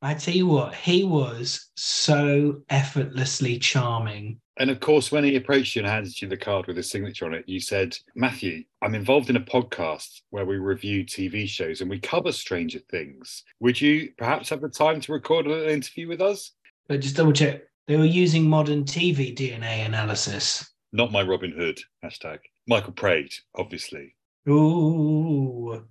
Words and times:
I 0.00 0.14
tell 0.14 0.34
you 0.34 0.46
what, 0.46 0.74
he 0.74 1.02
was 1.02 1.70
so 1.76 2.62
effortlessly 2.70 3.58
charming. 3.58 4.40
And 4.58 4.70
of 4.70 4.78
course, 4.78 5.10
when 5.10 5.24
he 5.24 5.34
approached 5.36 5.74
you 5.74 5.82
and 5.82 5.90
handed 5.90 6.20
you 6.20 6.28
the 6.28 6.36
card 6.36 6.66
with 6.66 6.76
his 6.76 6.90
signature 6.90 7.26
on 7.26 7.34
it, 7.34 7.48
you 7.48 7.58
said, 7.58 7.96
Matthew, 8.14 8.64
I'm 8.80 8.94
involved 8.94 9.28
in 9.28 9.36
a 9.36 9.40
podcast 9.40 10.22
where 10.30 10.44
we 10.44 10.56
review 10.56 11.04
TV 11.04 11.48
shows 11.48 11.80
and 11.80 11.90
we 11.90 11.98
cover 11.98 12.30
Stranger 12.30 12.80
Things. 12.90 13.44
Would 13.60 13.80
you 13.80 14.12
perhaps 14.16 14.48
have 14.50 14.60
the 14.60 14.68
time 14.68 15.00
to 15.00 15.12
record 15.12 15.46
an 15.46 15.68
interview 15.68 16.06
with 16.06 16.20
us? 16.20 16.52
But 16.88 17.00
just 17.00 17.16
double 17.16 17.32
check, 17.32 17.62
they 17.88 17.96
were 17.96 18.04
using 18.04 18.48
modern 18.48 18.84
TV 18.84 19.36
DNA 19.36 19.84
analysis. 19.84 20.68
Not 20.92 21.12
my 21.12 21.22
Robin 21.22 21.52
Hood 21.52 21.80
hashtag. 22.04 22.38
Michael 22.68 22.92
Praed, 22.92 23.32
obviously. 23.56 24.14
Ooh, 24.48 25.84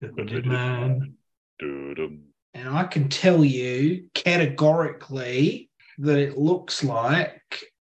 the 0.00 0.08
hooded 0.08 0.46
man. 0.46 1.14
Doo-dum. 1.58 2.29
And 2.52 2.68
I 2.68 2.82
can 2.84 3.08
tell 3.08 3.44
you 3.44 4.06
categorically 4.14 5.70
that 5.98 6.18
it 6.18 6.36
looks 6.36 6.82
like, 6.82 7.40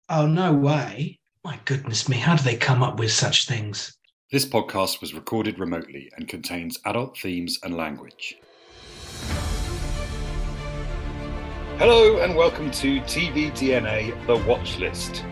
oh, 0.09 0.27
no 0.27 0.53
way. 0.55 1.21
My 1.45 1.61
goodness 1.65 2.09
me, 2.09 2.17
how 2.17 2.35
do 2.35 2.43
they 2.43 2.57
come 2.57 2.83
up 2.83 2.99
with 2.99 3.13
such 3.13 3.47
things? 3.47 3.97
This 4.33 4.45
podcast 4.45 5.01
was 5.01 5.15
recorded 5.15 5.61
remotely 5.61 6.11
and 6.17 6.27
contains 6.27 6.81
adult 6.85 7.17
themes 7.17 7.61
and 7.63 7.77
language. 7.77 8.39
Hello 11.79 12.19
and 12.19 12.35
welcome 12.35 12.73
to 12.73 13.01
TV 13.03 13.53
DNA 13.53 14.27
The 14.27 14.37
Watch 14.49 14.79
List. 14.79 15.25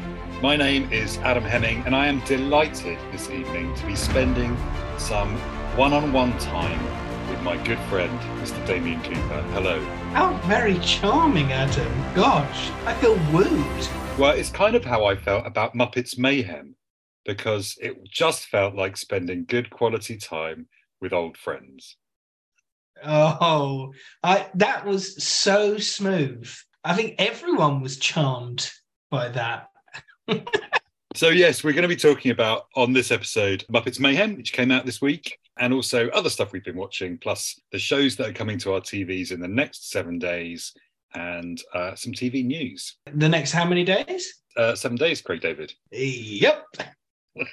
My 0.42 0.54
name 0.54 0.92
is 0.92 1.18
Adam 1.18 1.42
Hemming 1.42 1.82
and 1.86 1.96
I 1.96 2.06
am 2.06 2.20
delighted 2.20 2.98
this 3.10 3.28
evening 3.30 3.74
to 3.74 3.86
be 3.86 3.96
spending 3.96 4.56
some 4.96 5.36
one 5.76 5.92
on 5.92 6.12
one 6.12 6.38
time 6.38 6.80
with 6.84 7.03
my 7.44 7.62
good 7.62 7.78
friend, 7.90 8.18
Mr. 8.40 8.66
Damien 8.66 9.02
Cooper. 9.02 9.42
Hello. 9.52 9.78
How 10.14 10.34
very 10.48 10.78
charming, 10.78 11.52
Adam. 11.52 11.92
Gosh, 12.14 12.70
I 12.86 12.94
feel 12.94 13.16
wooed. 13.30 14.18
Well, 14.18 14.30
it's 14.30 14.48
kind 14.48 14.74
of 14.74 14.82
how 14.82 15.04
I 15.04 15.14
felt 15.14 15.46
about 15.46 15.74
Muppets 15.74 16.16
Mayhem 16.16 16.74
because 17.26 17.76
it 17.82 18.02
just 18.10 18.46
felt 18.46 18.74
like 18.74 18.96
spending 18.96 19.44
good 19.44 19.68
quality 19.68 20.16
time 20.16 20.68
with 21.02 21.12
old 21.12 21.36
friends. 21.36 21.98
Oh, 23.04 23.92
I 24.22 24.46
that 24.54 24.86
was 24.86 25.22
so 25.22 25.76
smooth. 25.76 26.50
I 26.82 26.94
think 26.94 27.16
everyone 27.18 27.82
was 27.82 27.98
charmed 27.98 28.70
by 29.10 29.28
that. 29.28 29.68
So, 31.16 31.28
yes, 31.28 31.62
we're 31.62 31.72
going 31.72 31.82
to 31.82 31.88
be 31.88 31.94
talking 31.94 32.32
about 32.32 32.66
on 32.74 32.92
this 32.92 33.12
episode 33.12 33.64
Muppets 33.72 34.00
Mayhem, 34.00 34.36
which 34.36 34.52
came 34.52 34.72
out 34.72 34.84
this 34.84 35.00
week, 35.00 35.38
and 35.60 35.72
also 35.72 36.08
other 36.08 36.28
stuff 36.28 36.50
we've 36.50 36.64
been 36.64 36.76
watching, 36.76 37.18
plus 37.18 37.60
the 37.70 37.78
shows 37.78 38.16
that 38.16 38.28
are 38.28 38.32
coming 38.32 38.58
to 38.58 38.72
our 38.72 38.80
TVs 38.80 39.30
in 39.30 39.38
the 39.38 39.46
next 39.46 39.92
seven 39.92 40.18
days, 40.18 40.74
and 41.14 41.62
uh, 41.72 41.94
some 41.94 42.12
TV 42.12 42.44
news. 42.44 42.96
The 43.12 43.28
next 43.28 43.52
how 43.52 43.64
many 43.64 43.84
days? 43.84 44.42
Uh, 44.56 44.74
seven 44.74 44.96
days, 44.96 45.22
Craig 45.22 45.40
David. 45.40 45.72
Yep. 45.92 46.64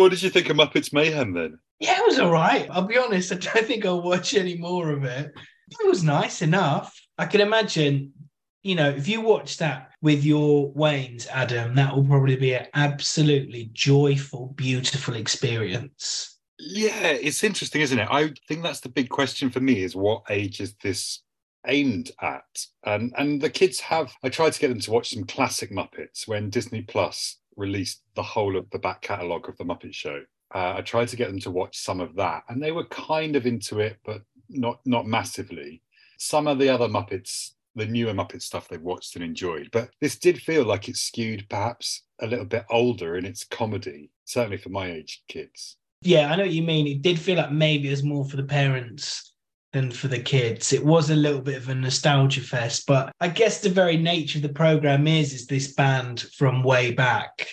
What 0.00 0.12
did 0.12 0.22
you 0.22 0.30
think 0.30 0.48
of 0.48 0.56
Muppets 0.56 0.94
Mayhem 0.94 1.34
then? 1.34 1.58
Yeah, 1.78 1.98
it 1.98 2.06
was 2.06 2.18
all 2.18 2.30
right. 2.30 2.66
I'll 2.70 2.86
be 2.86 2.96
honest, 2.96 3.32
I 3.32 3.34
don't 3.34 3.66
think 3.66 3.84
I'll 3.84 4.00
watch 4.00 4.32
any 4.32 4.56
more 4.56 4.88
of 4.92 5.04
it. 5.04 5.30
It 5.70 5.86
was 5.86 6.02
nice 6.02 6.40
enough. 6.40 6.98
I 7.18 7.26
can 7.26 7.42
imagine, 7.42 8.14
you 8.62 8.74
know, 8.74 8.90
if 8.90 9.08
you 9.08 9.20
watch 9.20 9.56
that 9.58 9.90
with 10.02 10.24
your 10.24 10.72
Waynes, 10.74 11.26
Adam, 11.28 11.74
that 11.76 11.94
will 11.94 12.04
probably 12.04 12.36
be 12.36 12.54
an 12.54 12.66
absolutely 12.74 13.70
joyful, 13.72 14.52
beautiful 14.56 15.14
experience. 15.14 16.38
Yeah, 16.58 17.08
it's 17.08 17.42
interesting, 17.42 17.80
isn't 17.80 17.98
it? 17.98 18.08
I 18.10 18.32
think 18.46 18.62
that's 18.62 18.80
the 18.80 18.90
big 18.90 19.08
question 19.08 19.50
for 19.50 19.60
me 19.60 19.82
is 19.82 19.96
what 19.96 20.24
age 20.28 20.60
is 20.60 20.74
this 20.82 21.22
aimed 21.66 22.10
at? 22.20 22.66
And 22.84 23.14
and 23.16 23.40
the 23.40 23.50
kids 23.50 23.80
have 23.80 24.12
I 24.22 24.28
tried 24.28 24.52
to 24.52 24.60
get 24.60 24.68
them 24.68 24.80
to 24.80 24.90
watch 24.90 25.10
some 25.10 25.24
classic 25.24 25.70
Muppets 25.70 26.28
when 26.28 26.50
Disney 26.50 26.82
Plus 26.82 27.38
released 27.56 28.02
the 28.14 28.22
whole 28.22 28.56
of 28.56 28.68
the 28.70 28.78
back 28.78 29.00
catalogue 29.00 29.48
of 29.48 29.56
the 29.56 29.64
Muppet 29.64 29.94
Show. 29.94 30.22
Uh, 30.54 30.74
I 30.76 30.80
tried 30.82 31.08
to 31.08 31.16
get 31.16 31.28
them 31.28 31.40
to 31.40 31.50
watch 31.50 31.78
some 31.78 32.00
of 32.00 32.14
that, 32.16 32.42
and 32.48 32.62
they 32.62 32.72
were 32.72 32.86
kind 32.86 33.36
of 33.36 33.46
into 33.46 33.80
it, 33.80 33.98
but 34.04 34.22
not 34.50 34.80
not 34.84 35.06
massively. 35.06 35.82
Some 36.18 36.46
of 36.46 36.58
the 36.58 36.68
other 36.68 36.88
Muppets, 36.88 37.52
the 37.74 37.86
newer 37.86 38.12
Muppet 38.12 38.42
stuff, 38.42 38.68
they've 38.68 38.80
watched 38.80 39.16
and 39.16 39.24
enjoyed, 39.24 39.68
but 39.72 39.90
this 40.00 40.18
did 40.18 40.40
feel 40.40 40.64
like 40.64 40.88
it 40.88 40.96
skewed 40.96 41.46
perhaps 41.48 42.02
a 42.20 42.26
little 42.26 42.44
bit 42.44 42.64
older 42.70 43.16
in 43.16 43.24
its 43.24 43.44
comedy, 43.44 44.10
certainly 44.24 44.56
for 44.56 44.70
my 44.70 44.90
age 44.90 45.22
kids. 45.28 45.76
Yeah, 46.02 46.30
I 46.32 46.36
know 46.36 46.44
what 46.44 46.52
you 46.52 46.62
mean. 46.62 46.86
It 46.86 47.02
did 47.02 47.18
feel 47.18 47.36
like 47.36 47.52
maybe 47.52 47.88
it 47.88 47.92
was 47.92 48.02
more 48.02 48.24
for 48.24 48.36
the 48.36 48.44
parents 48.44 49.34
than 49.72 49.90
for 49.90 50.08
the 50.08 50.18
kids. 50.18 50.72
It 50.72 50.84
was 50.84 51.10
a 51.10 51.16
little 51.16 51.40
bit 51.40 51.56
of 51.56 51.68
a 51.68 51.74
nostalgia 51.74 52.40
fest, 52.40 52.84
but 52.86 53.12
I 53.20 53.28
guess 53.28 53.60
the 53.60 53.68
very 53.68 53.96
nature 53.96 54.38
of 54.38 54.42
the 54.42 54.48
program 54.48 55.06
is 55.06 55.32
is 55.32 55.46
this 55.46 55.74
band 55.74 56.20
from 56.36 56.62
way 56.62 56.92
back. 56.92 57.46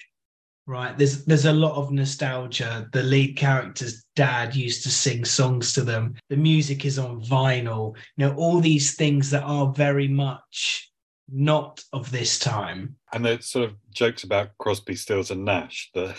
Right. 0.67 0.97
There's 0.97 1.23
there's 1.23 1.45
a 1.45 1.53
lot 1.53 1.75
of 1.75 1.91
nostalgia. 1.91 2.89
The 2.91 3.01
lead 3.01 3.37
character's 3.37 4.03
dad 4.17 4.53
used 4.53 4.83
to 4.83 4.89
sing 4.89 5.23
songs 5.23 5.71
to 5.73 5.81
them. 5.81 6.15
The 6.29 6.35
music 6.35 6.83
is 6.83 6.99
on 6.99 7.21
vinyl. 7.21 7.95
You 8.17 8.27
know, 8.27 8.35
all 8.35 8.59
these 8.59 8.95
things 8.95 9.31
that 9.31 9.43
are 9.43 9.71
very 9.71 10.09
much 10.09 10.91
not 11.31 11.81
of 11.93 12.11
this 12.11 12.37
time. 12.37 12.97
And 13.13 13.23
the 13.23 13.39
sort 13.41 13.69
of 13.69 13.75
jokes 13.91 14.25
about 14.25 14.57
Crosby, 14.57 14.95
Stills, 14.95 15.31
and 15.31 15.45
Nash 15.45 15.89
that 15.93 16.17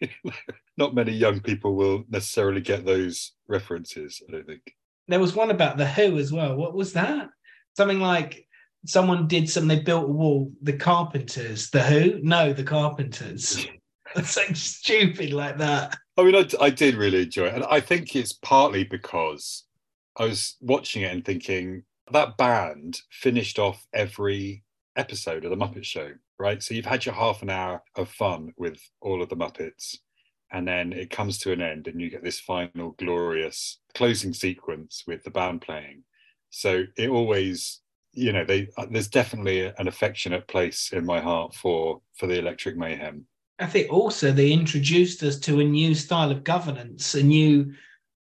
not 0.76 0.94
many 0.96 1.12
young 1.12 1.40
people 1.40 1.76
will 1.76 2.04
necessarily 2.08 2.60
get 2.60 2.84
those 2.84 3.32
references, 3.46 4.20
I 4.28 4.32
don't 4.32 4.46
think. 4.46 4.74
There 5.06 5.20
was 5.20 5.36
one 5.36 5.52
about 5.52 5.76
the 5.76 5.86
Who 5.86 6.18
as 6.18 6.32
well. 6.32 6.56
What 6.56 6.74
was 6.74 6.94
that? 6.94 7.28
Something 7.76 8.00
like 8.00 8.44
someone 8.86 9.28
did 9.28 9.48
something, 9.48 9.68
they 9.68 9.82
built 9.84 10.08
a 10.08 10.12
wall, 10.12 10.52
the 10.62 10.72
Carpenters, 10.72 11.70
the 11.70 11.82
Who? 11.82 12.20
No, 12.22 12.52
the 12.52 12.64
Carpenters. 12.64 13.66
Like 14.36 14.56
stupid 14.56 15.32
like 15.32 15.58
that. 15.58 15.96
I 16.16 16.22
mean, 16.22 16.36
I, 16.36 16.46
I 16.60 16.70
did 16.70 16.94
really 16.94 17.22
enjoy 17.22 17.46
it. 17.46 17.54
And 17.54 17.64
I 17.64 17.80
think 17.80 18.14
it's 18.14 18.32
partly 18.32 18.84
because 18.84 19.64
I 20.16 20.26
was 20.26 20.56
watching 20.60 21.02
it 21.02 21.12
and 21.12 21.24
thinking 21.24 21.82
that 22.12 22.36
band 22.36 23.00
finished 23.10 23.58
off 23.58 23.84
every 23.92 24.62
episode 24.96 25.44
of 25.44 25.50
The 25.50 25.56
Muppet 25.56 25.84
Show, 25.84 26.12
right? 26.38 26.62
So 26.62 26.74
you've 26.74 26.86
had 26.86 27.04
your 27.04 27.14
half 27.14 27.42
an 27.42 27.50
hour 27.50 27.82
of 27.96 28.08
fun 28.08 28.52
with 28.56 28.78
all 29.00 29.22
of 29.22 29.28
the 29.28 29.36
Muppets. 29.36 29.96
And 30.52 30.68
then 30.68 30.92
it 30.92 31.10
comes 31.10 31.38
to 31.38 31.52
an 31.52 31.60
end, 31.60 31.88
and 31.88 32.00
you 32.00 32.10
get 32.10 32.22
this 32.22 32.38
final 32.38 32.92
glorious 32.92 33.80
closing 33.94 34.32
sequence 34.32 35.02
with 35.04 35.24
the 35.24 35.30
band 35.30 35.62
playing. 35.62 36.04
So 36.50 36.84
it 36.96 37.08
always, 37.08 37.80
you 38.12 38.32
know, 38.32 38.44
they 38.44 38.68
uh, 38.76 38.86
there's 38.88 39.08
definitely 39.08 39.72
an 39.76 39.88
affectionate 39.88 40.46
place 40.46 40.92
in 40.92 41.04
my 41.04 41.20
heart 41.20 41.56
for 41.56 42.02
for 42.16 42.28
the 42.28 42.38
Electric 42.38 42.76
Mayhem. 42.76 43.26
I 43.58 43.66
think 43.66 43.92
also 43.92 44.32
they 44.32 44.50
introduced 44.50 45.22
us 45.22 45.38
to 45.40 45.60
a 45.60 45.64
new 45.64 45.94
style 45.94 46.30
of 46.30 46.44
governance, 46.44 47.14
a 47.14 47.22
new 47.22 47.72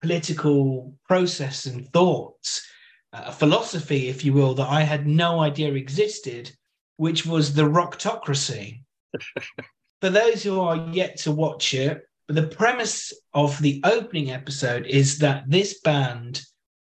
political 0.02 0.94
process 1.06 1.66
and 1.66 1.88
thoughts, 1.92 2.66
uh, 3.12 3.24
a 3.26 3.32
philosophy, 3.32 4.08
if 4.08 4.24
you 4.24 4.32
will, 4.32 4.54
that 4.54 4.68
I 4.68 4.82
had 4.82 5.06
no 5.06 5.40
idea 5.40 5.72
existed, 5.74 6.50
which 6.96 7.26
was 7.26 7.54
the 7.54 7.62
Rocktocracy. 7.62 8.82
For 10.00 10.10
those 10.10 10.42
who 10.42 10.60
are 10.60 10.88
yet 10.92 11.18
to 11.18 11.32
watch 11.32 11.74
it, 11.74 12.02
the 12.28 12.46
premise 12.46 13.12
of 13.34 13.60
the 13.60 13.80
opening 13.84 14.30
episode 14.30 14.86
is 14.86 15.18
that 15.18 15.44
this 15.48 15.80
band 15.80 16.42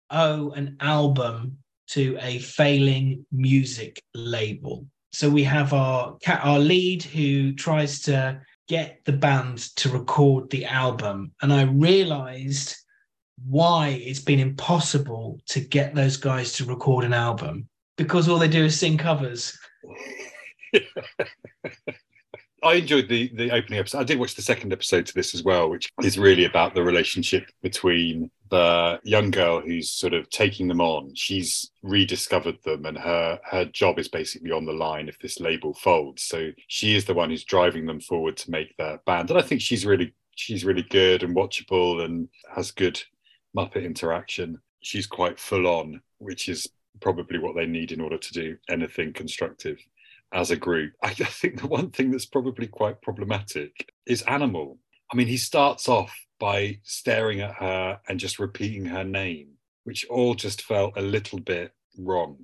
owe 0.10 0.52
an 0.52 0.78
album 0.80 1.58
to 1.88 2.18
a 2.22 2.40
failing 2.40 3.26
music 3.32 4.02
label. 4.14 4.86
So 5.14 5.30
we 5.30 5.44
have 5.44 5.74
our 5.74 6.18
our 6.28 6.60
lead 6.60 7.04
who 7.04 7.54
tries 7.54 8.02
to 8.02 8.42
get 8.68 9.00
the 9.06 9.14
band 9.14 9.60
to 9.78 9.90
record 9.90 10.50
the 10.50 10.66
album, 10.66 11.32
and 11.42 11.54
I 11.54 11.64
realised 11.64 12.76
why 13.48 13.90
it's 13.90 14.20
been 14.20 14.40
impossible 14.40 15.40
to 15.50 15.60
get 15.60 15.94
those 15.94 16.18
guys 16.18 16.54
to 16.54 16.66
record 16.66 17.06
an 17.06 17.14
album 17.14 17.68
because 17.98 18.28
all 18.28 18.40
they 18.40 18.48
do 18.48 18.66
is 18.66 18.80
sing 18.80 18.98
covers. 18.98 19.58
I 22.64 22.76
enjoyed 22.76 23.10
the 23.10 23.30
the 23.36 23.52
opening 23.52 23.80
episode. 23.80 24.00
I 24.00 24.04
did 24.04 24.20
watch 24.20 24.36
the 24.36 24.42
second 24.42 24.72
episode 24.72 25.06
to 25.08 25.14
this 25.14 25.36
as 25.36 25.44
well, 25.44 25.70
which 25.70 25.92
is 26.02 26.18
really 26.18 26.46
about 26.46 26.74
the 26.74 26.84
relationship 26.84 27.52
between 27.62 28.32
the 28.50 29.00
young 29.04 29.32
girl 29.32 29.60
who's 29.60 29.90
sort 29.90 30.14
of 30.14 30.30
taking 30.30 30.68
them 30.68 30.80
on. 30.80 31.14
She's 31.16 31.72
rediscovered 31.82 32.58
them, 32.64 32.86
and 32.86 32.98
her 32.98 33.40
her 33.44 33.66
job 33.66 34.00
is 34.00 34.08
basically 34.08 34.52
on 34.52 34.66
the 34.66 34.72
line 34.72 35.10
if 35.10 35.20
this 35.20 35.40
label 35.40 35.74
folds. 35.74 36.24
So 36.24 36.52
she 36.68 36.96
is 36.96 37.06
the 37.06 37.14
one 37.14 37.30
who's 37.30 37.44
driving 37.44 37.86
them 37.86 38.00
forward 38.00 38.38
to 38.38 38.52
make 38.52 38.76
their 38.78 39.00
band, 39.06 39.30
and 39.30 39.40
I 39.40 39.44
think 39.44 39.62
she's 39.62 39.86
really 39.86 40.14
she's 40.36 40.66
really 40.66 40.84
good 40.84 41.24
and 41.24 41.36
watchable 41.36 42.06
and 42.06 42.30
has 42.56 42.72
good 42.72 43.02
Muppet 43.56 43.84
interaction. 43.84 44.60
She's 44.82 45.08
quite 45.08 45.40
full 45.40 45.68
on, 45.68 46.02
which 46.20 46.50
is 46.50 46.68
probably 47.02 47.40
what 47.40 47.56
they 47.56 47.66
need 47.66 47.92
in 47.92 48.00
order 48.02 48.18
to 48.18 48.34
do 48.34 48.58
anything 48.70 49.12
constructive 49.14 49.78
as 50.34 50.52
a 50.52 50.58
group. 50.58 50.94
I 51.02 51.14
think 51.14 51.62
the 51.62 51.68
one 51.68 51.92
thing 51.92 52.12
that's 52.12 52.26
probably 52.26 52.68
quite 52.68 53.02
problematic 53.02 53.94
is 54.06 54.22
Animal. 54.24 54.80
I 55.12 55.16
mean, 55.16 55.28
he 55.28 55.38
starts 55.38 55.88
off 55.88 56.14
by 56.40 56.80
staring 56.84 57.42
at 57.42 57.56
her 57.56 58.00
and 58.10 58.20
just 58.20 58.40
repeating 58.40 58.86
her 58.86 59.04
name, 59.04 59.50
which 59.84 60.06
all 60.10 60.34
just 60.34 60.64
felt 60.64 60.98
a 60.98 61.02
little 61.02 61.40
bit 61.40 61.74
wrong. 61.98 62.38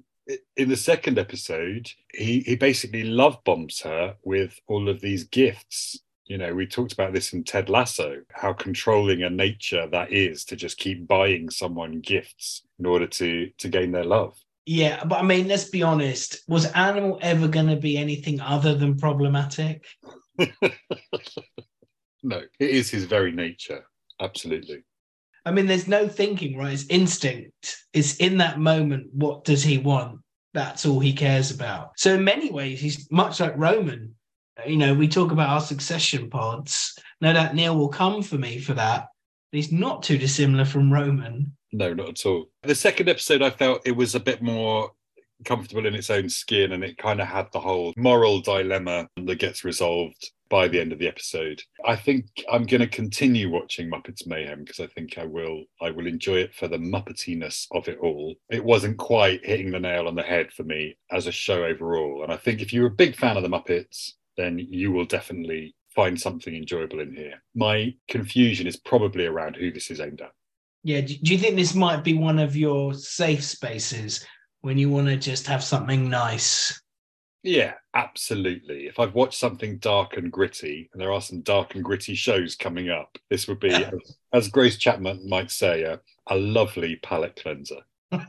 In 0.56 0.70
the 0.70 0.78
second 0.78 1.18
episode, 1.18 1.90
he, 2.14 2.42
he 2.42 2.56
basically 2.56 3.04
love 3.04 3.44
bombs 3.44 3.82
her 3.82 4.16
with 4.24 4.60
all 4.68 4.88
of 4.88 5.02
these 5.02 5.24
gifts. 5.24 6.00
You 6.28 6.38
know, 6.38 6.54
we 6.54 6.68
talked 6.68 6.94
about 6.94 7.14
this 7.14 7.34
in 7.34 7.44
Ted 7.44 7.70
Lasso, 7.70 8.22
how 8.34 8.54
controlling 8.54 9.24
a 9.24 9.32
nature 9.32 9.88
that 9.88 10.14
is 10.14 10.46
to 10.46 10.56
just 10.56 10.78
keep 10.78 11.08
buying 11.08 11.50
someone 11.50 12.02
gifts 12.02 12.62
in 12.78 12.86
order 12.86 13.08
to 13.08 13.50
to 13.58 13.68
gain 13.68 13.92
their 13.92 14.06
love. 14.06 14.38
Yeah, 14.72 15.04
but 15.04 15.18
I 15.18 15.24
mean, 15.24 15.48
let's 15.48 15.68
be 15.68 15.82
honest. 15.82 16.44
Was 16.48 16.68
Animal 16.74 17.18
ever 17.24 17.48
going 17.48 17.70
to 17.70 17.76
be 17.76 17.98
anything 17.98 18.40
other 18.40 18.76
than 18.76 18.98
problematic? 18.98 19.84
No, 22.22 22.42
it 22.60 22.70
is 22.70 22.90
his 22.90 23.06
very 23.06 23.32
nature. 23.32 23.86
Absolutely. 24.20 24.84
I 25.46 25.52
mean, 25.52 25.68
there's 25.68 25.88
no 25.88 26.10
thinking, 26.10 26.58
right? 26.58 26.74
It's 26.74 26.86
instinct. 26.90 27.78
It's 27.94 28.18
in 28.18 28.40
that 28.40 28.60
moment. 28.60 29.08
What 29.14 29.46
does 29.46 29.64
he 29.64 29.78
want? 29.78 30.20
That's 30.54 30.86
all 30.86 31.00
he 31.00 31.14
cares 31.14 31.50
about. 31.50 31.92
So, 31.96 32.16
in 32.16 32.26
many 32.26 32.52
ways, 32.52 32.82
he's 32.82 33.10
much 33.10 33.40
like 33.40 33.56
Roman. 33.56 34.16
You 34.68 34.76
know, 34.76 34.94
we 34.94 35.08
talk 35.08 35.32
about 35.32 35.48
our 35.48 35.62
succession 35.62 36.30
pods. 36.30 37.00
No 37.22 37.32
doubt 37.32 37.56
Neil 37.56 37.78
will 37.78 37.88
come 37.88 38.22
for 38.22 38.38
me 38.38 38.60
for 38.60 38.74
that. 38.74 39.08
He's 39.52 39.72
not 39.72 40.04
too 40.04 40.18
dissimilar 40.18 40.66
from 40.66 40.92
Roman. 40.92 41.56
No, 41.72 41.94
not 41.94 42.10
at 42.10 42.26
all. 42.26 42.50
The 42.64 42.76
second 42.76 43.10
episode, 43.10 43.42
I 43.42 43.50
felt 43.50 43.86
it 43.86 43.96
was 43.96 44.16
a 44.16 44.20
bit 44.20 44.42
more 44.42 44.92
comfortable 45.46 45.86
in 45.86 45.96
its 45.96 46.10
own 46.10 46.30
skin 46.30 46.74
and 46.74 46.84
it 46.84 46.98
kind 46.98 47.22
of 47.22 47.28
had 47.28 47.48
the 47.52 47.60
whole 47.60 47.94
moral 47.96 48.42
dilemma 48.42 49.08
that 49.16 49.40
gets 49.40 49.64
resolved 49.64 50.32
by 50.50 50.68
the 50.68 50.80
end 50.80 50.92
of 50.92 51.00
the 51.00 51.08
episode. 51.08 51.62
I 51.86 51.96
think 51.96 52.26
I'm 52.52 52.66
going 52.66 52.82
to 52.82 52.88
continue 52.88 53.50
watching 53.50 53.90
Muppets 53.90 54.28
Mayhem 54.28 54.64
because 54.64 54.80
I 54.80 54.88
think 54.88 55.18
I 55.18 55.26
will 55.26 55.64
I 55.82 55.92
will 55.92 56.08
enjoy 56.08 56.38
it 56.38 56.54
for 56.54 56.68
the 56.68 56.78
muppetiness 56.78 57.68
of 57.72 57.88
it 57.88 58.00
all. 58.00 58.36
It 58.50 58.64
wasn't 58.64 58.98
quite 58.98 59.46
hitting 59.46 59.72
the 59.72 59.80
nail 59.80 60.08
on 60.08 60.16
the 60.16 60.24
head 60.24 60.52
for 60.52 60.64
me 60.64 60.98
as 61.12 61.28
a 61.28 61.32
show 61.32 61.64
overall 61.64 62.24
and 62.24 62.34
I 62.34 62.38
think 62.38 62.62
if 62.62 62.74
you're 62.74 62.88
a 62.88 62.92
big 62.92 63.16
fan 63.16 63.38
of 63.38 63.44
the 63.44 63.50
Muppets 63.50 64.14
then 64.38 64.58
you 64.58 64.92
will 64.92 65.06
definitely 65.06 65.76
find 66.00 66.18
something 66.18 66.56
enjoyable 66.56 67.02
in 67.02 67.14
here. 67.14 67.44
My 67.56 67.94
confusion 68.08 68.68
is 68.68 68.78
probably 68.78 69.26
around 69.26 69.58
who 69.58 69.70
this 69.70 69.92
is 69.92 70.00
aimed 70.00 70.22
at. 70.22 70.32
Yeah. 70.84 71.02
Do 71.02 71.18
you 71.24 71.38
think 71.38 71.58
this 71.58 71.76
might 71.76 72.06
be 72.06 72.14
one 72.14 72.40
of 72.40 72.56
your 72.56 72.94
safe 72.94 73.44
spaces 73.44 74.26
when 74.62 74.78
you 74.78 74.90
want 74.90 75.08
to 75.08 75.18
just 75.18 75.46
have 75.48 75.62
something 75.62 76.10
nice? 76.10 76.82
Yeah, 77.44 77.74
absolutely. 77.94 78.88
If 78.88 78.98
I've 78.98 79.14
watched 79.14 79.38
something 79.40 79.78
dark 79.80 80.16
and 80.16 80.32
gritty, 80.32 80.90
and 80.94 81.02
there 81.02 81.12
are 81.12 81.20
some 81.20 81.42
dark 81.42 81.76
and 81.76 81.84
gritty 81.84 82.16
shows 82.16 82.56
coming 82.56 82.90
up, 82.90 83.18
this 83.30 83.50
would 83.50 83.60
be, 83.60 83.70
as, 83.74 84.16
as 84.32 84.48
Grace 84.48 84.78
Chapman 84.78 85.28
might 85.28 85.52
say, 85.52 85.84
a, 85.84 86.00
a 86.28 86.38
lovely 86.38 86.96
palate 86.96 87.38
cleanser. 87.42 87.82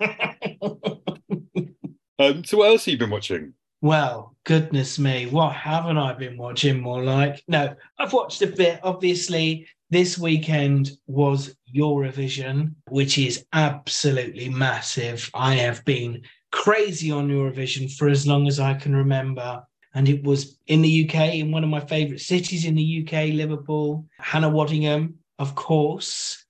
Um, 2.21 2.45
so, 2.45 2.59
what 2.59 2.69
else 2.69 2.85
have 2.85 2.93
you 2.93 2.99
been 2.99 3.09
watching? 3.09 3.55
Well, 3.83 4.37
goodness 4.45 4.99
me, 4.99 5.25
what 5.27 5.55
haven't 5.55 5.97
I 5.97 6.13
been 6.13 6.37
watching 6.37 6.81
more 6.81 7.03
like? 7.03 7.43
No, 7.49 7.75
I've 7.99 8.13
watched 8.13 8.43
a 8.43 8.47
bit. 8.47 8.79
Obviously, 8.83 9.67
this 9.89 10.19
weekend 10.19 10.91
was 11.07 11.57
Eurovision, 11.75 12.75
which 12.91 13.17
is 13.17 13.47
absolutely 13.55 14.51
massive. 14.51 15.31
I 15.33 15.55
have 15.55 15.83
been 15.87 16.23
crazy 16.53 17.11
on 17.11 17.29
Eurovision 17.29 17.91
for 17.97 18.09
as 18.09 18.27
long 18.27 18.47
as 18.49 18.61
I 18.61 18.75
can 18.75 18.95
remember. 18.95 19.65
And 19.95 20.11
it 20.11 20.23
was 20.25 20.59
in 20.67 20.83
the 20.83 21.09
UK, 21.09 21.37
in 21.37 21.51
one 21.51 21.65
of 21.65 21.71
my 21.71 21.81
favourite 21.81 22.21
cities 22.21 22.67
in 22.67 22.75
the 22.75 23.03
UK, 23.03 23.33
Liverpool. 23.33 24.05
Hannah 24.19 24.51
Waddingham, 24.51 25.15
of 25.39 25.55
course, 25.55 26.45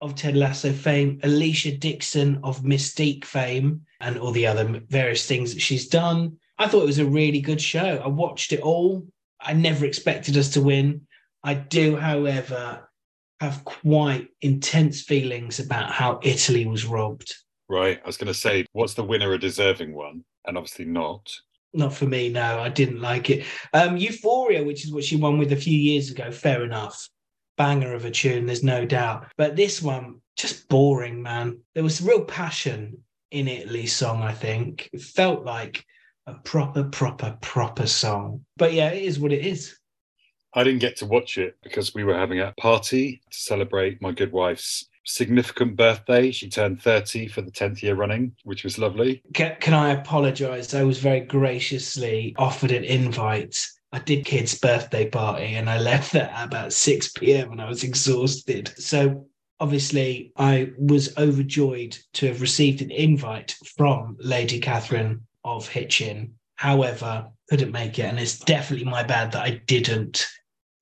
of 0.00 0.16
Ted 0.16 0.36
Lasso 0.36 0.72
fame, 0.72 1.20
Alesha 1.20 1.78
Dixon 1.78 2.40
of 2.42 2.64
Mis-Teeq 2.64 3.24
fame, 3.24 3.82
and 4.00 4.18
all 4.18 4.32
the 4.32 4.48
other 4.48 4.82
various 4.88 5.26
things 5.26 5.54
that 5.54 5.60
she's 5.60 5.88
done. 5.88 6.36
I 6.58 6.68
thought 6.68 6.82
it 6.82 6.86
was 6.86 6.98
a 6.98 7.06
really 7.06 7.40
good 7.40 7.60
show. 7.60 8.00
I 8.02 8.08
watched 8.08 8.52
it 8.52 8.60
all. 8.60 9.06
I 9.40 9.52
never 9.52 9.84
expected 9.84 10.36
us 10.36 10.50
to 10.50 10.62
win. 10.62 11.06
I 11.44 11.54
do, 11.54 11.96
however, 11.96 12.88
have 13.40 13.64
quite 13.64 14.28
intense 14.40 15.02
feelings 15.02 15.60
about 15.60 15.90
how 15.90 16.20
Italy 16.22 16.66
was 16.66 16.86
robbed. 16.86 17.34
Right. 17.68 18.00
I 18.02 18.06
was 18.06 18.16
going 18.16 18.32
to 18.32 18.34
say, 18.34 18.64
what's 18.72 18.94
the 18.94 19.04
winner 19.04 19.32
a 19.32 19.38
deserving 19.38 19.94
one? 19.94 20.24
And 20.46 20.56
obviously 20.56 20.84
not. 20.86 21.30
Not 21.74 21.92
for 21.92 22.06
me, 22.06 22.30
no. 22.30 22.60
I 22.60 22.68
didn't 22.70 23.00
like 23.00 23.28
it. 23.28 23.44
Um, 23.74 23.96
Euphoria, 23.96 24.64
which 24.64 24.84
is 24.84 24.92
what 24.92 25.04
she 25.04 25.16
won 25.16 25.38
with 25.38 25.52
a 25.52 25.56
few 25.56 25.78
years 25.78 26.10
ago, 26.10 26.30
fair 26.30 26.64
enough. 26.64 27.08
Banger 27.58 27.94
of 27.94 28.04
a 28.04 28.10
tune, 28.10 28.46
there's 28.46 28.62
no 28.62 28.86
doubt. 28.86 29.26
But 29.36 29.56
this 29.56 29.82
one, 29.82 30.20
just 30.36 30.68
boring, 30.68 31.22
man. 31.22 31.60
There 31.74 31.84
was 31.84 32.00
real 32.00 32.24
passion 32.24 33.02
in 33.30 33.48
Italy's 33.48 33.94
song, 33.94 34.22
I 34.22 34.32
think. 34.32 34.88
It 34.92 35.02
felt 35.02 35.44
like 35.44 35.84
a 36.26 36.34
proper, 36.34 36.84
proper, 36.84 37.36
proper 37.40 37.86
song. 37.86 38.44
But 38.56 38.72
yeah, 38.72 38.90
it 38.90 39.04
is 39.04 39.18
what 39.18 39.32
it 39.32 39.46
is. 39.46 39.78
I 40.54 40.64
didn't 40.64 40.80
get 40.80 40.96
to 40.98 41.06
watch 41.06 41.38
it 41.38 41.56
because 41.62 41.94
we 41.94 42.04
were 42.04 42.16
having 42.16 42.40
a 42.40 42.54
party 42.58 43.20
to 43.30 43.38
celebrate 43.38 44.00
my 44.00 44.12
good 44.12 44.32
wife's 44.32 44.88
significant 45.04 45.76
birthday. 45.76 46.30
She 46.30 46.48
turned 46.48 46.82
30 46.82 47.28
for 47.28 47.42
the 47.42 47.50
10th 47.50 47.82
year 47.82 47.94
running, 47.94 48.34
which 48.44 48.64
was 48.64 48.78
lovely. 48.78 49.22
Can, 49.34 49.56
can 49.60 49.74
I 49.74 49.90
apologize? 49.90 50.74
I 50.74 50.82
was 50.82 50.98
very 50.98 51.20
graciously 51.20 52.34
offered 52.38 52.72
an 52.72 52.84
invite. 52.84 53.64
I 53.92 54.00
did 54.00 54.24
kids' 54.24 54.58
birthday 54.58 55.08
party 55.08 55.54
and 55.54 55.70
I 55.70 55.78
left 55.78 56.12
that 56.12 56.32
at 56.32 56.46
about 56.46 56.72
6 56.72 57.12
p.m. 57.12 57.52
and 57.52 57.60
I 57.60 57.68
was 57.68 57.84
exhausted. 57.84 58.72
So 58.76 59.26
obviously 59.60 60.32
I 60.36 60.70
was 60.78 61.16
overjoyed 61.16 61.96
to 62.14 62.26
have 62.26 62.40
received 62.40 62.82
an 62.82 62.90
invite 62.90 63.54
from 63.76 64.16
Lady 64.20 64.58
Catherine 64.58 65.26
of 65.46 65.68
Hitchin. 65.68 66.34
However, 66.56 67.30
couldn't 67.48 67.72
make 67.72 67.98
it. 67.98 68.04
And 68.04 68.18
it's 68.18 68.38
definitely 68.38 68.86
my 68.86 69.02
bad 69.02 69.32
that 69.32 69.42
I 69.42 69.62
didn't 69.66 70.26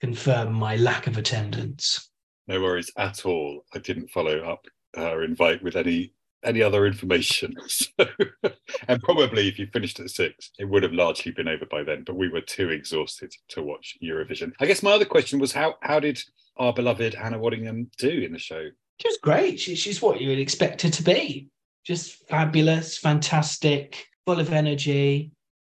confirm 0.01 0.53
my 0.53 0.77
lack 0.77 1.07
of 1.07 1.17
attendance. 1.17 2.11
No 2.47 2.61
worries 2.61 2.91
at 2.99 3.25
all. 3.25 3.65
I 3.75 3.79
didn't 3.79 4.11
follow 4.11 4.41
up 4.41 4.67
her 4.95 5.23
invite 5.23 5.63
with 5.63 5.77
any 5.77 6.13
any 6.45 6.63
other 6.63 6.87
information. 6.87 7.55
So, 7.69 8.07
and 8.89 9.03
probably 9.03 9.49
if 9.49 9.59
you 9.59 9.67
finished 9.73 9.99
at 10.01 10.11
six, 10.11 10.51
it 10.59 10.67
would 10.67 10.83
have 10.83 10.93
largely 10.93 11.33
been 11.33 11.49
over 11.49 11.65
by 11.65 11.83
then. 11.83 12.03
But 12.05 12.17
we 12.17 12.29
were 12.29 12.43
too 12.43 12.69
exhausted 12.71 13.33
to 13.49 13.63
watch 13.63 13.97
Eurovision. 14.03 14.53
I 14.61 14.67
guess 14.67 14.83
my 14.83 14.93
other 14.93 15.05
question 15.05 15.39
was 15.39 15.53
how 15.53 15.75
how 15.81 16.01
did 16.01 16.23
our 16.57 16.73
beloved 16.73 17.15
Hannah 17.15 17.39
Waddingham 17.39 17.87
do 17.97 18.09
in 18.09 18.33
the 18.33 18.39
show? 18.39 18.69
She 19.01 19.09
was 19.09 19.19
great. 19.23 19.59
She, 19.59 19.75
she's 19.75 20.03
what 20.03 20.21
you 20.21 20.29
would 20.29 20.39
expect 20.39 20.83
her 20.83 20.91
to 20.91 21.03
be. 21.03 21.49
Just 21.85 22.29
fabulous, 22.29 22.99
fantastic, 22.99 24.07
full 24.27 24.41
of 24.41 24.53
energy, 24.53 25.33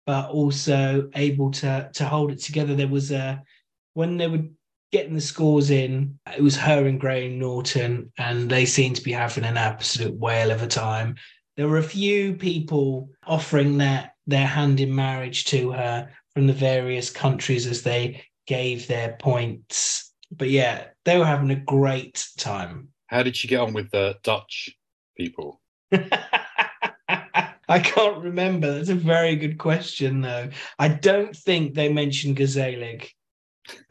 but 0.07 0.31
also 0.31 1.11
able 1.15 1.51
to 1.51 1.91
to 1.95 2.05
hold 2.05 2.31
it 2.31 2.41
together. 2.41 2.75
There 2.75 2.89
was 2.89 3.11
a 3.11 3.43
when 3.95 4.17
they 4.17 4.27
were 4.27 4.45
getting 4.93 5.15
the 5.15 5.21
scores 5.21 5.71
in, 5.71 6.17
it 6.37 6.43
was 6.43 6.57
her 6.57 6.87
and 6.87 7.01
Graham 7.01 7.39
Norton, 7.39 8.13
and 8.17 8.49
they 8.49 8.65
seemed 8.65 8.97
to 8.97 9.03
be 9.03 9.13
having 9.13 9.45
an 9.45 9.57
absolute 9.57 10.15
whale 10.15 10.53
of 10.53 10.63
a 10.63 10.69
time. 10.69 11.17
There 11.57 11.69
were 11.69 11.79
a 11.79 11.83
few 11.83 12.35
people 12.35 13.11
offering 13.27 13.79
their 13.79 14.13
their 14.27 14.47
hand 14.47 14.81
in 14.81 14.95
marriage 14.95 15.47
to 15.47 15.73
her 15.73 16.11
from 16.33 16.47
the 16.47 16.53
various 16.53 17.11
countries 17.11 17.67
as 17.67 17.83
they 17.83 18.25
gave 18.47 18.87
their 18.87 19.17
points. 19.21 20.13
But 20.31 20.51
yeah, 20.51 20.87
they 21.05 21.19
were 21.19 21.27
having 21.27 21.51
a 21.51 21.57
great 21.57 22.27
time. 22.39 22.89
How 23.07 23.23
did 23.23 23.37
she 23.37 23.49
get 23.49 23.61
on 23.61 23.73
with 23.73 23.91
the 23.91 24.17
Dutch 24.23 24.71
people? 25.17 25.61
I 27.75 27.81
can't 27.81 28.23
remember. 28.23 28.73
That's 28.73 28.89
a 28.89 28.95
very 28.95 29.35
good 29.35 29.59
question, 29.59 30.21
though. 30.21 30.49
I 30.79 30.87
don't 30.87 31.35
think 31.35 31.75
they 31.75 31.93
mentioned 31.93 32.37
gezellig. 32.37 33.09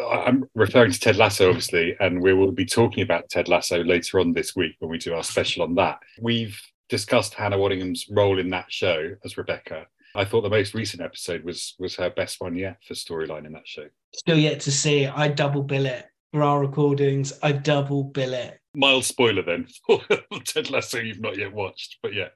I'm 0.00 0.44
referring 0.54 0.90
to 0.92 0.98
Ted 0.98 1.16
Lasso, 1.16 1.50
obviously, 1.50 1.96
and 2.00 2.22
we 2.22 2.32
will 2.32 2.50
be 2.50 2.64
talking 2.64 3.02
about 3.02 3.28
Ted 3.28 3.46
Lasso 3.46 3.84
later 3.84 4.20
on 4.20 4.32
this 4.32 4.56
week 4.56 4.76
when 4.78 4.90
we 4.90 4.96
do 4.96 5.12
our 5.12 5.22
special 5.22 5.64
on 5.64 5.74
that. 5.74 5.98
We've 6.18 6.58
discussed 6.88 7.34
Hannah 7.34 7.58
Waddingham's 7.58 8.06
role 8.08 8.38
in 8.38 8.48
that 8.50 8.72
show 8.72 9.10
as 9.22 9.36
Rebecca. 9.36 9.86
I 10.14 10.24
thought 10.24 10.40
the 10.40 10.48
most 10.48 10.72
recent 10.72 11.02
episode 11.02 11.44
was 11.44 11.74
was 11.78 11.96
her 11.96 12.08
best 12.08 12.40
one 12.40 12.56
yet 12.56 12.78
for 12.88 12.94
storyline 12.94 13.44
in 13.44 13.52
that 13.52 13.68
show. 13.68 13.84
Still 14.14 14.38
yet 14.38 14.60
to 14.60 14.72
see. 14.72 15.06
I 15.06 15.28
double 15.28 15.62
bill 15.62 15.84
it 15.84 16.06
for 16.32 16.42
our 16.42 16.58
recordings. 16.58 17.38
I 17.42 17.52
double 17.52 18.04
bill 18.04 18.32
it. 18.32 18.60
Mild 18.74 19.04
spoiler 19.04 19.42
then 19.42 19.66
for 19.86 20.00
Ted 20.46 20.70
Lasso 20.70 21.00
you've 21.00 21.20
not 21.20 21.36
yet 21.36 21.52
watched, 21.52 21.98
but 22.02 22.14
yeah, 22.14 22.28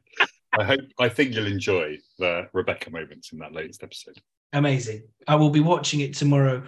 I 0.59 0.65
hope 0.65 0.81
I 0.99 1.09
think 1.09 1.35
you'll 1.35 1.47
enjoy 1.47 1.99
the 2.19 2.49
Rebecca 2.53 2.91
moments 2.91 3.33
in 3.33 3.39
that 3.39 3.53
latest 3.53 3.85
episode. 3.85 4.21
Amazing. 4.53 5.05
I 5.29 5.37
will 5.37 5.51
be 5.51 5.61
watching 5.61 6.01
it 6.01 6.15
tomorrow 6.15 6.65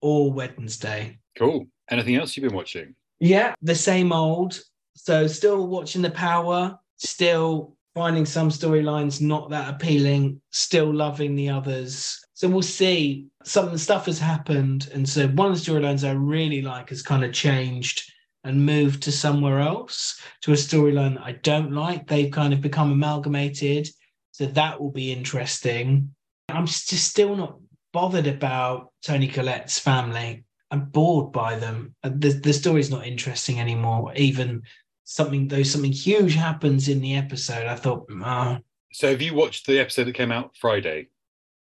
or 0.00 0.32
Wednesday. 0.32 1.18
Cool. 1.36 1.66
Anything 1.90 2.16
else 2.16 2.36
you've 2.36 2.48
been 2.48 2.56
watching? 2.56 2.94
Yeah, 3.18 3.54
the 3.60 3.74
same 3.74 4.12
old. 4.12 4.60
So 4.94 5.26
still 5.26 5.66
watching 5.66 6.02
the 6.02 6.10
power, 6.10 6.78
still 6.98 7.76
finding 7.94 8.26
some 8.26 8.48
storylines 8.48 9.20
not 9.20 9.50
that 9.50 9.74
appealing, 9.74 10.40
still 10.50 10.92
loving 10.94 11.34
the 11.34 11.48
others. 11.48 12.18
So 12.34 12.48
we'll 12.48 12.62
see. 12.62 13.26
Some 13.44 13.76
stuff 13.76 14.06
has 14.06 14.18
happened. 14.18 14.88
And 14.94 15.08
so 15.08 15.26
one 15.28 15.50
of 15.50 15.64
the 15.64 15.72
storylines 15.72 16.06
I 16.06 16.12
really 16.12 16.62
like 16.62 16.90
has 16.90 17.02
kind 17.02 17.24
of 17.24 17.32
changed 17.32 18.11
and 18.44 18.66
move 18.66 19.00
to 19.00 19.12
somewhere 19.12 19.60
else 19.60 20.20
to 20.42 20.52
a 20.52 20.56
storyline 20.56 21.14
that 21.14 21.24
I 21.24 21.32
don't 21.32 21.72
like. 21.72 22.06
They've 22.06 22.30
kind 22.30 22.52
of 22.52 22.60
become 22.60 22.92
amalgamated. 22.92 23.88
So 24.32 24.46
that 24.46 24.80
will 24.80 24.90
be 24.90 25.12
interesting. 25.12 26.14
I'm 26.48 26.66
just 26.66 26.88
still 26.88 27.36
not 27.36 27.58
bothered 27.92 28.26
about 28.26 28.92
Toni 29.02 29.28
Collette's 29.28 29.78
family. 29.78 30.44
I'm 30.70 30.86
bored 30.86 31.32
by 31.32 31.58
them. 31.58 31.94
Uh, 32.02 32.10
the, 32.14 32.30
the 32.30 32.52
story's 32.52 32.90
not 32.90 33.06
interesting 33.06 33.60
anymore. 33.60 34.12
Even 34.16 34.62
something, 35.04 35.46
though 35.48 35.62
something 35.62 35.92
huge 35.92 36.34
happens 36.34 36.88
in 36.88 37.00
the 37.00 37.14
episode, 37.14 37.66
I 37.66 37.76
thought, 37.76 38.06
oh. 38.10 38.58
So 38.92 39.10
have 39.10 39.22
you 39.22 39.34
watched 39.34 39.66
the 39.66 39.78
episode 39.78 40.04
that 40.04 40.14
came 40.14 40.32
out 40.32 40.56
Friday? 40.56 41.08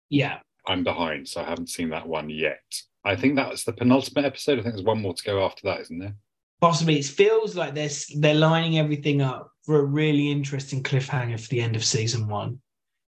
Yeah. 0.10 0.40
I'm 0.68 0.84
behind, 0.84 1.28
so 1.28 1.42
I 1.42 1.46
haven't 1.46 1.70
seen 1.70 1.90
that 1.90 2.08
one 2.08 2.30
yet. 2.30 2.62
I 3.04 3.16
think 3.16 3.36
that's 3.36 3.64
the 3.64 3.74
penultimate 3.74 4.26
episode. 4.26 4.60
I 4.60 4.62
think 4.62 4.76
there's 4.76 4.86
one 4.86 5.02
more 5.02 5.14
to 5.14 5.24
go 5.24 5.44
after 5.44 5.68
that, 5.68 5.82
isn't 5.82 6.00
there? 6.00 6.16
Possibly. 6.64 6.98
It 6.98 7.06
feels 7.06 7.58
like 7.58 7.74
they're 7.74 7.90
they're 8.20 8.34
lining 8.34 8.80
everything 8.80 9.22
up 9.22 9.52
for 9.66 9.80
a 9.80 9.84
really 9.84 10.32
interesting 10.32 10.82
cliffhanger 10.82 11.38
for 11.38 11.50
the 11.50 11.60
end 11.60 11.76
of 11.76 11.84
season 11.84 12.26
one. 12.26 12.62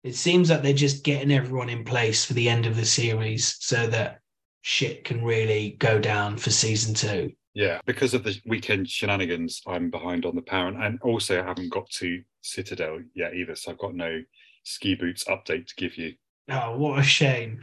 It 0.05 0.15
seems 0.15 0.50
like 0.50 0.62
they're 0.62 0.72
just 0.72 1.03
getting 1.03 1.34
everyone 1.34 1.67
in 1.67 1.84
place 1.84 2.24
for 2.24 2.31
the 2.31 2.48
end 2.48 2.65
of 2.65 2.77
the 2.77 2.86
series 2.86 3.58
so 3.60 3.88
that 3.88 4.22
shit 4.62 5.03
can 5.03 5.22
really 5.22 5.75
go 5.79 6.00
down 6.00 6.38
for 6.38 6.50
season 6.50 6.93
two. 6.93 7.34
Yeah, 7.53 7.81
because 7.86 8.13
of 8.13 8.24
the 8.24 8.39
weekend 8.46 8.89
shenanigans, 8.89 9.62
I'm 9.67 9.89
behind 9.89 10.25
on 10.25 10.38
the 10.38 10.43
Power, 10.43 10.70
and 10.70 10.98
also 11.01 11.43
I 11.43 11.46
haven't 11.46 11.74
got 11.74 11.89
to 11.89 12.24
Citadel 12.39 13.00
yet 13.13 13.34
either. 13.34 13.55
So 13.58 13.72
I've 13.72 13.79
got 13.79 13.96
no 13.96 14.22
ski 14.63 14.96
boots 14.96 15.25
update 15.25 15.67
to 15.67 15.75
give 15.75 15.98
you. 15.98 16.13
Oh, 16.50 16.77
what 16.77 17.00
a 17.00 17.03
shame. 17.03 17.60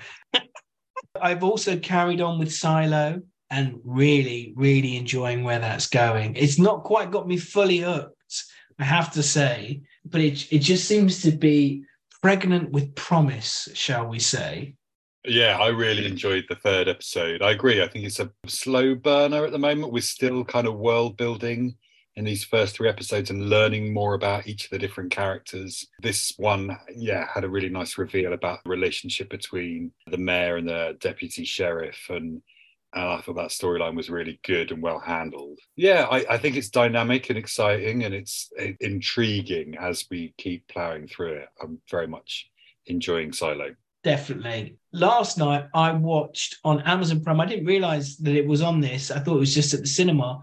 I've 1.19 1.43
also 1.43 1.79
carried 1.79 2.21
on 2.21 2.39
with 2.39 2.53
Silo 2.53 3.23
and 3.51 3.81
really, 3.85 4.53
really 4.57 4.97
enjoying 4.97 5.43
where 5.43 5.59
that's 5.59 5.89
going. 5.89 6.37
It's 6.37 6.59
not 6.59 6.85
quite 6.85 7.11
got 7.11 7.27
me 7.27 7.37
fully 7.37 7.79
hooked, 7.79 8.45
I 8.79 8.85
have 8.85 9.13
to 9.13 9.23
say, 9.23 9.83
but 10.05 10.21
it 10.21 10.53
it 10.53 10.59
just 10.59 10.87
seems 10.87 11.23
to 11.23 11.33
be 11.33 11.85
pregnant 12.23 12.71
with 12.71 12.95
promise, 12.95 13.69
shall 13.75 14.07
we 14.07 14.19
say. 14.19 14.75
Yeah, 15.25 15.59
I 15.59 15.69
really 15.69 16.07
enjoyed 16.07 16.45
the 16.49 16.55
third 16.55 16.89
episode. 16.89 17.43
I 17.43 17.51
agree. 17.51 17.83
I 17.83 17.89
think 17.89 18.05
it's 18.05 18.21
a 18.21 18.31
slow 18.47 18.95
burner 18.95 19.45
at 19.45 19.53
the 19.53 19.59
moment. 19.59 19.93
We're 19.93 20.03
still 20.03 20.45
kind 20.45 20.67
of 20.67 20.79
world 20.79 21.17
building 21.17 21.77
in 22.17 22.25
these 22.25 22.45
first 22.45 22.75
three 22.75 22.89
episodes 22.89 23.31
and 23.31 23.49
learning 23.49 23.93
more 23.93 24.15
about 24.15 24.47
each 24.47 24.65
of 24.65 24.71
the 24.71 24.79
different 24.79 25.11
characters. 25.11 25.87
This 26.03 26.33
one, 26.37 26.77
yeah, 26.97 27.29
had 27.33 27.45
a 27.45 27.49
really 27.49 27.69
nice 27.69 27.99
reveal 27.99 28.33
about 28.33 28.65
the 28.65 28.71
relationship 28.71 29.29
between 29.29 29.93
the 30.11 30.19
mayor 30.19 30.57
and 30.57 30.69
the 30.69 30.97
deputy 31.01 31.45
sheriff 31.45 31.99
and 32.09 32.43
and 32.95 33.05
I 33.05 33.21
thought 33.21 33.37
that 33.37 33.51
storyline 33.51 33.97
was 33.97 34.11
really 34.11 34.41
good 34.45 34.71
and 34.71 34.83
well 34.83 34.99
handled. 34.99 35.59
Yeah, 35.77 36.07
I, 36.11 36.25
I, 36.31 36.39
think 36.39 36.57
it's 36.57 36.71
dynamic 36.71 37.29
and 37.29 37.39
exciting 37.39 38.05
and 38.05 38.15
it's 38.15 38.51
eh, 38.59 38.73
intriguing 38.81 39.77
as 39.79 40.07
we 40.11 40.35
keep 40.39 40.67
plowing 40.69 41.07
through 41.07 41.35
it. 41.35 41.49
I'm 41.63 41.81
very 41.91 42.07
much 42.07 42.49
enjoying 42.87 43.33
Silo. 43.33 43.75
Definitely. 44.05 44.77
Last 44.93 45.39
night 45.39 45.67
I 45.75 45.93
watched 45.93 46.57
on 46.65 46.81
Amazon 46.83 47.23
Prime. 47.23 47.41
I 47.41 47.47
didn't 47.47 47.67
realize 47.67 48.17
that 48.19 48.35
it 48.35 48.47
was 48.47 48.63
on 48.63 48.81
this. 48.81 49.11
I 49.11 49.19
thought 49.19 49.37
it 49.37 49.41
was 49.41 49.55
just 49.55 49.75
at 49.75 49.81
the 49.81 49.87
cinema. 49.87 50.41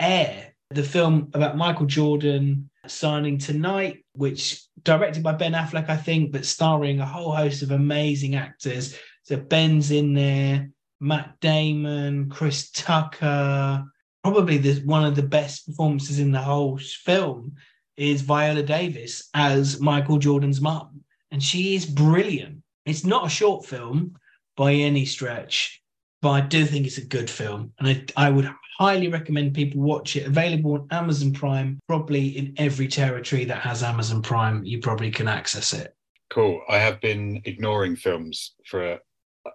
Air, 0.00 0.54
the 0.70 0.82
film 0.82 1.30
about 1.34 1.56
Michael 1.56 1.86
Jordan 1.86 2.70
signing 2.86 3.38
to 3.38 3.52
Nike, 3.52 4.04
which 4.14 4.62
directed 4.82 5.22
by 5.22 5.32
Ben 5.32 5.52
Affleck, 5.52 5.88
I 5.88 5.96
think, 5.96 6.32
but 6.32 6.46
starring 6.46 7.00
a 7.00 7.06
whole 7.06 7.34
host 7.34 7.62
of 7.62 7.70
amazing 7.70 8.34
actors. 8.34 8.98
So 9.24 9.36
Ben's 9.36 9.90
in 9.90 10.14
there, 10.14 10.70
Matt 11.02 11.40
Damon, 11.40 12.30
Chris 12.30 12.70
Tucker. 12.70 13.84
Probably 14.22 14.56
the, 14.56 14.80
one 14.84 15.04
of 15.04 15.16
the 15.16 15.22
best 15.22 15.66
performances 15.66 16.20
in 16.20 16.30
the 16.30 16.40
whole 16.40 16.78
film 16.78 17.56
is 17.96 18.22
Viola 18.22 18.62
Davis 18.62 19.28
as 19.34 19.80
Michael 19.80 20.18
Jordan's 20.18 20.60
mum. 20.60 21.00
And 21.32 21.42
she 21.42 21.74
is 21.74 21.84
brilliant. 21.84 22.62
It's 22.86 23.04
not 23.04 23.26
a 23.26 23.30
short 23.30 23.66
film 23.66 24.16
by 24.56 24.74
any 24.74 25.04
stretch, 25.04 25.82
but 26.20 26.30
I 26.30 26.40
do 26.42 26.64
think 26.64 26.86
it's 26.86 26.98
a 26.98 27.04
good 27.04 27.28
film. 27.28 27.72
And 27.80 27.88
I, 28.16 28.26
I 28.28 28.30
would 28.30 28.48
highly 28.78 29.08
recommend 29.08 29.54
people 29.54 29.80
watch 29.80 30.14
it. 30.14 30.26
Available 30.26 30.74
on 30.74 30.88
Amazon 30.92 31.32
Prime, 31.32 31.80
probably 31.88 32.28
in 32.28 32.54
every 32.58 32.86
territory 32.86 33.44
that 33.46 33.62
has 33.62 33.82
Amazon 33.82 34.22
Prime, 34.22 34.64
you 34.64 34.78
probably 34.78 35.10
can 35.10 35.26
access 35.26 35.72
it. 35.72 35.96
Cool. 36.30 36.62
I 36.68 36.78
have 36.78 37.00
been 37.00 37.42
ignoring 37.44 37.96
films 37.96 38.54
for 38.66 38.98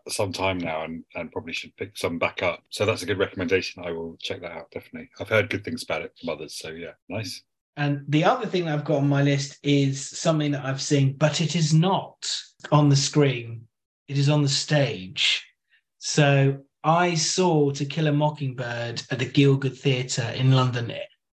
some 0.07 0.33
time 0.33 0.57
now 0.57 0.83
and, 0.83 1.03
and 1.15 1.31
probably 1.31 1.53
should 1.53 1.75
pick 1.77 1.97
some 1.97 2.17
back 2.17 2.43
up. 2.43 2.63
So 2.69 2.85
that's 2.85 3.03
a 3.03 3.05
good 3.05 3.19
recommendation. 3.19 3.83
I 3.85 3.91
will 3.91 4.17
check 4.19 4.41
that 4.41 4.51
out 4.51 4.71
definitely. 4.71 5.09
I've 5.19 5.29
heard 5.29 5.49
good 5.49 5.63
things 5.63 5.83
about 5.83 6.01
it 6.01 6.13
from 6.19 6.29
others. 6.29 6.57
So 6.57 6.69
yeah, 6.69 6.93
nice. 7.09 7.41
And 7.77 8.03
the 8.07 8.23
other 8.23 8.47
thing 8.47 8.67
I've 8.67 8.85
got 8.85 8.97
on 8.97 9.07
my 9.07 9.21
list 9.21 9.59
is 9.61 10.09
something 10.09 10.51
that 10.51 10.65
I've 10.65 10.81
seen, 10.81 11.13
but 11.13 11.41
it 11.41 11.55
is 11.55 11.73
not 11.73 12.27
on 12.71 12.89
the 12.89 12.95
screen. 12.95 13.67
It 14.07 14.17
is 14.17 14.29
on 14.29 14.41
the 14.41 14.49
stage. 14.49 15.45
So 15.99 16.57
I 16.83 17.13
saw 17.15 17.71
To 17.71 17.85
Kill 17.85 18.07
a 18.07 18.11
Mockingbird 18.11 19.03
at 19.11 19.19
the 19.19 19.25
Gielgud 19.25 19.77
Theatre 19.77 20.33
in 20.35 20.53
London. 20.53 20.91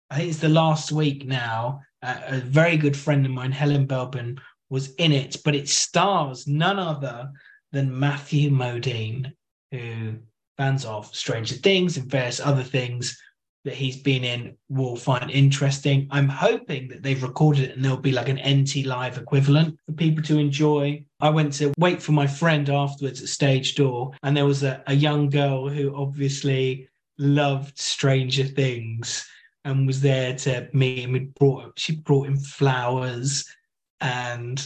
I 0.10 0.18
think 0.18 0.30
it's 0.30 0.40
the 0.40 0.50
last 0.50 0.92
week 0.92 1.26
now. 1.26 1.82
Uh, 2.02 2.22
a 2.28 2.38
very 2.38 2.78
good 2.78 2.96
friend 2.96 3.26
of 3.26 3.32
mine, 3.34 3.52
Helen 3.52 3.86
Belbin, 3.86 4.40
was 4.70 4.94
in 4.96 5.12
it, 5.12 5.38
but 5.44 5.56
it 5.56 5.68
stars 5.68 6.48
none 6.48 6.80
other 6.80 7.30
than 7.72 7.98
Matthew 7.98 8.50
Modine, 8.50 9.34
who 9.72 10.16
fans 10.58 10.86
of 10.86 11.14
Stranger 11.16 11.56
Things 11.56 11.98
and 11.98 12.10
various 12.10 12.40
other 12.40 12.64
things 12.64 13.18
that 13.66 13.74
he's 13.74 13.98
been 13.98 14.24
in 14.24 14.56
will 14.70 14.96
find 14.96 15.30
interesting. 15.30 16.08
I'm 16.12 16.30
hoping 16.30 16.88
that 16.90 17.04
they've 17.04 17.22
recorded 17.22 17.70
it 17.70 17.76
and 17.76 17.84
there'll 17.84 17.98
be 17.98 18.12
like 18.12 18.30
an 18.30 18.40
NT 18.48 18.86
live 18.86 19.18
equivalent 19.18 19.78
for 19.86 19.92
people 19.94 20.24
to 20.24 20.38
enjoy. 20.38 21.04
I 21.20 21.30
went 21.30 21.54
to 21.54 21.74
wait 21.78 22.02
for 22.02 22.14
my 22.14 22.26
friend 22.26 22.70
afterwards 22.70 23.22
at 23.22 23.28
stage 23.28 23.76
door, 23.76 24.14
and 24.24 24.36
there 24.36 24.46
was 24.46 24.64
a, 24.64 24.82
a 24.88 24.94
young 24.94 25.30
girl 25.30 25.68
who 25.68 25.96
obviously 25.96 26.88
loved 27.18 27.78
Stranger 27.78 28.46
Things 28.46 29.28
and 29.66 29.86
was 29.86 30.02
there 30.02 30.36
to 30.36 30.70
meet 30.74 31.00
him. 31.00 31.16
And 31.16 31.34
brought 31.36 31.78
she 31.78 31.98
brought 31.98 32.28
him 32.28 32.38
flowers 32.38 33.46
and 34.02 34.66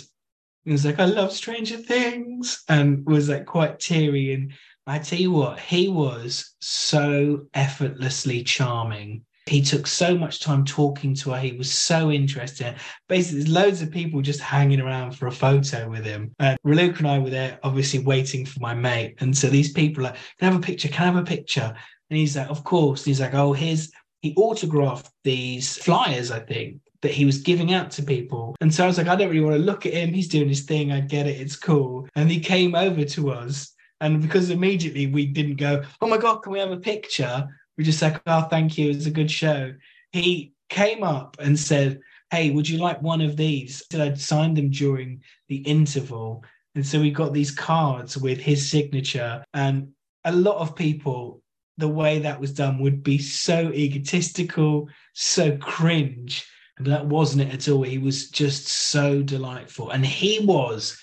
he 0.66 0.72
was 0.72 0.86
like, 0.86 1.00
I 1.00 1.06
love 1.06 1.32
Stranger 1.32 1.78
Things, 1.78 2.64
and 2.70 3.06
was 3.06 3.30
like 3.30 3.46
quite 3.46 3.80
teary. 3.80 4.34
And 4.34 4.54
I 4.88 5.00
tell 5.00 5.20
you 5.20 5.32
what, 5.32 5.60
he 5.60 5.90
was 5.90 6.56
so 6.62 7.48
effortlessly 7.54 8.44
charming. 8.44 9.26
He 9.46 9.62
took 9.62 9.88
so 9.88 10.18
much 10.18 10.40
time 10.40 10.64
talking 10.64 11.14
to 11.16 11.32
her. 11.32 11.40
He 11.40 11.52
was 11.52 11.70
so 11.70 12.12
interested. 12.12 12.76
Basically, 13.10 13.40
there's 13.40 13.54
loads 13.54 13.82
of 13.82 13.92
people 13.92 14.22
just 14.22 14.40
hanging 14.40 14.80
around 14.80 15.12
for 15.12 15.28
a 15.28 15.32
photo 15.32 15.90
with 15.90 16.06
him. 16.06 16.34
And 16.40 16.58
Luke 16.64 17.00
and 17.00 17.08
I 17.10 17.20
were 17.20 17.30
there, 17.30 17.60
obviously 17.62 18.00
waiting 18.00 18.46
for 18.46 18.62
my 18.62 18.74
mate. 18.74 19.16
And 19.20 19.38
so 19.38 19.50
these 19.50 19.74
people 19.74 20.06
are 20.06 20.14
can 20.14 20.20
I 20.42 20.46
have 20.46 20.56
a 20.56 20.66
picture? 20.66 20.88
Can 20.88 21.04
I 21.04 21.12
have 21.12 21.16
a 21.18 21.26
picture? 21.26 21.76
And 22.10 22.18
he's 22.18 22.38
like, 22.38 22.50
of 22.50 22.64
course. 22.64 23.02
And 23.02 23.08
he's 23.08 23.20
like, 23.20 23.34
oh, 23.34 23.52
here's, 23.52 23.92
he 24.22 24.34
autographed 24.36 25.10
these 25.26 25.76
flyers, 25.76 26.32
I 26.32 26.40
think 26.40 26.78
that 27.04 27.12
he 27.12 27.26
was 27.26 27.38
giving 27.38 27.74
out 27.74 27.92
to 27.92 28.02
people. 28.02 28.56
And 28.62 28.74
so 28.74 28.86
I 28.86 28.88
was 28.88 28.98
like, 28.98 29.08
I 29.08 29.16
don't 29.16 29.30
really 29.30 29.42
want 29.44 29.58
to 29.58 29.62
look 29.62 29.86
at 29.86 29.94
him. 29.94 30.14
He's 30.14 30.30
doing 30.30 30.48
his 30.48 30.64
thing. 30.64 30.92
I 30.92 31.02
get 31.02 31.28
it. 31.28 31.40
It's 31.40 31.58
cool. 31.58 32.08
And 32.16 32.32
he 32.32 32.40
came 32.40 32.74
over 32.74 33.04
to 33.04 33.30
us. 33.30 33.74
And 34.00 34.22
because 34.22 34.50
immediately 34.50 35.08
we 35.08 35.26
didn't 35.26 35.58
go, 35.58 35.84
oh 36.02 36.08
my 36.08 36.18
God, 36.18 36.38
can 36.38 36.54
we 36.54 36.60
have 36.60 36.72
a 36.72 36.78
picture? 36.78 37.48
We 37.78 37.84
just 37.84 38.02
like, 38.02 38.22
oh, 38.26 38.44
thank 38.44 38.78
you. 38.78 38.90
It's 38.90 39.06
a 39.06 39.12
good 39.12 39.30
show. 39.30 39.74
He 40.14 40.54
came 40.70 41.04
up 41.04 41.36
and 41.40 41.60
said, 41.60 42.00
hey, 42.32 42.52
would 42.52 42.68
you 42.68 42.80
like 42.80 43.02
one 43.02 43.22
of 43.22 43.38
these? 43.38 43.84
I'd 43.94 44.20
signed 44.20 44.58
them 44.58 44.70
during 44.70 45.22
the 45.50 45.58
interval. 45.58 46.44
And 46.74 46.88
so 46.88 47.00
we 47.00 47.12
got 47.12 47.34
these 47.34 47.52
cards 47.52 48.18
with 48.18 48.40
his 48.40 48.70
signature. 48.72 49.44
And 49.54 49.90
a 50.24 50.32
lot 50.32 50.58
of 50.58 50.76
people, 50.76 51.42
the 51.78 51.90
way 51.90 52.20
that 52.20 52.40
was 52.40 52.54
done 52.54 52.80
would 52.80 53.04
be 53.04 53.18
so 53.18 53.72
egotistical, 53.74 54.88
so 55.14 55.58
cringe. 55.58 56.48
That 56.80 57.06
wasn't 57.06 57.44
it 57.50 57.54
at 57.54 57.70
all. 57.70 57.84
He 57.84 58.00
was 58.00 58.30
just 58.30 58.68
so 58.68 59.22
delightful. 59.22 59.92
And 59.92 60.06
he 60.06 60.40
was 60.44 61.00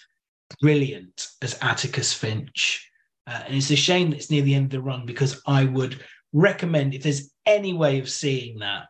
brilliant 0.61 1.29
as 1.43 1.59
Atticus 1.63 2.13
Finch. 2.13 2.91
Uh, 3.27 3.43
and 3.47 3.55
it's 3.55 3.71
a 3.71 3.77
shame 3.77 4.11
that 4.11 4.17
it's 4.17 4.31
near 4.31 4.43
the 4.43 4.55
end 4.55 4.67
of 4.67 4.71
the 4.71 4.83
run 4.83 5.07
because 5.07 5.41
I 5.47 5.65
would 5.65 6.03
recommend 6.33 6.95
if 6.95 7.03
there's 7.03 7.31
any 7.47 7.73
way 7.73 7.99
of 7.99 8.09
seeing 8.09 8.59
that, 8.59 8.87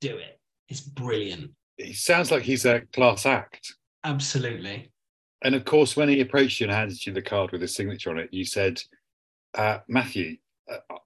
do 0.00 0.16
it. 0.16 0.38
It's 0.68 0.80
brilliant. 0.80 1.52
He 1.76 1.92
sounds 1.92 2.30
like 2.30 2.42
he's 2.42 2.66
a 2.66 2.82
class 2.92 3.26
act. 3.26 3.72
Absolutely. 4.04 4.90
And 5.42 5.54
of 5.54 5.64
course, 5.64 5.96
when 5.96 6.08
he 6.08 6.20
approached 6.20 6.60
you 6.60 6.66
and 6.66 6.74
handed 6.74 7.04
you 7.06 7.12
the 7.12 7.22
card 7.22 7.52
with 7.52 7.60
his 7.60 7.74
signature 7.74 8.10
on 8.10 8.18
it, 8.18 8.28
you 8.32 8.44
said, 8.44 8.80
uh, 9.54 9.78
Matthew, 9.88 10.36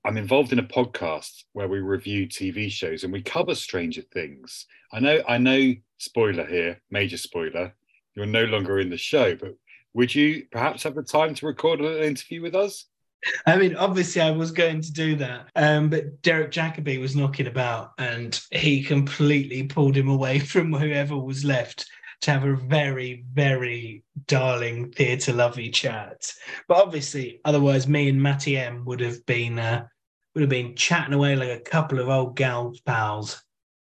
I'm 0.04 0.16
involved 0.16 0.52
in 0.52 0.58
a 0.58 0.64
podcast 0.64 1.44
where 1.52 1.68
we 1.68 1.80
review 1.80 2.26
TV 2.26 2.70
shows 2.70 3.04
and 3.04 3.12
we 3.12 3.22
cover 3.22 3.54
Stranger 3.54 4.02
Things. 4.02 4.66
I 4.92 5.00
know, 5.00 5.20
I 5.28 5.38
know, 5.38 5.74
spoiler 5.98 6.46
here, 6.46 6.80
major 6.90 7.18
spoiler. 7.18 7.74
You're 8.14 8.26
no 8.26 8.44
longer 8.44 8.78
in 8.80 8.90
the 8.90 8.96
show, 8.96 9.34
but 9.34 9.54
would 9.94 10.14
you 10.14 10.46
perhaps 10.50 10.82
have 10.84 10.94
the 10.94 11.02
time 11.02 11.34
to 11.34 11.46
record 11.46 11.80
an 11.80 12.02
interview 12.02 12.42
with 12.42 12.54
us? 12.54 12.86
I 13.46 13.56
mean, 13.56 13.74
obviously, 13.74 14.22
I 14.22 14.30
was 14.30 14.52
going 14.52 14.80
to 14.80 14.92
do 14.92 15.16
that, 15.16 15.48
um, 15.56 15.90
but 15.90 16.22
Derek 16.22 16.52
Jacobi 16.52 17.00
was 17.00 17.16
knocking 17.16 17.48
about, 17.48 17.92
and 17.98 18.40
he 18.52 18.82
completely 18.82 19.64
pulled 19.64 19.96
him 19.96 20.08
away 20.08 20.38
from 20.38 20.72
whoever 20.72 21.16
was 21.16 21.44
left 21.44 21.88
to 22.20 22.30
have 22.30 22.44
a 22.44 22.56
very, 22.56 23.24
very 23.32 24.02
darling 24.26 24.90
theatre 24.92 25.32
lovey 25.32 25.70
chat. 25.70 26.32
But 26.66 26.78
obviously, 26.78 27.40
otherwise, 27.44 27.86
me 27.86 28.08
and 28.08 28.22
Matty 28.22 28.56
M 28.56 28.84
would 28.84 29.00
have 29.00 29.24
been 29.26 29.58
uh, 29.58 29.86
would 30.34 30.42
have 30.42 30.50
been 30.50 30.74
chatting 30.74 31.14
away 31.14 31.36
like 31.36 31.50
a 31.50 31.60
couple 31.60 31.98
of 31.98 32.08
old 32.08 32.36
gal 32.36 32.74
pals. 32.84 33.42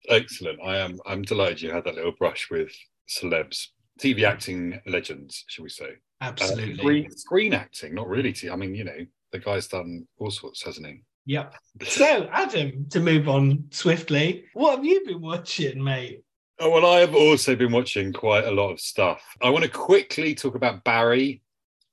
Excellent. 0.08 0.58
I 0.64 0.78
am. 0.78 0.98
I'm 1.06 1.22
delighted 1.22 1.62
you 1.62 1.70
had 1.70 1.84
that 1.84 1.94
little 1.94 2.12
brush 2.12 2.48
with 2.50 2.72
celebs, 3.08 3.68
TV 4.00 4.24
acting 4.24 4.80
legends, 4.86 5.44
shall 5.48 5.64
we 5.64 5.68
say? 5.68 5.92
Absolutely. 6.20 6.74
Uh, 6.74 6.76
screen, 6.76 7.10
screen 7.10 7.54
acting, 7.54 7.94
not 7.94 8.08
really. 8.08 8.32
T- 8.32 8.50
I 8.50 8.56
mean, 8.56 8.74
you 8.74 8.84
know, 8.84 9.06
the 9.32 9.38
guy's 9.38 9.68
done 9.68 10.06
all 10.18 10.30
sorts, 10.30 10.62
hasn't 10.62 10.86
he? 10.86 11.02
Yep. 11.26 11.54
So, 11.86 12.28
Adam, 12.32 12.86
to 12.90 13.00
move 13.00 13.28
on 13.28 13.64
swiftly, 13.70 14.44
what 14.54 14.76
have 14.76 14.84
you 14.84 15.04
been 15.06 15.20
watching, 15.20 15.82
mate? 15.82 16.22
Oh, 16.62 16.68
well, 16.68 16.84
I 16.84 17.00
have 17.00 17.14
also 17.14 17.56
been 17.56 17.72
watching 17.72 18.12
quite 18.12 18.44
a 18.44 18.50
lot 18.50 18.70
of 18.70 18.80
stuff. 18.80 19.22
I 19.40 19.48
want 19.48 19.64
to 19.64 19.70
quickly 19.70 20.34
talk 20.34 20.54
about 20.54 20.84
Barry 20.84 21.40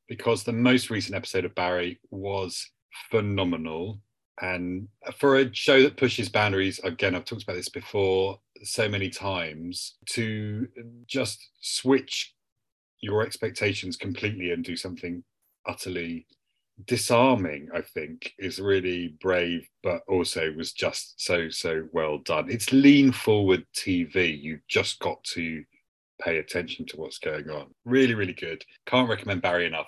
because 0.09 0.43
the 0.43 0.51
most 0.51 0.89
recent 0.89 1.15
episode 1.15 1.45
of 1.45 1.55
Barry 1.55 2.01
was 2.11 2.69
phenomenal. 3.09 4.01
And 4.41 4.89
for 5.19 5.37
a 5.37 5.53
show 5.55 5.81
that 5.81 5.95
pushes 5.95 6.27
boundaries, 6.27 6.79
again, 6.79 7.15
I've 7.15 7.23
talked 7.23 7.43
about 7.43 7.55
this 7.55 7.69
before 7.69 8.41
so 8.61 8.89
many 8.89 9.09
times, 9.09 9.95
to 10.07 10.67
just 11.07 11.47
switch 11.61 12.35
your 12.99 13.21
expectations 13.21 13.95
completely 13.95 14.51
and 14.51 14.65
do 14.65 14.75
something 14.75 15.23
utterly 15.65 16.27
disarming 16.85 17.67
i 17.73 17.81
think 17.81 18.33
is 18.37 18.59
really 18.59 19.15
brave 19.19 19.67
but 19.81 20.01
also 20.07 20.51
was 20.53 20.73
just 20.73 21.19
so 21.19 21.49
so 21.49 21.87
well 21.91 22.19
done. 22.19 22.49
It's 22.49 22.71
lean 22.71 23.11
forward 23.11 23.65
tv 23.75 24.39
you've 24.39 24.67
just 24.67 24.99
got 24.99 25.23
to 25.35 25.63
pay 26.21 26.37
attention 26.37 26.85
to 26.87 26.97
what's 26.97 27.19
going 27.19 27.49
on. 27.49 27.67
Really 27.85 28.13
really 28.13 28.33
good. 28.33 28.63
Can't 28.85 29.09
recommend 29.09 29.41
barry 29.41 29.65
enough. 29.65 29.87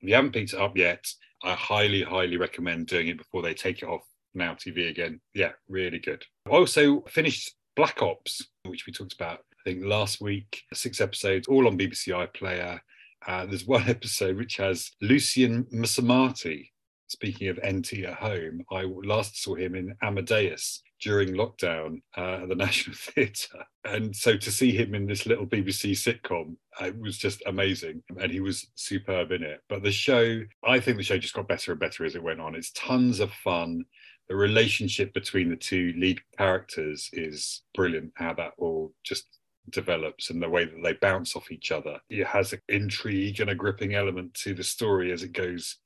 If 0.00 0.08
you 0.08 0.14
haven't 0.14 0.32
picked 0.32 0.52
it 0.52 0.60
up 0.60 0.76
yet 0.76 1.04
i 1.42 1.54
highly 1.54 2.02
highly 2.02 2.36
recommend 2.36 2.86
doing 2.86 3.08
it 3.08 3.18
before 3.18 3.42
they 3.42 3.54
take 3.54 3.82
it 3.82 3.88
off 3.88 4.02
now 4.34 4.52
tv 4.54 4.90
again. 4.90 5.20
Yeah 5.32 5.52
really 5.68 5.98
good. 5.98 6.22
Also 6.50 7.00
finished 7.08 7.54
black 7.76 8.02
ops 8.02 8.46
which 8.64 8.86
we 8.86 8.92
talked 8.92 9.14
about 9.14 9.38
i 9.38 9.70
think 9.70 9.84
last 9.84 10.20
week. 10.20 10.62
Six 10.74 11.00
episodes 11.00 11.48
all 11.48 11.66
on 11.66 11.78
bbc 11.78 12.08
iplayer 12.08 12.80
uh, 13.26 13.46
there's 13.46 13.66
one 13.66 13.82
episode 13.88 14.36
which 14.36 14.56
has 14.56 14.90
Lucian 15.00 15.64
Msamati. 15.64 16.70
Speaking 17.08 17.48
of 17.48 17.60
NT 17.64 18.04
at 18.04 18.14
home, 18.14 18.62
I 18.72 18.82
last 18.82 19.40
saw 19.40 19.54
him 19.54 19.76
in 19.76 19.94
Amadeus 20.02 20.82
during 21.00 21.34
lockdown 21.34 22.00
uh, 22.16 22.42
at 22.42 22.48
the 22.48 22.54
National 22.56 22.96
Theatre. 22.96 23.64
And 23.84 24.14
so 24.14 24.36
to 24.36 24.50
see 24.50 24.72
him 24.72 24.94
in 24.94 25.06
this 25.06 25.24
little 25.24 25.46
BBC 25.46 25.92
sitcom, 25.92 26.56
uh, 26.80 26.86
it 26.86 26.98
was 26.98 27.16
just 27.16 27.42
amazing. 27.46 28.02
And 28.20 28.32
he 28.32 28.40
was 28.40 28.66
superb 28.74 29.30
in 29.30 29.44
it. 29.44 29.60
But 29.68 29.84
the 29.84 29.92
show, 29.92 30.40
I 30.64 30.80
think 30.80 30.96
the 30.96 31.04
show 31.04 31.18
just 31.18 31.34
got 31.34 31.48
better 31.48 31.72
and 31.72 31.80
better 31.80 32.04
as 32.04 32.16
it 32.16 32.22
went 32.22 32.40
on. 32.40 32.56
It's 32.56 32.72
tons 32.72 33.20
of 33.20 33.30
fun. 33.32 33.84
The 34.28 34.34
relationship 34.34 35.14
between 35.14 35.48
the 35.48 35.56
two 35.56 35.94
lead 35.96 36.20
characters 36.36 37.08
is 37.12 37.62
brilliant, 37.74 38.12
how 38.16 38.34
that 38.34 38.54
all 38.58 38.92
just 39.04 39.26
develops 39.70 40.30
and 40.30 40.42
the 40.42 40.48
way 40.48 40.64
that 40.64 40.82
they 40.82 40.94
bounce 40.94 41.36
off 41.36 41.50
each 41.50 41.72
other. 41.72 41.98
It 42.08 42.26
has 42.26 42.52
an 42.52 42.60
intrigue 42.68 43.40
and 43.40 43.50
a 43.50 43.54
gripping 43.54 43.94
element 43.94 44.34
to 44.34 44.54
the 44.54 44.64
story 44.64 45.12
as 45.12 45.22
it 45.22 45.32
goes 45.32 45.76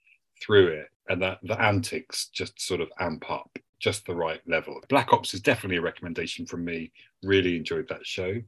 through 0.42 0.68
it, 0.68 0.88
and 1.08 1.22
that 1.22 1.38
the 1.42 1.60
antics 1.60 2.28
just 2.28 2.60
sort 2.60 2.80
of 2.80 2.88
amp 2.98 3.30
up 3.30 3.58
just 3.78 4.06
the 4.06 4.14
right 4.14 4.40
level. 4.46 4.80
Black 4.88 5.12
Ops 5.12 5.34
is 5.34 5.40
definitely 5.40 5.78
a 5.78 5.82
recommendation 5.82 6.46
from 6.46 6.64
me. 6.64 6.92
Really 7.22 7.56
enjoyed 7.56 7.88
that 7.88 8.06
show. 8.06 8.40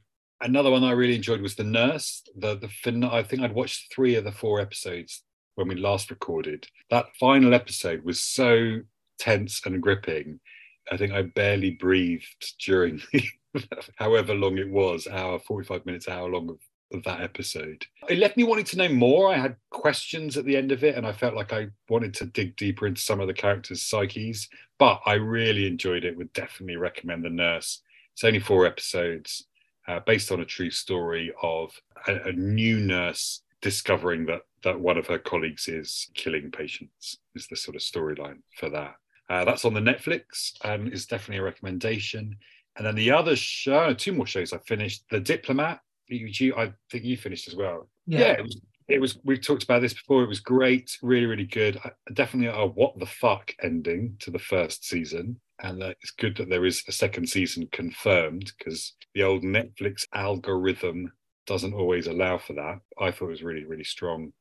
Another 0.43 0.71
one 0.71 0.85
I 0.85 0.93
really 0.93 1.17
enjoyed 1.17 1.41
was 1.41 1.55
The 1.55 1.65
Nurse. 1.65 2.23
The 2.37 2.57
the 2.57 2.69
fin- 2.69 3.05
I 3.05 3.23
think 3.23 3.43
I'd 3.43 3.55
watched 3.55 3.93
three 3.93 4.15
of 4.17 4.25
the 4.25 4.33
four 4.33 4.61
episodes 4.61 5.23
when 5.54 5.69
we 5.69 5.75
last 5.75 6.11
recorded. 6.11 6.67
That 6.91 7.06
final 7.19 7.54
episode 7.54 8.04
was 8.04 8.21
so 8.21 8.80
tense 9.19 9.61
and 9.65 9.80
gripping. 9.83 10.41
I 10.90 10.97
think 10.97 11.12
I 11.12 11.23
barely 11.23 11.73
breathed 11.73 12.54
during 12.64 13.00
however 13.97 14.34
long 14.34 14.58
it 14.58 14.71
was, 14.71 15.06
hour, 15.06 15.38
45 15.38 15.86
minutes, 15.86 16.08
hour 16.08 16.28
long 16.28 16.50
of, 16.50 16.58
of 16.92 17.04
that 17.04 17.21
episode. 17.21 17.86
It 18.08 18.18
left 18.18 18.36
me 18.36 18.45
wanting 18.45 18.64
to 18.66 18.76
know 18.76 18.88
more. 18.88 19.32
I 19.32 19.38
had 19.38 19.56
questions 19.71 20.36
at 20.36 20.45
the 20.45 20.56
end 20.56 20.73
of 20.73 20.84
it, 20.84 20.97
and 20.97 21.06
I 21.06 21.12
felt 21.12 21.34
like 21.34 21.52
I 21.52 21.68
wanted 21.88 22.14
to 22.14 22.26
dig 22.26 22.56
deeper 22.56 22.86
into 22.86 23.00
some 23.00 23.21
of 23.21 23.28
the 23.28 23.34
characters' 23.34 23.82
psyches, 23.82 24.49
but 24.78 25.00
I 25.06 25.14
really 25.14 25.66
enjoyed 25.66 26.04
it. 26.04 26.16
Would 26.16 26.32
definitely 26.32 26.76
recommend 26.76 27.25
The 27.25 27.30
Nurse. 27.30 27.82
It's 28.14 28.25
only 28.25 28.40
four 28.40 28.66
episodes, 28.66 29.47
uh, 29.88 30.00
based 30.00 30.30
on 30.30 30.40
a 30.40 30.45
true 30.45 30.71
story 30.71 31.32
of 31.42 31.73
a, 32.06 32.28
a 32.28 32.32
new 32.32 32.78
nurse 32.80 33.42
discovering 33.60 34.26
that 34.26 34.42
that 34.64 34.78
one 34.78 34.97
of 34.97 35.06
her 35.06 35.18
colleagues 35.18 35.66
is 35.68 36.08
killing 36.14 36.50
patients 36.50 37.18
is 37.34 37.47
the 37.49 37.56
sort 37.56 37.76
of 37.76 37.82
storyline 37.82 38.38
for 38.56 38.68
that. 38.71 38.95
Uh, 39.28 39.45
that's 39.45 39.65
on 39.65 39.75
the 39.75 39.80
Netflix 39.80 40.52
and 40.65 40.93
is 40.93 41.06
definitely 41.06 41.39
a 41.39 41.43
recommendation. 41.43 42.37
And 42.76 42.87
then 42.87 42.95
the 42.95 43.11
other 43.11 43.37
show, 43.37 43.95
two 43.95 44.13
more 44.13 44.26
shows 44.26 44.52
I 44.52 44.58
finished. 44.58 45.04
The 45.11 45.21
Diplomat, 45.21 45.80
which 46.08 46.41
you, 46.41 46.54
I 46.56 46.73
think 46.91 47.04
you 47.04 47.17
finished 47.17 47.49
as 47.49 47.54
well. 47.54 47.89
Yeah. 48.06 48.21
yeah 48.21 48.32
it, 48.32 48.43
was, 48.43 48.61
it 48.89 49.00
was. 49.00 49.19
We've 49.25 49.41
talked 49.41 49.63
about 49.63 49.82
this 49.82 49.95
before. 49.95 50.23
It 50.23 50.28
was 50.28 50.41
great, 50.41 50.97
really, 51.02 51.26
really 51.26 51.47
good. 51.47 51.78
I, 51.85 51.91
definitely 52.13 52.49
a 52.49 52.67
what 52.67 52.99
the 52.99 53.06
fuck 53.06 53.54
ending 53.63 54.17
to 54.21 54.30
the 54.30 54.39
first 54.39 54.87
season, 54.87 55.41
and 55.63 55.82
uh, 55.82 55.95
it's 56.00 56.11
good 56.13 56.37
that 56.37 56.49
there 56.49 56.67
is 56.67 56.82
a 56.89 56.93
second 56.93 57.28
season 57.28 57.69
confirmed 57.73 58.52
because 58.58 58.95
the 59.15 59.23
old 59.23 59.43
Netflix 59.43 60.06
algorithm 60.15 61.13
doesn't 61.47 61.75
always 61.75 62.06
allow 62.06 62.39
for 62.39 62.54
that. 62.54 62.78
I 62.99 63.11
thought 63.11 63.26
it 63.26 63.30
was 63.30 63.43
really, 63.43 63.65
really 63.65 63.85
strong, 63.85 64.32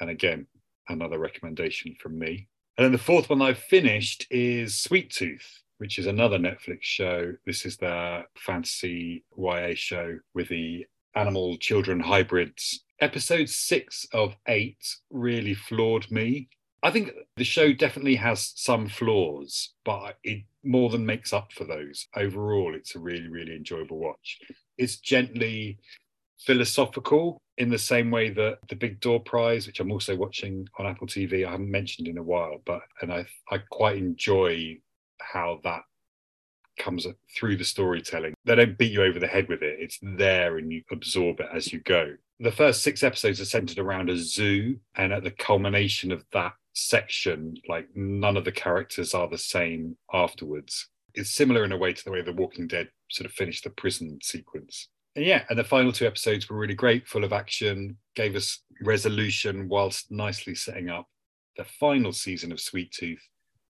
and 0.00 0.10
again, 0.10 0.46
another 0.88 1.18
recommendation 1.18 1.94
from 2.00 2.18
me. 2.18 2.48
And 2.78 2.84
then 2.84 2.92
the 2.92 2.98
fourth 2.98 3.28
one 3.28 3.42
I've 3.42 3.58
finished 3.58 4.26
is 4.30 4.78
Sweet 4.78 5.10
Tooth 5.10 5.58
which 5.78 5.98
is 5.98 6.06
another 6.06 6.38
Netflix 6.38 6.82
show. 6.82 7.34
This 7.46 7.64
is 7.64 7.76
the 7.76 8.24
fantasy 8.36 9.24
YA 9.36 9.70
show 9.74 10.18
with 10.34 10.48
the 10.48 10.86
animal 11.14 11.56
children 11.56 12.00
hybrids. 12.00 12.84
Episode 13.00 13.48
six 13.48 14.06
of 14.12 14.36
eight 14.48 14.84
really 15.10 15.54
floored 15.54 16.10
me. 16.10 16.48
I 16.82 16.90
think 16.90 17.12
the 17.36 17.44
show 17.44 17.72
definitely 17.72 18.16
has 18.16 18.52
some 18.56 18.88
flaws, 18.88 19.72
but 19.84 20.16
it 20.22 20.42
more 20.64 20.90
than 20.90 21.06
makes 21.06 21.32
up 21.32 21.52
for 21.52 21.64
those. 21.64 22.06
Overall, 22.16 22.74
it's 22.74 22.94
a 22.94 23.00
really, 23.00 23.28
really 23.28 23.54
enjoyable 23.54 23.98
watch. 23.98 24.38
It's 24.76 24.96
gently 24.96 25.78
philosophical 26.40 27.40
in 27.56 27.68
the 27.68 27.78
same 27.78 28.10
way 28.10 28.30
that 28.30 28.58
the 28.68 28.76
Big 28.76 29.00
Door 29.00 29.20
Prize, 29.20 29.66
which 29.66 29.80
I'm 29.80 29.90
also 29.90 30.16
watching 30.16 30.68
on 30.78 30.86
Apple 30.86 31.06
TV, 31.06 31.46
I 31.46 31.50
haven't 31.50 31.70
mentioned 31.70 32.08
in 32.08 32.18
a 32.18 32.22
while, 32.22 32.62
but 32.64 32.82
and 33.02 33.12
I 33.12 33.26
I 33.50 33.58
quite 33.70 33.96
enjoy 33.96 34.78
how 35.20 35.60
that 35.64 35.82
comes 36.78 37.06
through 37.36 37.56
the 37.56 37.64
storytelling. 37.64 38.34
They 38.44 38.54
don't 38.54 38.78
beat 38.78 38.92
you 38.92 39.02
over 39.02 39.18
the 39.18 39.26
head 39.26 39.48
with 39.48 39.62
it. 39.62 39.78
It's 39.80 39.98
there 40.00 40.58
and 40.58 40.72
you 40.72 40.82
absorb 40.90 41.40
it 41.40 41.48
as 41.52 41.72
you 41.72 41.80
go. 41.80 42.14
The 42.40 42.52
first 42.52 42.82
six 42.82 43.02
episodes 43.02 43.40
are 43.40 43.44
centered 43.44 43.78
around 43.78 44.08
a 44.08 44.16
zoo, 44.16 44.78
and 44.96 45.12
at 45.12 45.24
the 45.24 45.32
culmination 45.32 46.12
of 46.12 46.24
that 46.32 46.52
section, 46.72 47.56
like 47.68 47.88
none 47.94 48.36
of 48.36 48.44
the 48.44 48.52
characters 48.52 49.12
are 49.12 49.28
the 49.28 49.38
same 49.38 49.96
afterwards. 50.12 50.88
It's 51.14 51.34
similar 51.34 51.64
in 51.64 51.72
a 51.72 51.76
way 51.76 51.92
to 51.92 52.04
the 52.04 52.12
way 52.12 52.22
The 52.22 52.32
Walking 52.32 52.68
Dead 52.68 52.90
sort 53.10 53.26
of 53.26 53.32
finished 53.32 53.64
the 53.64 53.70
prison 53.70 54.20
sequence. 54.22 54.88
And 55.16 55.24
yeah, 55.24 55.44
and 55.48 55.58
the 55.58 55.64
final 55.64 55.92
two 55.92 56.06
episodes 56.06 56.48
were 56.48 56.58
really 56.58 56.74
great, 56.74 57.08
full 57.08 57.24
of 57.24 57.32
action, 57.32 57.96
gave 58.14 58.36
us 58.36 58.62
resolution 58.82 59.68
whilst 59.68 60.10
nicely 60.10 60.54
setting 60.54 60.88
up 60.88 61.06
the 61.56 61.64
final 61.64 62.12
season 62.12 62.52
of 62.52 62.60
Sweet 62.60 62.92
Tooth 62.92 63.26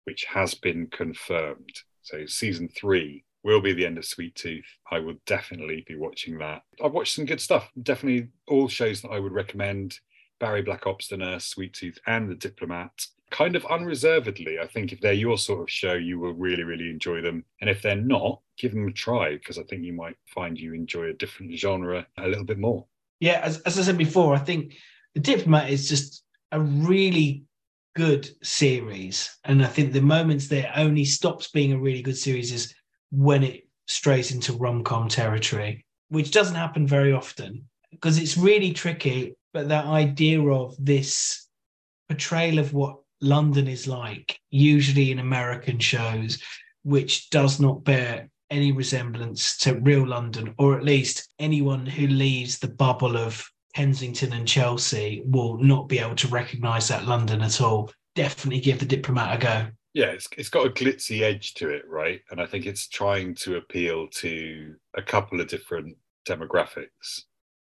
which 0.09 0.25
has 0.25 0.55
been 0.55 0.87
confirmed. 0.87 1.83
So 2.01 2.25
season 2.25 2.71
three 2.75 3.27
will 3.45 3.61
be 3.61 3.75
the 3.75 3.85
end 3.85 3.99
of 3.99 4.07
Sweet 4.07 4.35
Tooth. 4.35 4.65
I 4.91 5.01
will 5.01 5.17
definitely 5.27 5.85
be 5.87 5.97
watching 5.97 6.39
that. 6.39 6.63
I've 6.83 6.93
watched 6.93 7.15
some 7.15 7.27
good 7.27 7.43
stuff. 7.43 7.71
Definitely 7.83 8.29
all 8.47 8.69
shows 8.69 9.03
that 9.03 9.11
I 9.11 9.19
would 9.19 9.33
recommend. 9.33 9.99
Barry 10.41 10.63
Black 10.63 10.87
Ops, 10.87 11.09
The 11.09 11.19
Nurse, 11.19 11.45
Sweet 11.45 11.75
Tooth, 11.75 11.99
and 12.07 12.31
The 12.31 12.37
Diplomat. 12.37 12.93
Kind 13.31 13.57
of 13.57 13.65
unreservedly, 13.67 14.59
I 14.59 14.67
think 14.67 14.93
if 14.93 15.01
they're 15.01 15.13
your 15.13 15.39
sort 15.39 15.63
of 15.63 15.71
show, 15.71 15.95
you 15.95 16.19
will 16.19 16.33
really, 16.33 16.63
really 16.63 16.91
enjoy 16.91 17.21
them. 17.21 17.45
And 17.61 17.69
if 17.69 17.83
they're 17.83 17.97
not, 17.97 18.41
give 18.59 18.73
them 18.73 18.89
a 18.89 18.93
try 18.93 19.35
because 19.35 19.59
I 19.59 19.63
think 19.65 19.83
you 19.85 19.93
might 19.93 20.17
find 20.27 20.59
you 20.59 20.75
enjoy 20.75 21.11
a 21.11 21.15
different 21.15 21.57
genre 21.59 22.07
a 22.17 22.29
little 22.29 22.45
bit 22.45 22.59
more. 22.59 22.87
Yeah, 23.21 23.41
as, 23.43 23.61
as 23.61 23.79
I 23.79 23.83
said 23.83 23.99
before, 23.99 24.35
I 24.35 24.39
think 24.39 24.75
The 25.15 25.21
Diplomat 25.21 25.71
is 25.71 25.89
just 25.89 26.23
a 26.53 26.61
really 26.61 27.45
good 27.95 28.31
series. 28.43 29.39
And 29.45 29.63
I 29.63 29.67
think 29.67 29.93
the 29.93 30.01
moments 30.01 30.49
that 30.49 30.79
only 30.79 31.05
stops 31.05 31.51
being 31.51 31.73
a 31.73 31.79
really 31.79 32.03
good 32.03 32.17
series 32.17 32.53
is 32.53 32.75
when 33.11 33.43
it 33.43 33.67
strays 33.89 34.33
into 34.33 34.53
rom 34.53 34.85
com 34.85 35.09
territory, 35.09 35.85
which 36.09 36.31
doesn't 36.31 36.55
happen 36.55 36.87
very 36.87 37.13
often 37.13 37.69
because 37.91 38.19
it's 38.19 38.37
really 38.37 38.73
tricky. 38.73 39.35
But 39.53 39.69
that 39.69 39.87
idea 39.87 40.41
of 40.43 40.77
this 40.79 41.49
portrayal 42.09 42.59
of 42.59 42.73
what 42.73 42.99
London 43.21 43.69
is 43.69 43.87
like, 43.87 44.39
usually 44.51 45.11
in 45.11 45.19
American 45.19 45.79
shows, 45.79 46.43
which 46.83 47.31
does 47.31 47.61
not 47.61 47.85
bear 47.85 48.29
any 48.51 48.73
resemblance 48.73 49.57
to 49.59 49.75
real 49.81 50.07
London, 50.07 50.55
or 50.59 50.77
at 50.77 50.85
least 50.85 51.29
anyone 51.39 51.85
who 51.85 52.07
leaves 52.07 52.59
the 52.59 52.69
bubble 52.69 53.17
of 53.17 53.47
Kensington 53.75 54.33
and 54.33 54.49
Chelsea 54.49 55.23
will 55.27 55.59
not 55.59 55.89
be 55.89 55.99
able 55.99 56.17
to 56.17 56.29
recognize 56.29 56.89
that 56.89 57.05
London 57.05 57.43
at 57.43 57.61
all. 57.61 57.93
Definitely 58.15 58.61
give 58.61 58.79
the 58.79 58.87
diplomat 58.87 59.37
a 59.37 59.39
go. 59.41 59.67
Yeah, 59.95 60.07
it's, 60.07 60.29
it's 60.37 60.49
got 60.49 60.67
a 60.67 60.71
glitzy 60.71 61.23
edge 61.23 61.55
to 61.55 61.71
it, 61.71 61.83
right? 61.89 62.21
And 62.31 62.41
I 62.41 62.47
think 62.47 62.67
it's 62.67 62.89
trying 62.89 63.35
to 63.37 63.57
appeal 63.57 64.09
to 64.09 64.75
a 64.97 65.03
couple 65.03 65.41
of 65.41 65.49
different 65.49 65.97
demographics. 66.27 67.23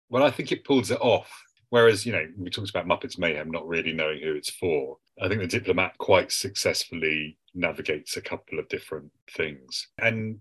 Well, 0.10 0.24
I 0.24 0.32
think 0.32 0.52
it 0.52 0.66
pulls 0.66 0.92
it 0.92 1.00
off. 1.02 1.32
Whereas, 1.74 2.06
you 2.06 2.12
know, 2.12 2.28
we 2.38 2.52
talked 2.52 2.70
about 2.70 2.86
Muppets 2.86 3.18
Mayhem 3.18 3.50
not 3.50 3.68
really 3.68 3.94
knowing 3.94 4.20
who 4.22 4.36
it's 4.36 4.52
for. 4.52 4.98
I 5.20 5.28
think 5.28 5.42
the 5.42 5.48
diplomat 5.48 5.98
quite 5.98 6.32
successfully 6.32 7.40
navigates 7.56 8.16
a 8.16 8.22
couple 8.22 8.60
of 8.60 8.70
different 8.70 9.10
things. 9.36 9.88
And 9.98 10.38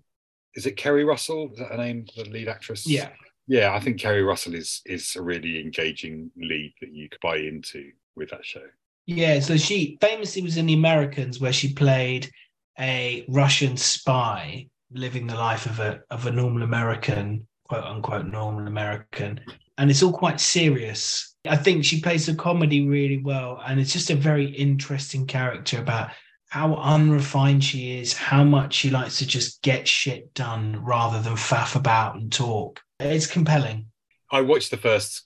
is 0.54 0.66
it 0.66 0.76
Keri 0.76 1.04
Russell? 1.04 1.48
Is 1.50 1.58
that 1.58 1.70
her 1.70 1.78
name, 1.78 2.04
the 2.14 2.24
lead 2.24 2.48
actress? 2.48 2.86
Yeah. 2.86 3.08
Yeah, 3.46 3.72
I 3.72 3.80
think 3.80 3.98
Keri 3.98 4.22
Russell 4.22 4.54
is 4.54 4.82
is 4.84 5.16
a 5.16 5.22
really 5.22 5.58
engaging 5.58 6.30
lead 6.36 6.74
that 6.82 6.92
you 6.92 7.08
could 7.08 7.20
buy 7.22 7.38
into 7.38 7.92
with 8.14 8.28
that 8.28 8.44
show. 8.44 8.66
Yeah, 9.06 9.40
so 9.40 9.56
she 9.56 9.96
famously 10.02 10.42
was 10.42 10.58
in 10.58 10.66
The 10.66 10.74
Americans 10.74 11.40
where 11.40 11.54
she 11.54 11.72
played 11.72 12.30
a 12.78 13.24
Russian 13.26 13.78
spy 13.78 14.68
living 14.90 15.28
the 15.28 15.36
life 15.36 15.64
of 15.64 15.80
a 15.80 16.02
of 16.10 16.26
a 16.26 16.30
normal 16.30 16.62
American, 16.62 17.48
quote 17.70 17.84
unquote 17.84 18.26
normal 18.26 18.66
American. 18.66 19.40
And 19.78 19.90
it's 19.90 20.02
all 20.02 20.12
quite 20.12 20.40
serious. 20.40 21.34
I 21.46 21.56
think 21.56 21.84
she 21.84 22.00
plays 22.00 22.26
the 22.26 22.34
comedy 22.34 22.86
really 22.86 23.18
well. 23.18 23.60
And 23.66 23.80
it's 23.80 23.92
just 23.92 24.10
a 24.10 24.14
very 24.14 24.46
interesting 24.46 25.26
character 25.26 25.80
about 25.80 26.10
how 26.48 26.74
unrefined 26.74 27.64
she 27.64 27.98
is, 27.98 28.12
how 28.12 28.44
much 28.44 28.74
she 28.74 28.90
likes 28.90 29.18
to 29.18 29.26
just 29.26 29.62
get 29.62 29.88
shit 29.88 30.34
done 30.34 30.84
rather 30.84 31.22
than 31.22 31.32
faff 31.32 31.74
about 31.76 32.16
and 32.16 32.30
talk. 32.30 32.80
It's 33.00 33.26
compelling. 33.26 33.86
I 34.30 34.42
watched 34.42 34.70
the 34.70 34.76
first, 34.76 35.24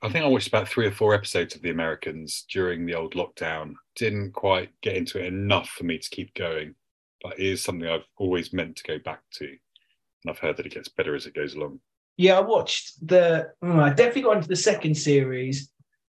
I 0.00 0.08
think 0.08 0.24
I 0.24 0.28
watched 0.28 0.46
about 0.46 0.68
three 0.68 0.86
or 0.86 0.92
four 0.92 1.12
episodes 1.12 1.56
of 1.56 1.62
The 1.62 1.70
Americans 1.70 2.46
during 2.48 2.86
the 2.86 2.94
old 2.94 3.14
lockdown. 3.14 3.74
Didn't 3.96 4.32
quite 4.32 4.70
get 4.80 4.96
into 4.96 5.18
it 5.18 5.26
enough 5.26 5.68
for 5.68 5.82
me 5.82 5.98
to 5.98 6.10
keep 6.10 6.32
going, 6.34 6.76
but 7.20 7.38
it 7.38 7.46
is 7.46 7.62
something 7.62 7.88
I've 7.88 8.06
always 8.16 8.52
meant 8.52 8.76
to 8.76 8.84
go 8.84 8.98
back 9.00 9.22
to. 9.38 9.46
And 9.46 10.30
I've 10.30 10.38
heard 10.38 10.56
that 10.56 10.66
it 10.66 10.74
gets 10.74 10.88
better 10.88 11.16
as 11.16 11.26
it 11.26 11.34
goes 11.34 11.54
along. 11.54 11.80
Yeah, 12.20 12.38
I 12.38 12.40
watched 12.40 13.06
the, 13.06 13.50
oh, 13.62 13.80
I 13.80 13.90
definitely 13.90 14.22
got 14.22 14.36
into 14.36 14.48
the 14.48 14.56
second 14.56 14.94
series 14.94 15.70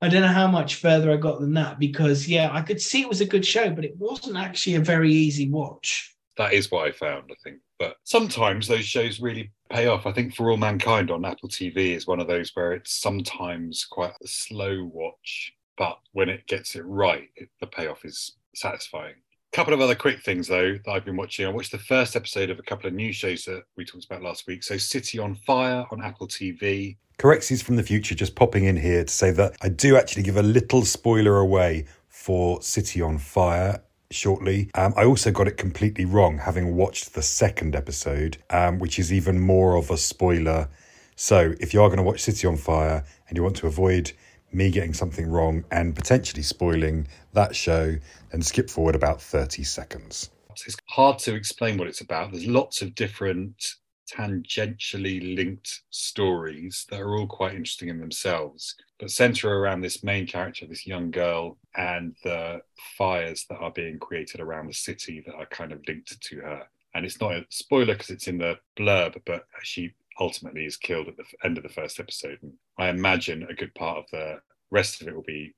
I 0.04 0.10
don't 0.10 0.22
know 0.22 0.28
how 0.28 0.48
much 0.48 0.76
further 0.76 1.14
I 1.14 1.16
got 1.16 1.40
than 1.40 1.54
that 1.54 1.80
because 1.80 2.28
yeah, 2.28 2.50
I 2.52 2.62
could 2.62 2.82
see 2.82 3.00
it 3.00 3.08
was 3.08 3.22
a 3.22 3.26
good 3.26 3.46
show, 3.46 3.70
but 3.70 3.86
it 3.86 3.96
wasn't 3.96 4.36
actually 4.36 4.76
a 4.76 4.82
very 4.82 5.10
easy 5.14 5.50
watch. 5.50 6.14
That 6.36 6.52
is 6.52 6.70
what 6.70 6.86
I 6.86 6.92
found, 6.92 7.32
I 7.32 7.36
think. 7.42 7.60
But 7.80 7.96
sometimes 8.04 8.68
those 8.68 8.84
shows 8.84 9.22
really 9.22 9.54
pay 9.70 9.88
off. 9.88 10.06
I 10.06 10.12
think 10.12 10.36
For 10.36 10.52
All 10.52 10.58
Mankind 10.58 11.10
on 11.10 11.24
Apple 11.24 11.48
TV 11.48 11.96
is 11.96 12.06
one 12.06 12.20
of 12.20 12.28
those 12.28 12.52
where 12.54 12.74
it's 12.74 12.92
sometimes 12.92 13.86
quite 13.90 14.12
a 14.22 14.28
slow 14.28 14.84
watch, 14.92 15.54
but 15.78 16.00
when 16.12 16.28
it 16.28 16.48
gets 16.48 16.76
it 16.76 16.84
right, 16.86 17.30
it, 17.38 17.48
the 17.62 17.68
payoff 17.68 18.04
is 18.04 18.36
satisfying 18.54 19.16
couple 19.54 19.74
of 19.74 19.80
other 19.80 19.96
quick 19.96 20.22
things 20.22 20.48
though 20.48 20.74
that 20.84 20.92
I've 20.92 21.06
been 21.06 21.16
watching. 21.16 21.46
I 21.46 21.50
watched 21.50 21.72
the 21.72 21.78
first 21.78 22.16
episode 22.16 22.50
of 22.50 22.58
a 22.60 22.64
couple 22.64 22.88
of 22.88 22.94
new 22.94 23.14
shows 23.14 23.46
that 23.46 23.64
we 23.78 23.86
talked 23.86 24.06
about 24.06 24.24
last 24.24 24.48
week. 24.48 24.64
So 24.64 24.78
City 24.78 25.20
on 25.20 25.36
Fire 25.36 25.86
on 25.92 26.04
Apple 26.04 26.28
TV. 26.28 26.98
Correctsies 27.20 27.64
from 27.64 27.76
the 27.76 27.84
future 27.84 28.16
just 28.16 28.36
popping 28.36 28.66
in 28.66 28.76
here 28.76 29.04
to 29.04 29.14
say 29.14 29.30
that 29.32 29.56
I 29.62 29.70
do 29.70 29.96
actually 29.96 30.24
give 30.24 30.38
a 30.38 30.44
little 30.44 30.84
spoiler 30.84 31.38
away 31.38 31.86
for 32.10 32.62
City 32.64 33.02
on 33.02 33.20
Fire 33.20 33.82
shortly. 34.10 34.72
Um, 34.74 34.94
I 34.98 35.06
also 35.06 35.32
got 35.32 35.48
it 35.48 35.58
completely 35.58 36.06
wrong, 36.06 36.40
having 36.40 36.76
watched 36.76 37.14
the 37.14 37.22
second 37.22 37.76
episode, 37.76 38.38
um, 38.50 38.80
which 38.80 38.98
is 38.98 39.14
even 39.14 39.40
more 39.40 39.76
of 39.76 39.92
a 39.92 39.98
spoiler. 39.98 40.68
So 41.16 41.54
if 41.60 41.76
you 41.76 41.82
are 41.84 41.90
going 41.90 41.98
to 41.98 42.04
watch 42.04 42.22
City 42.22 42.48
on 42.48 42.58
Fire 42.58 43.06
and 43.30 43.38
you 43.38 43.44
want 43.44 43.56
to 43.58 43.68
avoid 43.68 44.14
me 44.54 44.72
getting 44.72 44.94
something 44.94 45.30
wrong 45.30 45.64
and 45.72 45.96
potentially 45.96 46.44
spoiling 46.44 47.08
that 47.34 47.56
show, 47.56 47.96
then 48.32 48.42
skip 48.42 48.70
forward 48.70 48.96
about 48.96 49.22
30 49.22 49.64
seconds. 49.64 50.30
It's 50.52 50.76
hard 50.90 51.20
to 51.20 51.34
explain 51.34 51.78
what 51.78 51.88
it's 51.88 52.02
about. 52.02 52.32
There's 52.32 52.46
lots 52.46 52.82
of 52.82 52.94
different 52.96 53.76
tangentially 54.12 55.36
linked 55.36 55.82
stories 55.90 56.86
that 56.90 57.00
are 57.00 57.16
all 57.16 57.28
quite 57.28 57.56
interesting 57.56 57.90
in 57.90 58.00
themselves, 58.00 58.76
but 59.00 59.10
center 59.10 59.50
around 59.50 59.82
this 59.82 60.04
main 60.04 60.28
character, 60.28 60.68
this 60.68 60.86
young 60.86 61.10
girl, 61.10 61.58
and 61.76 62.16
the 62.24 62.62
fires 62.98 63.46
that 63.50 63.58
are 63.58 63.72
being 63.72 63.98
created 63.98 64.40
around 64.40 64.68
the 64.68 64.74
city 64.74 65.24
that 65.26 65.36
are 65.36 65.48
kind 65.48 65.72
of 65.72 65.82
linked 65.88 66.22
to 66.22 66.38
her. 66.42 66.64
And 66.96 67.06
it's 67.06 67.20
not 67.20 67.34
a 67.34 67.46
spoiler 67.50 67.94
because 67.94 68.12
it's 68.12 68.28
in 68.28 68.38
the 68.38 68.60
blurb, 68.78 69.20
but 69.26 69.46
she 69.64 69.94
ultimately 70.20 70.66
is 70.66 70.78
killed 70.78 71.08
at 71.08 71.18
the 71.18 71.26
end 71.44 71.58
of 71.58 71.64
the 71.64 71.70
first 71.70 72.00
episode. 72.00 72.40
And 72.42 72.54
I 72.78 72.90
imagine 72.90 73.48
a 73.50 73.54
good 73.54 73.74
part 73.76 73.98
of 73.98 74.06
the 74.12 74.40
rest 74.72 75.02
of 75.02 75.08
it 75.08 75.16
will 75.16 75.24
be 75.24 75.54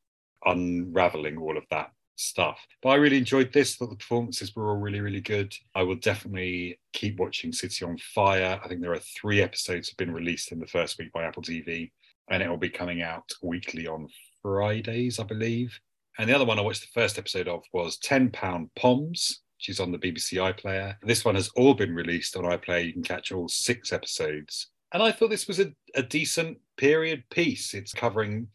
unraveling 0.45 1.37
all 1.37 1.57
of 1.57 1.63
that 1.71 1.91
stuff. 2.15 2.59
But 2.81 2.89
I 2.89 2.95
really 2.95 3.17
enjoyed 3.17 3.51
this. 3.51 3.75
Thought 3.75 3.89
the 3.89 3.95
performances 3.95 4.55
were 4.55 4.69
all 4.69 4.77
really, 4.77 5.01
really 5.01 5.21
good. 5.21 5.53
I 5.73 5.83
will 5.83 5.95
definitely 5.95 6.79
keep 6.93 7.19
watching 7.19 7.51
City 7.51 7.85
on 7.85 7.97
Fire. 7.97 8.59
I 8.63 8.67
think 8.67 8.81
there 8.81 8.93
are 8.93 8.99
three 8.99 9.41
episodes 9.41 9.89
have 9.89 9.97
been 9.97 10.13
released 10.13 10.51
in 10.51 10.59
the 10.59 10.67
first 10.67 10.97
week 10.97 11.11
by 11.11 11.23
Apple 11.23 11.43
TV, 11.43 11.91
and 12.29 12.41
it 12.41 12.49
will 12.49 12.57
be 12.57 12.69
coming 12.69 13.01
out 13.01 13.31
weekly 13.41 13.87
on 13.87 14.07
Fridays, 14.41 15.19
I 15.19 15.23
believe. 15.23 15.79
And 16.17 16.29
the 16.29 16.35
other 16.35 16.45
one 16.45 16.57
I 16.57 16.61
watched 16.61 16.81
the 16.81 16.99
first 16.99 17.17
episode 17.17 17.47
of 17.47 17.63
was 17.73 17.97
Ten 17.97 18.29
Pound 18.31 18.69
Poms, 18.75 19.41
She's 19.57 19.79
on 19.79 19.91
the 19.91 19.97
BBC 19.97 20.33
iPlayer. 20.53 20.95
This 21.01 21.23
one 21.23 21.35
has 21.35 21.49
all 21.55 21.73
been 21.73 21.95
released 21.95 22.35
on 22.35 22.43
iPlayer. 22.43 22.85
You 22.85 22.93
can 22.93 23.03
catch 23.03 23.31
all 23.31 23.47
six 23.47 23.93
episodes. 23.93 24.67
And 24.93 25.01
I 25.01 25.11
thought 25.11 25.29
this 25.29 25.47
was 25.47 25.59
a, 25.59 25.73
a 25.95 26.03
decent 26.03 26.57
period 26.77 27.23
piece. 27.29 27.73
It's 27.73 27.93
covering 27.93 28.47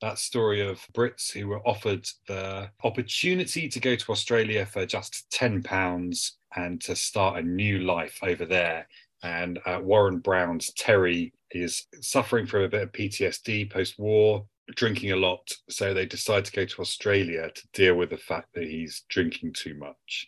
that 0.00 0.18
story 0.18 0.60
of 0.60 0.80
Brits 0.92 1.32
who 1.32 1.48
were 1.48 1.66
offered 1.66 2.06
the 2.26 2.70
opportunity 2.82 3.68
to 3.68 3.80
go 3.80 3.94
to 3.94 4.12
Australia 4.12 4.66
for 4.66 4.84
just 4.84 5.30
£10 5.32 6.32
and 6.56 6.80
to 6.82 6.96
start 6.96 7.38
a 7.38 7.46
new 7.46 7.78
life 7.78 8.18
over 8.22 8.44
there. 8.44 8.88
And 9.22 9.60
uh, 9.64 9.78
Warren 9.82 10.18
Brown's 10.18 10.72
Terry 10.74 11.32
is 11.52 11.86
suffering 12.00 12.46
from 12.46 12.62
a 12.62 12.68
bit 12.68 12.82
of 12.82 12.92
PTSD 12.92 13.70
post 13.70 13.98
war, 13.98 14.44
drinking 14.74 15.12
a 15.12 15.16
lot. 15.16 15.50
So 15.70 15.94
they 15.94 16.06
decide 16.06 16.44
to 16.46 16.52
go 16.52 16.64
to 16.64 16.82
Australia 16.82 17.50
to 17.54 17.68
deal 17.72 17.94
with 17.94 18.10
the 18.10 18.16
fact 18.16 18.48
that 18.54 18.64
he's 18.64 19.04
drinking 19.08 19.52
too 19.52 19.74
much 19.74 20.26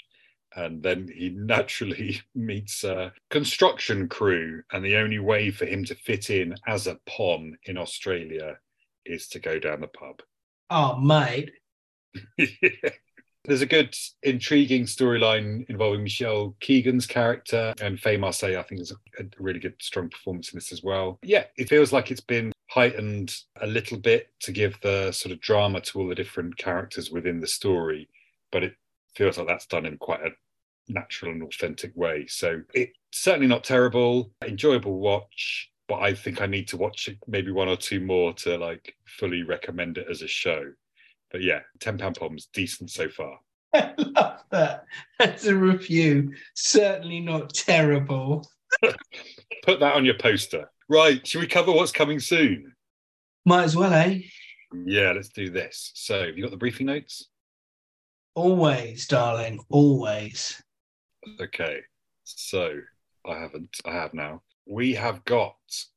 and 0.56 0.82
then 0.82 1.08
he 1.14 1.30
naturally 1.34 2.20
meets 2.34 2.84
a 2.84 3.12
construction 3.30 4.08
crew 4.08 4.62
and 4.72 4.84
the 4.84 4.96
only 4.96 5.18
way 5.18 5.50
for 5.50 5.66
him 5.66 5.84
to 5.84 5.94
fit 5.94 6.30
in 6.30 6.54
as 6.66 6.86
a 6.86 6.98
pom 7.06 7.54
in 7.64 7.76
australia 7.76 8.58
is 9.04 9.28
to 9.28 9.38
go 9.38 9.58
down 9.58 9.80
the 9.80 9.88
pub 9.88 10.20
oh 10.70 10.96
mate 10.96 11.50
There's 13.44 13.60
a 13.60 13.66
good, 13.66 13.94
intriguing 14.22 14.84
storyline 14.84 15.68
involving 15.68 16.02
Michelle 16.02 16.56
Keegan's 16.60 17.06
character 17.06 17.74
and 17.78 18.00
Faye 18.00 18.16
Marsay. 18.16 18.58
I 18.58 18.62
think 18.62 18.80
is 18.80 18.90
a 18.90 19.24
really 19.38 19.60
good, 19.60 19.74
strong 19.82 20.08
performance 20.08 20.50
in 20.50 20.56
this 20.56 20.72
as 20.72 20.82
well. 20.82 21.18
Yeah, 21.22 21.44
it 21.58 21.68
feels 21.68 21.92
like 21.92 22.10
it's 22.10 22.22
been 22.22 22.52
heightened 22.70 23.36
a 23.60 23.66
little 23.66 23.98
bit 23.98 24.28
to 24.40 24.52
give 24.52 24.80
the 24.80 25.12
sort 25.12 25.32
of 25.32 25.40
drama 25.40 25.82
to 25.82 26.00
all 26.00 26.08
the 26.08 26.14
different 26.14 26.56
characters 26.56 27.10
within 27.10 27.38
the 27.38 27.46
story, 27.46 28.08
but 28.50 28.64
it 28.64 28.74
feels 29.14 29.36
like 29.36 29.46
that's 29.46 29.66
done 29.66 29.84
in 29.84 29.98
quite 29.98 30.20
a 30.20 30.30
natural 30.88 31.32
and 31.32 31.42
authentic 31.42 31.92
way. 31.94 32.26
So 32.28 32.62
it's 32.74 32.92
certainly 33.12 33.46
not 33.46 33.64
terrible, 33.64 34.30
enjoyable 34.44 34.98
watch, 34.98 35.70
but 35.88 36.00
I 36.00 36.14
think 36.14 36.40
I 36.40 36.46
need 36.46 36.68
to 36.68 36.76
watch 36.76 37.08
it 37.08 37.18
maybe 37.26 37.50
one 37.50 37.68
or 37.68 37.76
two 37.76 38.00
more 38.00 38.32
to 38.34 38.56
like 38.58 38.94
fully 39.06 39.42
recommend 39.42 39.98
it 39.98 40.06
as 40.10 40.22
a 40.22 40.28
show. 40.28 40.64
But 41.30 41.42
yeah, 41.42 41.60
ten 41.80 41.98
pound 41.98 42.16
poms 42.16 42.48
decent 42.52 42.90
so 42.90 43.08
far. 43.08 43.38
I 43.74 43.92
love 43.98 44.40
that. 44.50 44.84
That's 45.18 45.46
a 45.46 45.56
review. 45.56 46.32
Certainly 46.54 47.20
not 47.20 47.52
terrible. 47.52 48.48
Put 49.62 49.80
that 49.80 49.94
on 49.94 50.04
your 50.04 50.18
poster. 50.18 50.70
Right, 50.88 51.26
should 51.26 51.40
we 51.40 51.46
cover 51.46 51.72
what's 51.72 51.92
coming 51.92 52.20
soon? 52.20 52.72
Might 53.46 53.64
as 53.64 53.76
well, 53.76 53.92
eh? 53.92 54.20
Yeah, 54.84 55.12
let's 55.12 55.28
do 55.28 55.50
this. 55.50 55.92
So, 55.94 56.26
have 56.26 56.36
you 56.36 56.42
got 56.42 56.50
the 56.50 56.56
briefing 56.56 56.86
notes? 56.86 57.28
Always, 58.34 59.06
darling, 59.06 59.60
always. 59.70 60.62
Okay, 61.40 61.80
so 62.24 62.80
I 63.26 63.38
haven't. 63.38 63.76
I 63.84 63.92
have 63.92 64.12
now. 64.14 64.42
We 64.66 64.94
have 64.94 65.24
got 65.24 65.56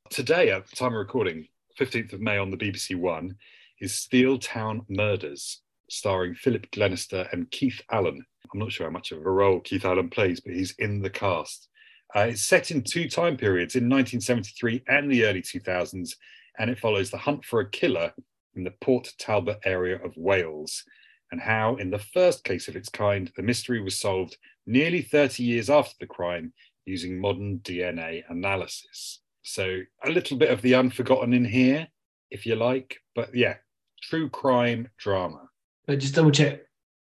today 0.10 0.52
at 0.52 0.68
the 0.68 0.76
time 0.76 0.94
of 0.94 1.00
recording, 1.00 1.48
15th 1.80 2.14
of 2.14 2.22
May 2.22 2.38
on 2.38 2.50
the 2.50 2.58
BBC 2.58 2.96
One, 2.96 3.36
is 3.82 3.94
Steeltown 3.94 4.86
Murders, 4.90 5.62
starring 5.90 6.34
Philip 6.34 6.72
Glenister 6.72 7.28
and 7.32 7.52
Keith 7.52 7.82
Allen. 7.92 8.26
I'm 8.54 8.60
not 8.60 8.72
sure 8.72 8.88
how 8.88 8.92
much 8.92 9.12
of 9.12 9.20
a 9.20 9.30
role 9.30 9.60
Keith 9.60 9.86
Allen 9.86 10.10
plays, 10.10 10.40
but 10.40 10.54
he's 10.54 10.74
in 10.80 11.02
the 11.02 11.10
cast. 11.10 11.68
Uh, 12.16 12.28
it's 12.30 12.46
set 12.46 12.72
in 12.72 12.82
two 12.82 13.10
time 13.10 13.36
periods, 13.36 13.76
in 13.76 13.90
1973 13.90 14.84
and 14.88 15.12
the 15.12 15.26
early 15.26 15.42
2000s, 15.42 16.12
and 16.58 16.70
it 16.70 16.80
follows 16.80 17.12
the 17.12 17.18
hunt 17.18 17.44
for 17.44 17.60
a 17.60 17.70
killer 17.70 18.14
in 18.56 18.64
the 18.64 18.74
Port 18.82 19.12
Talbot 19.20 19.60
area 19.66 20.02
of 20.04 20.16
Wales. 20.16 20.84
And 21.32 21.42
how, 21.42 21.76
in 21.76 21.90
the 21.90 22.00
first 22.00 22.44
case 22.44 22.68
of 22.68 22.76
its 22.76 22.90
kind, 22.90 23.32
the 23.36 23.44
mystery 23.44 23.82
was 23.82 24.00
solved 24.00 24.38
nearly 24.66 25.02
30 25.02 25.44
years 25.44 25.70
after 25.70 25.96
the 26.00 26.08
crime 26.08 26.54
using 26.86 27.20
modern 27.20 27.60
DNA 27.60 28.24
analysis. 28.30 29.22
So, 29.44 29.82
a 30.04 30.10
little 30.10 30.38
bit 30.38 30.50
of 30.50 30.62
the 30.62 30.76
unforgotten 30.76 31.34
in 31.34 31.46
here, 31.46 31.88
if 32.32 32.46
you 32.46 32.56
like. 32.56 32.98
But 33.16 33.36
yeah, 33.36 33.56
true 34.02 34.30
crime 34.30 34.90
drama. 34.98 35.50
But 35.86 36.00
just 36.00 36.16
double 36.16 36.32
check. 36.32 36.62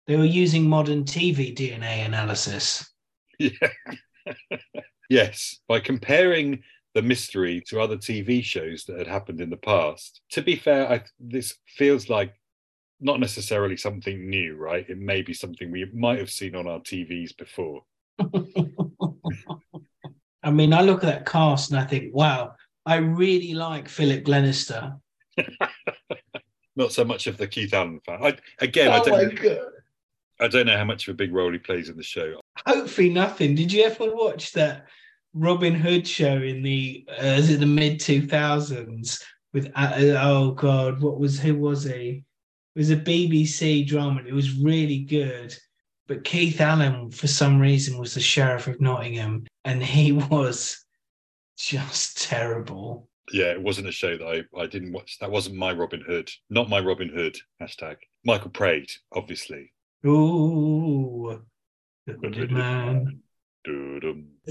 They 0.07 0.17
were 0.17 0.25
using 0.25 0.69
modern 0.69 1.05
TV 1.05 1.55
DNA 1.55 2.07
analysis. 2.07 2.91
Yeah. 3.39 3.51
yes, 5.11 5.59
by 5.69 5.81
comparing 5.81 6.63
the 6.95 7.03
mystery 7.03 7.63
to 7.69 7.81
other 7.81 7.97
TV 7.97 8.43
shows 8.43 8.85
that 8.85 8.99
had 8.99 9.07
happened 9.07 9.41
in 9.41 9.51
the 9.51 9.57
past. 9.57 10.21
To 10.31 10.43
be 10.43 10.57
fair, 10.57 10.91
I, 10.91 11.03
this 11.21 11.55
feels 11.77 12.09
like 12.09 12.35
not 13.01 13.21
necessarily 13.21 13.77
something 13.77 14.29
new, 14.29 14.57
right? 14.57 14.89
It 14.89 14.99
may 14.99 15.23
be 15.23 15.33
something 15.33 15.71
we 15.71 15.85
might 15.93 16.19
have 16.19 16.31
seen 16.31 16.55
on 16.57 16.67
our 16.67 16.81
TVs 16.81 17.37
before. 17.37 17.83
I 20.43 20.51
mean, 20.51 20.73
I 20.73 20.83
look 20.83 21.05
at 21.05 21.07
that 21.07 21.27
cast 21.27 21.71
and 21.71 21.79
I 21.79 21.85
think, 21.85 22.15
wow, 22.15 22.55
I 22.87 22.97
really 22.97 23.55
like 23.55 23.89
Philip 23.89 24.25
Glenister. 24.25 24.97
not 26.77 26.93
so 26.93 27.05
much 27.05 27.27
of 27.27 27.37
the 27.37 27.47
Keith 27.47 27.75
Allen 27.75 28.01
fan. 28.07 28.19
I, 28.23 28.37
again, 28.61 28.89
oh 28.89 28.95
I, 28.95 29.05
don't, 29.05 29.45
my 29.45 29.59
I 30.41 30.49
don't 30.49 30.67
know 30.67 30.77
how 30.77 30.85
much 30.85 31.07
of 31.07 31.13
a 31.13 31.17
big 31.17 31.35
role 31.35 31.53
he 31.53 31.59
plays 31.59 31.89
in 31.89 31.97
the 31.97 32.03
show. 32.03 32.41
Hopefully, 32.67 33.11
nothing. 33.11 33.55
Did 33.55 33.73
you 33.73 33.83
ever 33.83 34.15
watch 34.15 34.53
that 34.53 34.87
Robin 35.35 35.75
Hood 35.75 36.07
show 36.07 36.37
in 36.37 36.63
the 36.63 37.05
uh, 37.21 37.27
is 37.27 37.51
it 37.51 37.61
the 37.61 37.67
mid 37.67 38.01
two 38.01 38.27
thousands 38.27 39.23
with 39.53 39.71
uh, 39.75 39.93
oh 40.21 40.53
god 40.53 41.01
what 41.01 41.19
was 41.19 41.39
who 41.39 41.57
was 41.57 41.85
he? 41.85 42.25
It 42.79 42.83
was 42.83 42.91
a 42.91 42.97
BBC 42.97 43.85
drama. 43.89 44.23
It 44.25 44.33
was 44.33 44.57
really 44.57 45.01
good, 45.01 45.53
but 46.07 46.23
Keith 46.23 46.61
Allen 46.61 47.11
for 47.11 47.27
some 47.27 47.59
reason 47.59 47.99
was 47.99 48.15
the 48.15 48.21
sheriff 48.21 48.69
of 48.69 48.81
Nottingham, 48.81 49.49
and 49.65 49.83
he 49.83 50.13
was 50.31 50.87
just 51.57 52.23
terrible. 52.23 53.09
Yeah, 53.33 53.47
it 53.47 53.61
wasn't 53.61 53.89
a 53.89 53.93
show 53.93 54.17
that 54.17 54.25
I, 54.25 54.61
I 54.61 54.67
didn't 54.67 54.93
watch. 54.93 55.19
That 55.19 55.29
wasn't 55.29 55.57
my 55.57 55.73
Robin 55.73 56.01
Hood. 56.07 56.31
Not 56.51 56.69
my 56.69 56.79
Robin 56.79 57.09
Hood. 57.09 57.37
Hashtag 57.61 57.97
Michael 58.25 58.53
Praed, 58.53 58.89
obviously. 59.13 59.73
Ooh, 60.07 61.43
the 62.07 62.13
hooded 62.13 62.53
man. 62.53 63.23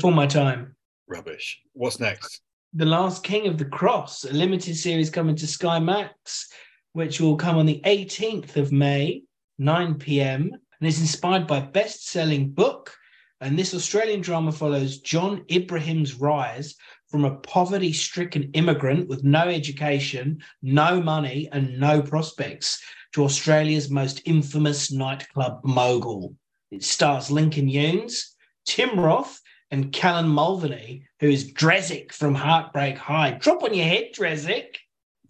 For 0.02 0.12
my 0.12 0.28
time. 0.28 0.76
Rubbish. 1.08 1.62
What's 1.72 2.02
next? 2.02 2.42
The 2.74 2.86
Last 2.86 3.24
King 3.24 3.48
of 3.48 3.58
the 3.58 3.64
Cross, 3.64 4.26
a 4.26 4.34
limited 4.34 4.76
series 4.76 5.10
coming 5.10 5.38
to 5.38 5.48
Sky 5.48 5.80
Max, 5.80 6.50
which 6.98 7.22
will 7.22 7.36
come 7.36 7.60
on 7.60 7.68
the 7.68 7.80
18th 7.86 8.56
of 8.56 8.72
May, 8.72 9.22
9 9.60 10.00
p.m. 10.00 10.52
and 10.80 10.88
is 10.88 11.00
inspired 11.00 11.46
by 11.46 11.60
best-selling 11.60 12.50
book. 12.50 12.92
And 13.40 13.58
this 13.58 13.76
Australian 13.76 14.22
drama 14.22 14.52
follows 14.52 14.98
John 14.98 15.46
Ibrahim's 15.52 16.16
rise 16.16 16.74
from 17.08 17.24
a 17.24 17.36
poverty-stricken 17.36 18.50
immigrant 18.54 19.08
with 19.08 19.24
no 19.24 19.48
education, 19.48 20.42
no 20.64 21.00
money, 21.00 21.48
and 21.52 21.80
no 21.80 22.02
prospects 22.02 22.82
to 23.14 23.24
Australia's 23.24 23.92
most 23.92 24.24
infamous 24.26 24.92
nightclub 24.92 25.62
mogul. 25.64 26.34
It 26.72 26.84
stars 26.84 27.30
Lincoln 27.30 27.68
Younes, 27.68 28.24
Tim 28.66 29.00
Roth, 29.00 29.40
and 29.70 29.94
Callan 29.94 30.28
Mulvaney, 30.28 31.04
who 31.20 31.30
is 31.30 31.54
Drazic 31.54 32.12
from 32.12 32.34
Heartbreak 32.34 32.98
High. 32.98 33.38
Drop 33.40 33.62
on 33.62 33.76
your 33.76 33.86
head, 33.86 34.14
Drazic. 34.18 34.78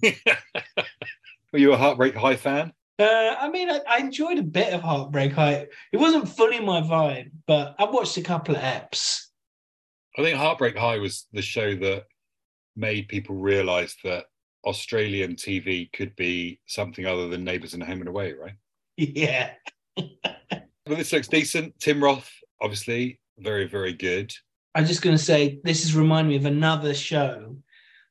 Were 1.58 1.62
you 1.62 1.74
a 1.74 1.78
Heartbreak 1.78 2.13
High 2.13 2.36
fan? 2.36 2.72
Uh, 3.00 3.36
I 3.39 3.50
mean, 3.50 3.67
I, 3.67 3.80
I, 3.89 3.98
enjoyed 3.98 4.38
a 4.38 4.43
bit 4.43 4.74
of 4.74 4.82
Heartbreak 4.82 5.34
High. 5.34 5.65
It 5.91 5.98
wasn't 5.98 6.30
fully 6.30 6.60
my 6.60 6.82
vibe, 6.82 7.32
but 7.48 7.74
I 7.80 7.86
watched 7.86 8.15
a 8.17 8.22
couple 8.22 8.56
of 8.56 8.62
eps. 8.62 9.22
I 10.15 10.22
think 10.22 10.38
Heartbreak 10.38 10.78
High 10.78 11.00
was 11.00 11.26
the 11.34 11.41
show 11.41 11.74
that 11.74 12.04
made 12.76 13.08
people 13.08 13.38
realise 13.38 13.96
that 14.04 14.26
Australian 14.67 15.34
TV 15.34 15.91
could 15.93 16.15
be 16.15 16.60
something 16.67 17.08
other 17.08 17.28
than 17.28 17.43
Neighbours 17.43 17.74
and 17.74 17.82
Home 17.82 18.02
and 18.02 18.10
Away, 18.10 18.34
right? 18.34 18.54
Yeah. 18.96 19.54
well, 19.98 20.06
this 20.86 21.12
looks 21.12 21.28
decent. 21.28 21.74
Tim 21.80 22.04
Roth, 22.04 22.30
obviously, 22.62 23.20
very, 23.39 23.67
very 23.67 23.93
good. 23.93 24.32
I'm 24.76 24.86
just 24.86 25.02
going 25.02 25.17
to 25.17 25.24
say 25.24 25.60
this 25.63 25.86
is 25.86 25.96
reminded 25.96 26.30
me 26.30 26.36
of 26.36 26.46
another 26.46 26.93
show, 26.93 27.58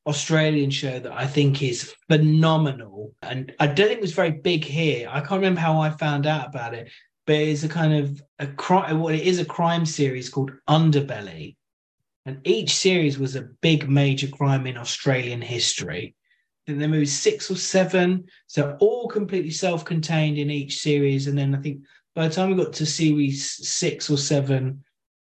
Australian 0.06 0.70
show 0.70 0.98
that 1.00 1.12
I 1.12 1.26
think 1.26 1.62
is 1.62 1.94
phenomenal. 2.08 3.14
And 3.22 3.52
I 3.58 3.66
don't 3.66 3.88
think 3.88 3.98
it 3.98 4.02
was 4.02 4.12
very 4.12 4.30
big 4.30 4.64
here. 4.64 5.08
I 5.10 5.20
can't 5.20 5.32
remember 5.40 5.60
how 5.60 5.80
I 5.80 5.90
found 5.90 6.26
out 6.26 6.46
about 6.46 6.74
it, 6.74 6.90
but 7.26 7.36
it's 7.36 7.64
a 7.64 7.68
kind 7.68 7.92
of 7.92 8.22
a 8.38 8.46
crime. 8.46 9.00
Well, 9.00 9.14
it 9.14 9.22
is 9.22 9.40
a 9.40 9.44
crime 9.44 9.84
series 9.84 10.28
called 10.28 10.52
Underbelly, 10.68 11.56
and 12.24 12.40
each 12.44 12.74
series 12.74 13.18
was 13.18 13.34
a 13.34 13.48
big 13.62 13.88
major 13.88 14.28
crime 14.28 14.66
in 14.66 14.76
Australian 14.76 15.42
history. 15.42 16.14
Then 16.66 16.78
there 16.78 16.88
moved 16.88 17.10
six 17.10 17.50
or 17.50 17.56
seven, 17.56 18.26
so 18.46 18.76
all 18.80 19.08
completely 19.08 19.50
self-contained 19.50 20.38
in 20.38 20.50
each 20.50 20.78
series. 20.80 21.26
And 21.26 21.36
then 21.38 21.54
I 21.54 21.58
think 21.58 21.82
by 22.14 22.28
the 22.28 22.34
time 22.34 22.50
we 22.50 22.56
got 22.56 22.72
to 22.74 22.86
series 22.86 23.68
six 23.68 24.10
or 24.10 24.18
seven, 24.18 24.82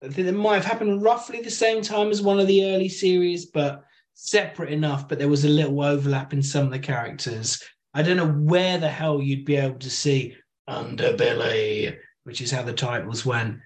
I 0.02 0.08
think 0.08 0.28
it 0.28 0.32
might 0.32 0.56
have 0.56 0.64
happened 0.64 1.02
roughly 1.02 1.40
the 1.40 1.50
same 1.50 1.80
time 1.82 2.10
as 2.10 2.20
one 2.20 2.40
of 2.40 2.46
the 2.46 2.66
early 2.66 2.88
series, 2.88 3.46
but 3.46 3.84
separate 4.14 4.72
enough. 4.72 5.08
But 5.08 5.18
there 5.18 5.28
was 5.28 5.44
a 5.44 5.48
little 5.48 5.82
overlap 5.82 6.32
in 6.32 6.42
some 6.42 6.64
of 6.64 6.72
the 6.72 6.78
characters. 6.78 7.62
I 7.94 8.02
don't 8.02 8.16
know 8.16 8.32
where 8.32 8.78
the 8.78 8.88
hell 8.88 9.20
you'd 9.20 9.44
be 9.44 9.56
able 9.56 9.78
to 9.78 9.90
see 9.90 10.34
Underbelly, 10.68 11.96
which 12.24 12.40
is 12.40 12.50
how 12.50 12.62
the 12.62 12.72
titles 12.72 13.26
went. 13.26 13.58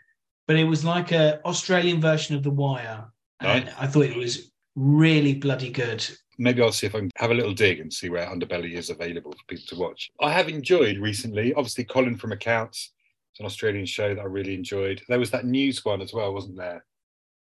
But 0.46 0.56
it 0.56 0.64
was 0.64 0.84
like 0.84 1.12
a 1.12 1.40
Australian 1.44 2.00
version 2.00 2.36
of 2.36 2.42
The 2.42 2.50
Wire. 2.50 3.04
And 3.40 3.70
I 3.78 3.86
thought 3.86 4.06
it 4.06 4.16
was 4.16 4.52
really 4.74 5.34
bloody 5.34 5.70
good. 5.70 6.06
Maybe 6.38 6.62
I'll 6.62 6.72
see 6.72 6.86
if 6.86 6.94
I 6.94 7.00
can 7.00 7.10
have 7.16 7.30
a 7.30 7.34
little 7.34 7.54
dig 7.54 7.80
and 7.80 7.92
see 7.92 8.08
where 8.08 8.26
Underbelly 8.26 8.72
is 8.72 8.90
available 8.90 9.32
for 9.32 9.44
people 9.48 9.66
to 9.68 9.76
watch. 9.76 10.10
I 10.20 10.32
have 10.32 10.48
enjoyed 10.48 10.98
recently, 10.98 11.52
obviously, 11.54 11.84
Colin 11.84 12.16
from 12.16 12.32
Accounts 12.32 12.92
it's 13.36 13.40
an 13.40 13.46
Australian 13.46 13.84
show 13.84 14.14
that 14.14 14.22
I 14.22 14.24
really 14.24 14.54
enjoyed. 14.54 15.02
There 15.10 15.18
was 15.18 15.30
that 15.32 15.44
news 15.44 15.84
one 15.84 16.00
as 16.00 16.14
well, 16.14 16.32
wasn't 16.32 16.56
there? 16.56 16.86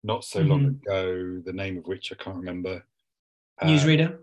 Not 0.04 0.24
so 0.24 0.40
mm-hmm. 0.40 0.50
long 0.50 0.66
ago, 0.66 1.42
the 1.46 1.54
name 1.54 1.78
of 1.78 1.88
which 1.88 2.12
I 2.12 2.24
can't 2.24 2.38
remember. 2.38 2.84
Newsreader? 3.62 4.12
Um, 4.12 4.20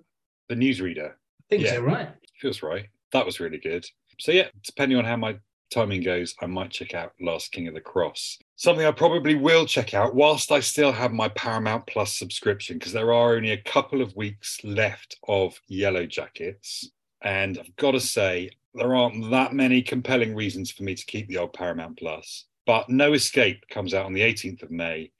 the 0.48 0.54
Newsreader. 0.54 1.10
I 1.10 1.44
think 1.50 1.62
yeah. 1.64 1.74
so, 1.74 1.80
right? 1.82 2.08
Feels 2.40 2.62
right. 2.62 2.86
That 3.12 3.26
was 3.26 3.40
really 3.40 3.58
good. 3.58 3.86
So, 4.18 4.32
yeah, 4.32 4.48
depending 4.64 4.98
on 4.98 5.04
how 5.04 5.16
my 5.16 5.38
timing 5.70 6.02
goes, 6.02 6.34
I 6.40 6.46
might 6.46 6.70
check 6.70 6.94
out 6.94 7.12
Last 7.20 7.52
King 7.52 7.68
of 7.68 7.74
the 7.74 7.80
Cross. 7.80 8.38
Something 8.56 8.86
I 8.86 8.92
probably 8.92 9.34
will 9.34 9.66
check 9.66 9.92
out 9.94 10.14
whilst 10.14 10.50
I 10.50 10.60
still 10.60 10.92
have 10.92 11.12
my 11.12 11.28
Paramount 11.28 11.86
Plus 11.86 12.12
subscription, 12.14 12.78
because 12.78 12.92
there 12.92 13.12
are 13.12 13.36
only 13.36 13.50
a 13.50 13.62
couple 13.62 14.00
of 14.00 14.16
weeks 14.16 14.58
left 14.64 15.18
of 15.28 15.60
Yellowjackets. 15.70 16.86
And 17.22 17.58
I've 17.58 17.76
got 17.76 17.92
to 17.92 18.00
say, 18.00 18.50
there 18.74 18.94
aren't 18.94 19.30
that 19.30 19.52
many 19.52 19.82
compelling 19.82 20.34
reasons 20.34 20.70
for 20.70 20.82
me 20.82 20.94
to 20.94 21.06
keep 21.06 21.28
the 21.28 21.38
old 21.38 21.52
Paramount 21.52 21.98
Plus. 21.98 22.46
But 22.66 22.88
No 22.88 23.12
Escape 23.12 23.64
comes 23.70 23.94
out 23.94 24.06
on 24.06 24.12
the 24.12 24.22
18th 24.22 24.62
of 24.62 24.70
May, 24.70 25.10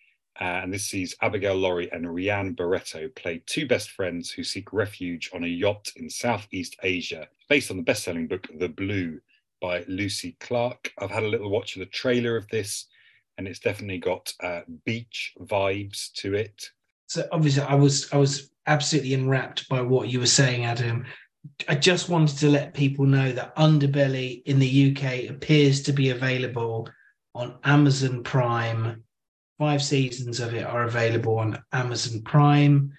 uh, 0.41 0.61
and 0.63 0.73
this 0.73 0.85
sees 0.85 1.17
Abigail 1.23 1.55
Lawrie 1.55 1.91
and 1.93 2.05
Rhianne 2.05 2.57
Barreto 2.57 3.09
play 3.09 3.43
two 3.47 3.67
best 3.67 3.91
friends 3.91 4.31
who 4.31 4.45
seek 4.45 4.73
refuge 4.73 5.31
on 5.33 5.45
a 5.45 5.49
yacht 5.49 5.91
in 5.97 6.11
Southeast 6.11 6.77
Asia, 6.83 7.29
based 7.49 7.71
on 7.71 7.77
the 7.77 7.83
best-selling 7.83 8.27
book 8.27 8.47
The 8.59 8.69
Blue 8.69 9.21
by 9.63 9.85
Lucy 9.89 10.37
Clarke. 10.41 10.93
I've 10.99 11.11
had 11.11 11.23
a 11.23 11.29
little 11.29 11.51
watch 11.51 11.77
of 11.77 11.81
the 11.81 11.87
trailer 11.87 12.37
of 12.37 12.49
this, 12.49 12.87
and 13.39 13.49
it's 13.49 13.61
definitely 13.61 13.99
got 13.99 14.33
uh, 14.43 14.61
beach 14.85 15.33
vibes 15.41 16.13
to 16.15 16.35
it. 16.35 16.71
So 17.07 17.27
obviously, 17.33 17.63
I 17.63 17.75
was 17.75 18.13
I 18.13 18.19
was 18.19 18.51
absolutely 18.67 19.15
enwrapped 19.15 19.69
by 19.69 19.81
what 19.81 20.09
you 20.09 20.21
were 20.21 20.27
saying, 20.27 20.65
Adam. 20.65 21.07
I 21.69 21.77
just 21.77 22.09
wanted 22.09 22.39
to 22.39 22.49
let 22.49 22.75
people 22.75 23.07
know 23.07 23.33
that 23.33 23.55
Underbelly 23.57 24.43
in 24.45 24.59
the 24.59 24.91
UK 24.91 25.31
appears 25.31 25.83
to 25.83 25.93
be 25.93 26.11
available 26.11 26.89
on 27.35 27.57
Amazon 27.65 28.25
Prime. 28.25 29.05
Five 29.59 29.83
seasons 29.83 30.41
of 30.41 30.55
it 30.55 30.67
are 30.67 30.85
available 30.85 31.39
on 31.39 31.63
Amazon 31.73 32.23
Prime 32.23 32.93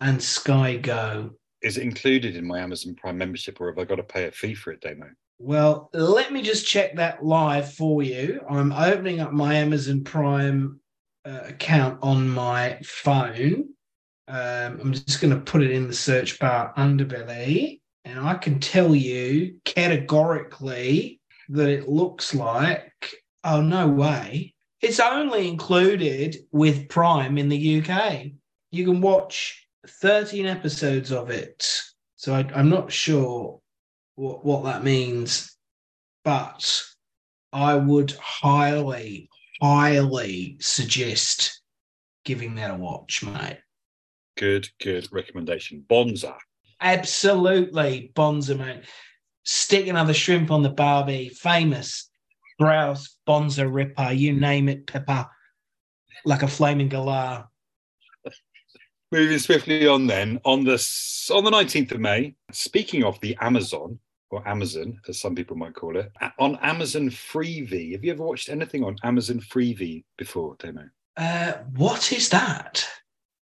and 0.00 0.22
Sky 0.22 0.76
Go. 0.76 1.30
Is 1.62 1.76
it 1.76 1.82
included 1.82 2.34
in 2.34 2.46
my 2.46 2.60
Amazon 2.60 2.94
Prime 2.94 3.18
membership 3.18 3.60
or 3.60 3.68
have 3.68 3.78
I 3.78 3.84
got 3.84 3.96
to 3.96 4.02
pay 4.02 4.26
a 4.26 4.32
fee 4.32 4.54
for 4.54 4.72
it, 4.72 4.80
Damo? 4.80 5.10
Well, 5.38 5.90
let 5.92 6.32
me 6.32 6.42
just 6.42 6.66
check 6.66 6.96
that 6.96 7.24
live 7.24 7.72
for 7.74 8.02
you. 8.02 8.40
I'm 8.48 8.72
opening 8.72 9.20
up 9.20 9.32
my 9.32 9.54
Amazon 9.54 10.04
Prime 10.04 10.80
uh, 11.24 11.40
account 11.44 11.98
on 12.02 12.28
my 12.28 12.78
phone. 12.84 13.68
Um, 14.28 14.80
I'm 14.80 14.92
just 14.92 15.20
going 15.20 15.34
to 15.34 15.40
put 15.40 15.62
it 15.62 15.72
in 15.72 15.88
the 15.88 15.94
search 15.94 16.38
bar 16.38 16.72
underbelly, 16.76 17.80
and 18.04 18.20
I 18.20 18.34
can 18.34 18.60
tell 18.60 18.94
you 18.94 19.56
categorically 19.64 21.20
that 21.48 21.68
it 21.68 21.88
looks 21.88 22.34
like, 22.34 23.14
oh, 23.44 23.60
no 23.60 23.88
way. 23.88 24.54
It's 24.82 25.00
only 25.00 25.48
included 25.48 26.38
with 26.50 26.88
Prime 26.88 27.38
in 27.38 27.48
the 27.48 27.80
UK. 27.80 28.26
You 28.72 28.84
can 28.84 29.00
watch 29.00 29.66
13 29.86 30.46
episodes 30.46 31.12
of 31.12 31.30
it. 31.30 31.66
So 32.16 32.34
I, 32.34 32.46
I'm 32.54 32.68
not 32.68 32.92
sure 32.92 33.60
what, 34.16 34.44
what 34.44 34.64
that 34.64 34.84
means. 34.84 35.56
but 36.24 36.82
I 37.52 37.74
would 37.76 38.12
highly, 38.12 39.28
highly 39.60 40.56
suggest 40.60 41.60
giving 42.24 42.54
that 42.56 42.70
a 42.70 42.74
watch, 42.74 43.22
mate. 43.22 43.58
Good, 44.36 44.68
good 44.80 45.08
recommendation. 45.12 45.84
Bonza. 45.88 46.36
Absolutely, 46.80 48.10
Bonza, 48.14 48.54
mate. 48.56 48.84
Stick 49.44 49.86
another 49.86 50.14
shrimp 50.14 50.50
on 50.50 50.62
the 50.62 50.70
barbie. 50.70 51.28
Famous 51.28 52.08
grouse, 52.58 53.11
Bonza 53.26 53.66
Ripper, 53.66 54.12
you 54.12 54.32
name 54.32 54.68
it, 54.68 54.86
Pepper, 54.86 55.28
like 56.24 56.42
a 56.42 56.48
flaming 56.48 56.88
galah. 56.88 57.46
Moving 59.10 59.38
swiftly 59.38 59.86
on 59.86 60.06
then, 60.06 60.40
on 60.44 60.64
the 60.64 60.74
on 61.34 61.44
the 61.44 61.50
19th 61.50 61.92
of 61.92 62.00
May, 62.00 62.34
speaking 62.50 63.04
of 63.04 63.20
the 63.20 63.36
Amazon, 63.40 63.98
or 64.30 64.46
Amazon, 64.48 64.98
as 65.08 65.20
some 65.20 65.34
people 65.34 65.56
might 65.56 65.74
call 65.74 65.96
it, 65.98 66.10
on 66.38 66.56
Amazon 66.62 67.10
Freevee. 67.10 67.92
Have 67.92 68.04
you 68.04 68.12
ever 68.12 68.24
watched 68.24 68.48
anything 68.48 68.82
on 68.82 68.96
Amazon 69.02 69.40
Freevee 69.40 70.04
before, 70.16 70.56
Damo? 70.58 70.88
Uh, 71.16 71.52
what 71.76 72.12
is 72.12 72.30
that? 72.30 72.86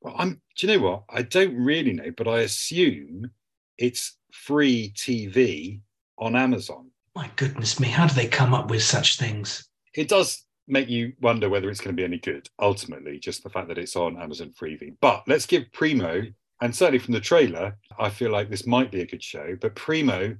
Well, 0.02 0.16
I'm 0.18 0.42
do 0.58 0.68
you 0.68 0.74
know 0.74 0.84
what? 0.84 1.04
I 1.10 1.22
don't 1.22 1.56
really 1.56 1.94
know, 1.94 2.12
but 2.18 2.28
I 2.28 2.40
assume 2.42 3.30
it's 3.78 4.18
free 4.32 4.92
TV 4.96 5.82
on 6.18 6.36
Amazon. 6.36 6.91
My 7.16 7.30
goodness 7.36 7.80
me, 7.80 7.88
how 7.88 8.08
do 8.08 8.14
they 8.14 8.28
come 8.28 8.54
up 8.54 8.70
with 8.70 8.84
such 8.84 9.18
things? 9.18 9.68
It 9.96 10.08
does 10.08 10.46
make 10.68 10.90
you 10.90 11.14
wonder 11.20 11.50
whether 11.50 11.70
it's 11.70 11.82
going 11.82 11.96
to 11.96 12.00
be 12.00 12.06
any 12.06 12.18
good, 12.18 12.48
ultimately, 12.60 13.20
just 13.20 13.44
the 13.44 13.50
fact 13.50 13.68
that 13.68 13.78
it's 13.78 13.96
on 13.96 14.22
Amazon 14.22 14.54
Freevee. 14.58 14.96
But 15.02 15.24
let's 15.28 15.46
give 15.46 15.72
Primo, 15.74 16.24
and 16.62 16.76
certainly 16.76 17.00
from 17.00 17.14
the 17.14 17.20
trailer, 17.20 17.78
I 18.00 18.10
feel 18.10 18.32
like 18.32 18.50
this 18.50 18.66
might 18.66 18.92
be 18.92 19.02
a 19.02 19.06
good 19.06 19.24
show. 19.24 19.58
But 19.60 19.76
Primo 19.76 20.38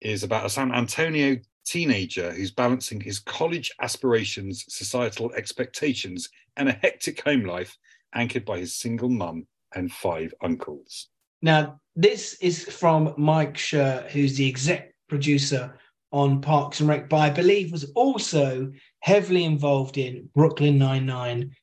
is 0.00 0.22
about 0.22 0.46
a 0.46 0.50
San 0.50 0.72
Antonio 0.72 1.36
teenager 1.66 2.32
who's 2.32 2.52
balancing 2.52 3.00
his 3.00 3.18
college 3.18 3.70
aspirations, 3.82 4.64
societal 4.68 5.32
expectations, 5.34 6.30
and 6.56 6.68
a 6.68 6.72
hectic 6.72 7.20
home 7.22 7.44
life 7.44 7.76
anchored 8.14 8.44
by 8.44 8.58
his 8.58 8.74
single 8.74 9.10
mum 9.10 9.46
and 9.74 9.92
five 9.92 10.32
uncles. 10.42 11.08
Now, 11.42 11.80
this 11.94 12.34
is 12.40 12.64
from 12.64 13.12
Mike 13.18 13.54
Schur, 13.54 14.08
who's 14.10 14.36
the 14.36 14.48
exec 14.48 14.94
producer 15.08 15.78
on 16.16 16.40
Parks 16.40 16.80
and 16.80 16.88
Rec, 16.88 17.10
but 17.10 17.18
I 17.18 17.28
believe 17.28 17.70
was 17.70 17.92
also 17.94 18.72
heavily 19.00 19.44
involved 19.44 19.98
in 19.98 20.30
Brooklyn 20.34 20.78
Nine-Nine 20.78 21.54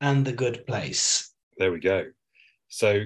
and 0.00 0.24
The 0.24 0.32
Good 0.32 0.66
Place. 0.66 1.32
There 1.56 1.70
we 1.70 1.78
go. 1.78 2.06
So, 2.66 3.04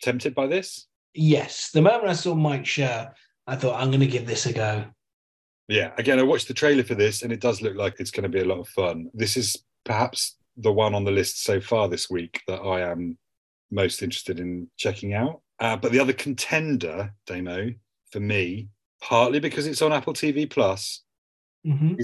tempted 0.00 0.34
by 0.34 0.46
this? 0.46 0.86
Yes, 1.12 1.70
the 1.70 1.82
moment 1.82 2.08
I 2.08 2.14
saw 2.14 2.34
Mike 2.34 2.64
Schur, 2.64 3.12
I 3.46 3.56
thought, 3.56 3.78
I'm 3.78 3.90
going 3.90 4.00
to 4.00 4.06
give 4.06 4.26
this 4.26 4.46
a 4.46 4.54
go. 4.54 4.86
Yeah, 5.68 5.92
again, 5.98 6.18
I 6.18 6.22
watched 6.22 6.48
the 6.48 6.54
trailer 6.54 6.82
for 6.82 6.94
this 6.94 7.22
and 7.22 7.30
it 7.30 7.40
does 7.40 7.60
look 7.60 7.76
like 7.76 7.96
it's 8.00 8.10
going 8.10 8.22
to 8.22 8.30
be 8.30 8.40
a 8.40 8.46
lot 8.46 8.58
of 8.58 8.68
fun. 8.68 9.10
This 9.12 9.36
is 9.36 9.54
perhaps 9.84 10.38
the 10.56 10.72
one 10.72 10.94
on 10.94 11.04
the 11.04 11.10
list 11.10 11.44
so 11.44 11.60
far 11.60 11.88
this 11.88 12.08
week 12.08 12.40
that 12.48 12.60
I 12.60 12.90
am 12.90 13.18
most 13.70 14.02
interested 14.02 14.40
in 14.40 14.70
checking 14.78 15.12
out. 15.12 15.42
Uh, 15.60 15.76
but 15.76 15.92
the 15.92 16.00
other 16.00 16.14
contender, 16.14 17.12
Damo, 17.26 17.74
for 18.12 18.20
me, 18.20 18.68
partly 19.02 19.40
because 19.40 19.66
it's 19.66 19.82
on 19.82 19.92
Apple 19.92 20.12
TV 20.12 20.46
Plus, 20.48 21.02
Mhm. 21.66 21.98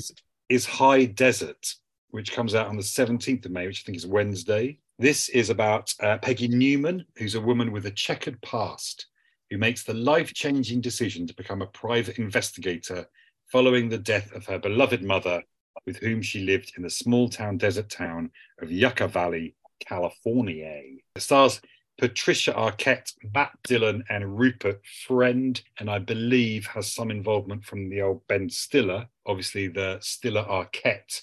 is 0.48 0.66
High 0.66 1.04
Desert, 1.06 1.74
which 2.10 2.32
comes 2.32 2.54
out 2.54 2.66
on 2.68 2.76
the 2.76 2.82
17th 2.82 3.44
of 3.46 3.52
May, 3.52 3.66
which 3.66 3.82
I 3.82 3.84
think 3.86 3.96
is 3.96 4.06
Wednesday. 4.06 4.78
This 4.98 5.28
is 5.28 5.50
about 5.50 5.92
uh, 6.00 6.18
Peggy 6.18 6.48
Newman, 6.48 7.06
who's 7.16 7.34
a 7.34 7.40
woman 7.40 7.72
with 7.72 7.86
a 7.86 7.90
checkered 7.90 8.40
past 8.42 9.06
who 9.50 9.58
makes 9.58 9.82
the 9.84 9.94
life 9.94 10.32
changing 10.34 10.80
decision 10.80 11.26
to 11.26 11.34
become 11.34 11.62
a 11.62 11.66
private 11.66 12.18
investigator 12.18 13.06
following 13.50 13.88
the 13.88 13.98
death 13.98 14.32
of 14.32 14.46
her 14.46 14.58
beloved 14.58 15.02
mother, 15.02 15.42
with 15.86 15.96
whom 15.98 16.22
she 16.22 16.40
lived 16.44 16.72
in 16.76 16.82
the 16.82 16.90
small 16.90 17.28
town 17.28 17.56
desert 17.58 17.90
town 17.90 18.30
of 18.60 18.70
Yucca 18.70 19.08
Valley, 19.08 19.54
California. 19.80 20.82
It 21.16 21.20
stars 21.22 21.60
Patricia 21.98 22.52
Arquette, 22.52 23.12
Matt 23.34 23.52
Dillon, 23.64 24.04
and 24.08 24.38
Rupert 24.38 24.84
Friend, 25.06 25.60
and 25.78 25.90
I 25.90 25.98
believe 25.98 26.66
has 26.66 26.92
some 26.92 27.10
involvement 27.10 27.64
from 27.64 27.88
the 27.88 28.02
old 28.02 28.26
Ben 28.28 28.50
Stiller. 28.50 29.06
Obviously, 29.26 29.68
the 29.68 29.98
Stiller 30.00 30.44
Arquette 30.44 31.22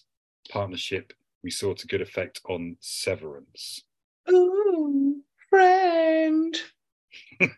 partnership 0.50 1.14
we 1.44 1.52
saw 1.52 1.74
to 1.74 1.88
good 1.88 2.02
effect 2.02 2.40
on 2.48 2.78
Severance. 2.80 3.84
Ooh, 4.30 5.22
friend. 5.50 6.56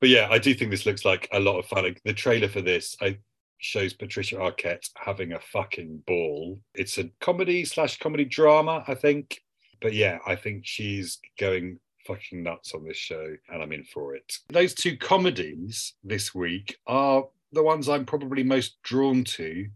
But 0.00 0.08
yeah, 0.08 0.28
I 0.30 0.38
do 0.38 0.54
think 0.54 0.70
this 0.70 0.86
looks 0.86 1.04
like 1.04 1.28
a 1.32 1.40
lot 1.40 1.58
of 1.58 1.66
fun. 1.66 1.84
Like, 1.84 2.00
the 2.04 2.14
trailer 2.14 2.48
for 2.48 2.62
this 2.62 2.96
I, 3.02 3.18
shows 3.58 3.92
Patricia 3.92 4.36
Arquette 4.36 4.88
having 4.96 5.34
a 5.34 5.40
fucking 5.40 6.02
ball. 6.06 6.58
It's 6.74 6.96
a 6.96 7.10
comedy 7.20 7.64
slash 7.66 7.98
comedy 7.98 8.24
drama, 8.24 8.82
I 8.88 8.94
think. 8.94 9.42
But 9.80 9.94
yeah, 9.94 10.18
I 10.26 10.36
think 10.36 10.62
she's 10.64 11.18
going 11.38 11.78
fucking 12.06 12.42
nuts 12.42 12.74
on 12.74 12.84
this 12.84 12.96
show, 12.96 13.34
and 13.48 13.62
I'm 13.62 13.72
in 13.72 13.84
for 13.84 14.14
it. 14.14 14.38
Those 14.48 14.74
two 14.74 14.96
comedies 14.96 15.94
this 16.04 16.34
week 16.34 16.76
are 16.86 17.24
the 17.52 17.62
ones 17.62 17.88
I'm 17.88 18.04
probably 18.04 18.42
most 18.42 18.82
drawn 18.82 19.24
to 19.24 19.66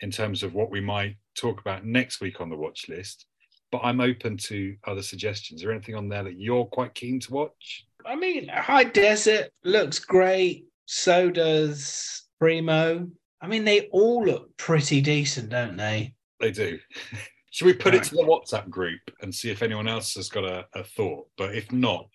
in 0.00 0.10
terms 0.10 0.42
of 0.42 0.54
what 0.54 0.70
we 0.70 0.80
might 0.80 1.16
talk 1.36 1.60
about 1.60 1.84
next 1.84 2.20
week 2.20 2.40
on 2.40 2.50
the 2.50 2.56
watch 2.56 2.88
list. 2.88 3.26
But 3.70 3.82
I'm 3.84 4.00
open 4.00 4.36
to 4.38 4.74
other 4.86 5.02
suggestions. 5.02 5.60
Is 5.60 5.64
there 5.64 5.72
anything 5.72 5.94
on 5.94 6.08
there 6.08 6.24
that 6.24 6.38
you're 6.38 6.64
quite 6.64 6.94
keen 6.94 7.20
to 7.20 7.32
watch? 7.32 7.86
I 8.06 8.16
mean, 8.16 8.48
High 8.48 8.84
Desert 8.84 9.50
looks 9.64 9.98
great. 9.98 10.64
So 10.86 11.30
does 11.30 12.22
Primo. 12.38 13.06
I 13.42 13.46
mean, 13.46 13.64
they 13.64 13.88
all 13.92 14.24
look 14.24 14.56
pretty 14.56 15.02
decent, 15.02 15.50
don't 15.50 15.76
they? 15.76 16.14
They 16.40 16.50
do. 16.50 16.78
Should 17.50 17.66
we 17.66 17.72
put 17.72 17.94
it 17.94 18.04
to 18.04 18.14
the 18.14 18.22
WhatsApp 18.22 18.68
group 18.68 19.00
and 19.22 19.34
see 19.34 19.50
if 19.50 19.62
anyone 19.62 19.88
else 19.88 20.14
has 20.14 20.28
got 20.28 20.44
a, 20.44 20.66
a 20.74 20.84
thought? 20.84 21.28
But 21.36 21.54
if 21.54 21.72
not, 21.72 22.08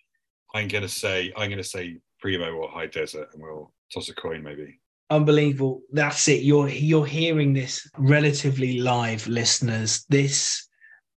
I'm 0.54 0.68
gonna 0.68 0.88
say 0.88 1.32
I'm 1.36 1.50
gonna 1.50 1.64
say 1.64 1.98
Primo 2.20 2.52
or 2.52 2.68
High 2.68 2.86
Desert, 2.86 3.28
and 3.32 3.42
we'll 3.42 3.72
toss 3.92 4.08
a 4.08 4.14
coin 4.14 4.42
maybe. 4.42 4.80
Unbelievable. 5.10 5.82
That's 5.92 6.28
it. 6.28 6.42
You're 6.42 6.68
you're 6.68 7.06
hearing 7.06 7.52
this 7.52 7.88
relatively 7.98 8.80
live, 8.80 9.26
listeners. 9.26 10.04
This 10.08 10.68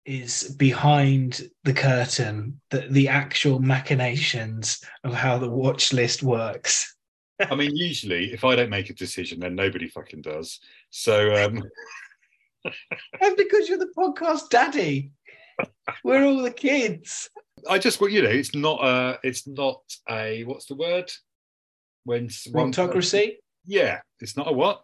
is 0.06 0.54
behind 0.58 1.48
the 1.64 1.72
curtain, 1.72 2.60
the, 2.70 2.86
the 2.90 3.08
actual 3.08 3.58
machinations 3.58 4.82
of 5.02 5.14
how 5.14 5.38
the 5.38 5.48
watch 5.48 5.92
list 5.92 6.22
works. 6.22 6.94
I 7.40 7.54
mean, 7.54 7.74
usually 7.74 8.32
if 8.32 8.44
I 8.44 8.54
don't 8.54 8.70
make 8.70 8.90
a 8.90 8.94
decision, 8.94 9.40
then 9.40 9.54
nobody 9.54 9.88
fucking 9.88 10.22
does. 10.22 10.60
So 10.90 11.34
um, 11.34 11.62
That's 13.20 13.34
because 13.36 13.68
you're 13.68 13.78
the 13.78 13.92
podcast 13.96 14.48
daddy. 14.50 15.12
We're 16.02 16.24
all 16.24 16.42
the 16.42 16.50
kids. 16.50 17.28
I 17.68 17.78
just, 17.78 18.00
well, 18.00 18.10
you 18.10 18.22
know, 18.22 18.30
it's 18.30 18.54
not 18.54 18.80
a, 18.84 19.18
it's 19.22 19.46
not 19.46 19.80
a, 20.10 20.44
what's 20.44 20.66
the 20.66 20.74
word? 20.74 21.10
When 22.04 22.26
s- 22.26 22.48
one- 22.50 22.72
Yeah, 23.64 24.00
it's 24.20 24.36
not 24.36 24.48
a 24.48 24.52
what? 24.52 24.82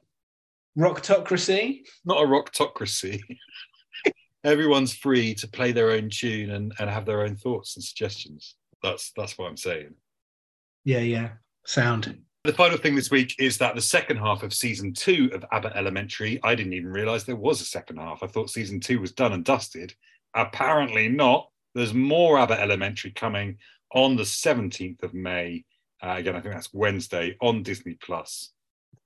Rocktocracy? 0.79 1.81
Not 2.05 2.23
a 2.23 2.27
rocktocracy. 2.27 3.21
Everyone's 4.45 4.95
free 4.95 5.35
to 5.35 5.49
play 5.49 5.73
their 5.73 5.91
own 5.91 6.09
tune 6.09 6.51
and, 6.51 6.73
and 6.79 6.89
have 6.89 7.05
their 7.05 7.23
own 7.23 7.37
thoughts 7.37 7.77
and 7.77 7.85
suggestions. 7.85 8.55
That's 8.83 9.13
that's 9.15 9.37
what 9.37 9.49
I'm 9.49 9.59
saying. 9.59 9.95
Yeah, 10.85 11.01
yeah. 11.01 11.31
Sound. 11.67 12.19
The 12.45 12.55
final 12.55 12.79
thing 12.79 12.95
this 12.95 13.11
week 13.11 13.35
is 13.39 13.59
that 13.59 13.75
the 13.75 13.83
second 13.83 14.17
half 14.17 14.43
of 14.43 14.55
season 14.55 14.95
two 14.95 15.29
of 15.35 15.45
Abbott 15.53 15.75
Elementary, 15.77 16.41
I 16.43 16.55
didn't 16.55 16.73
even 16.73 16.91
realize 16.91 17.25
there 17.25 17.37
was 17.37 17.61
a 17.61 17.67
second 17.67 17.99
half. 17.99 18.23
I 18.23 18.29
thought 18.29 18.49
season 18.49 18.81
two 18.81 18.99
was 18.99 19.13
done 19.13 19.35
and 19.35 19.45
dusted. 19.45 19.95
Apparently 20.35 21.07
not. 21.07 21.51
There's 21.75 21.93
more 21.93 22.39
Abbott 22.39 22.61
Elementary 22.61 23.11
coming 23.11 23.59
on 23.93 24.17
the 24.17 24.23
17th 24.23 25.03
of 25.03 25.13
May. 25.13 25.67
Uh, 26.03 26.15
again, 26.17 26.35
I 26.35 26.41
think 26.41 26.55
that's 26.55 26.73
Wednesday 26.73 27.37
on 27.43 27.63
Disney 27.63 27.99
Plus. 28.03 28.55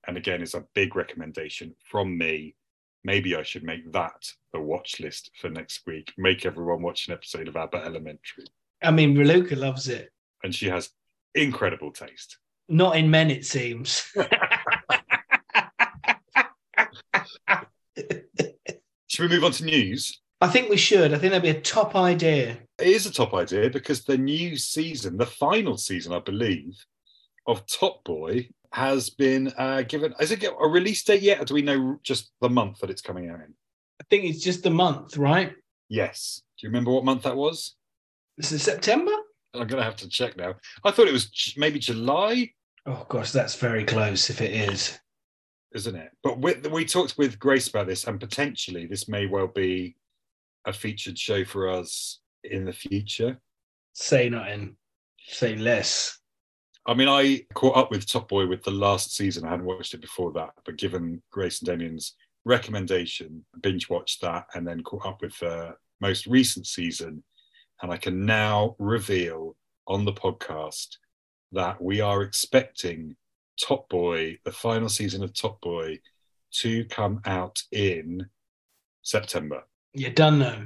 And 0.07 0.17
again, 0.17 0.41
it's 0.41 0.55
a 0.55 0.67
big 0.73 0.95
recommendation 0.95 1.75
from 1.91 2.17
me. 2.17 2.55
Maybe 3.03 3.35
I 3.35 3.43
should 3.43 3.65
make 3.65 3.91
that 3.93 4.31
the 4.53 4.61
watch 4.61 5.01
list 5.01 5.33
for 5.41 5.51
next 5.51 5.83
week. 5.89 6.13
Make 6.17 6.47
everyone 6.47 6.83
watch 6.83 7.09
an 7.09 7.15
episode 7.15 7.49
of 7.49 7.57
Abbott 7.57 7.85
Elementary. 7.85 8.45
I 8.81 8.93
mean, 8.93 9.17
Raluca 9.17 9.57
loves 9.57 9.89
it. 9.89 10.13
And 10.45 10.55
she 10.55 10.69
has 10.69 10.91
incredible 11.35 11.91
taste. 11.91 12.39
Not 12.69 12.97
in 12.97 13.11
men, 13.11 13.31
it 13.31 13.45
seems. 13.45 14.05
Should 19.09 19.31
we 19.31 19.37
move 19.37 19.45
on 19.45 19.53
to 19.53 19.65
news? 19.65 20.21
I 20.41 20.49
think 20.49 20.69
we 20.69 20.77
should. 20.77 21.15
I 21.15 21.19
think 21.19 21.31
that'd 21.31 21.43
be 21.43 21.57
a 21.57 21.61
top 21.61 21.95
idea. 21.95 22.59
It 22.79 22.89
is 22.89 23.07
a 23.07 23.13
top 23.13 23.33
idea 23.33 23.71
because 23.71 24.03
the 24.03 24.19
new 24.19 24.57
season, 24.57 25.17
the 25.17 25.25
final 25.25 25.79
season, 25.79 26.13
I 26.13 26.19
believe, 26.19 26.85
of 27.47 27.65
Top 27.67 28.03
Boy 28.05 28.49
has 28.73 29.11
been 29.11 29.53
uh, 29.57 29.83
given. 29.83 30.13
Has 30.19 30.33
it 30.33 30.45
a 30.45 30.69
release 30.69 31.05
date 31.05 31.23
yet, 31.23 31.41
or 31.41 31.45
do 31.45 31.55
we 31.55 31.63
know 31.63 31.99
just 32.03 32.33
the 32.41 32.51
month 32.51 32.81
that 32.81 32.91
it's 32.91 33.03
coming 33.03 33.31
out 33.31 33.41
in? 33.41 33.55
I 34.01 34.05
think 34.11 34.25
it's 34.25 34.43
just 34.43 34.65
the 34.65 34.71
month, 34.71 35.17
right? 35.17 35.53
Yes. 35.89 36.43
Do 36.59 36.67
you 36.67 36.71
remember 36.71 36.91
what 36.91 37.05
month 37.05 37.23
that 37.23 37.37
was? 37.37 37.77
This 38.37 38.51
is 38.51 38.63
September? 38.63 39.14
I'm 39.55 39.67
going 39.67 39.81
to 39.81 39.85
have 39.85 39.97
to 39.97 40.09
check 40.09 40.37
now. 40.37 40.55
I 40.85 40.91
thought 40.91 41.09
it 41.09 41.13
was 41.13 41.55
maybe 41.57 41.79
July. 41.79 42.51
Oh 42.87 43.07
gosh, 43.09 43.31
that's 43.31 43.55
very 43.55 43.85
close 43.85 44.29
if 44.31 44.41
it 44.41 44.53
is. 44.53 44.99
isn't 45.75 45.97
it? 45.97 46.11
But 46.23 46.41
we, 46.41 46.55
we 46.71 46.85
talked 46.85 47.17
with 47.19 47.39
Grace 47.39 47.69
about 47.69 47.87
this, 47.87 48.05
and 48.07 48.21
potentially 48.21 48.87
this 48.87 49.09
may 49.09 49.27
well 49.27 49.49
be 49.49 49.97
a 50.65 50.73
featured 50.73 51.19
show 51.19 51.45
for 51.45 51.69
us 51.69 52.21
in 52.45 52.65
the 52.65 52.73
future. 52.73 53.39
Say 53.93 54.29
nothing. 54.29 54.77
Say 55.27 55.57
less. 55.57 56.19
I 56.87 56.95
mean, 56.95 57.09
I 57.09 57.47
caught 57.55 57.77
up 57.77 57.91
with 57.91 58.07
Top 58.07 58.29
Boy 58.29 58.47
with 58.47 58.63
the 58.63 58.71
last 58.71 59.17
season. 59.17 59.45
I 59.45 59.51
hadn't 59.51 59.65
watched 59.65 59.95
it 59.95 60.03
before 60.03 60.33
that, 60.33 60.51
but 60.67 60.77
given 60.77 61.23
Grace 61.31 61.61
and 61.61 61.67
Damien's 61.69 62.15
recommendation, 62.45 63.45
binge 63.63 63.89
watched 63.89 64.21
that 64.21 64.47
and 64.55 64.67
then 64.67 64.83
caught 64.83 65.07
up 65.07 65.23
with 65.23 65.39
the 65.39 65.75
most 66.01 66.27
recent 66.27 66.67
season. 66.67 67.25
And 67.85 67.93
I 67.93 67.99
can 67.99 68.25
now 68.25 68.77
reveal 68.79 69.57
on 69.87 70.07
the 70.07 70.13
podcast 70.15 70.97
that 71.53 71.83
we 71.83 72.01
are 72.01 72.23
expecting 72.23 73.15
Top 73.61 73.91
Boy, 73.91 74.39
the 74.43 74.53
final 74.53 74.89
season 74.89 75.23
of 75.23 75.35
Top 75.35 75.61
Boy, 75.61 76.01
to 76.63 76.87
come 76.87 77.21
out 77.27 77.63
in 77.73 78.27
September. 79.03 79.65
You're 79.93 80.13
done 80.13 80.39
now. 80.39 80.65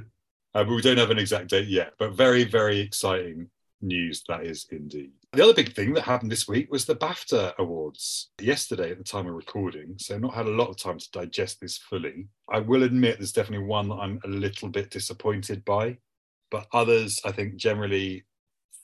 Uh, 0.55 0.63
but 0.63 0.69
we 0.69 0.81
don't 0.81 0.95
have 0.95 1.11
an 1.11 1.19
exact 1.19 1.49
date 1.49 1.67
yet, 1.67 1.91
but 1.99 2.13
very, 2.13 2.45
very 2.45 2.79
exciting 2.79 3.49
news 3.81 4.23
that 4.29 4.45
is 4.45 4.65
indeed. 4.71 5.11
The 5.33 5.43
other 5.43 5.53
big 5.53 5.75
thing 5.75 5.93
that 5.95 6.03
happened 6.03 6.31
this 6.31 6.47
week 6.47 6.71
was 6.71 6.85
the 6.85 6.95
BAFTA 6.95 7.57
Awards 7.57 8.29
yesterday 8.39 8.91
at 8.91 8.97
the 8.97 9.03
time 9.03 9.27
of 9.27 9.33
recording. 9.33 9.95
So, 9.97 10.17
not 10.17 10.35
had 10.35 10.45
a 10.45 10.51
lot 10.51 10.69
of 10.69 10.77
time 10.77 10.99
to 10.99 11.11
digest 11.11 11.59
this 11.59 11.77
fully. 11.77 12.29
I 12.49 12.59
will 12.59 12.83
admit 12.83 13.17
there's 13.17 13.33
definitely 13.33 13.67
one 13.67 13.89
that 13.89 13.95
I'm 13.95 14.21
a 14.23 14.29
little 14.29 14.69
bit 14.69 14.89
disappointed 14.89 15.65
by, 15.65 15.97
but 16.51 16.67
others 16.73 17.19
I 17.25 17.31
think 17.31 17.55
generally 17.55 18.23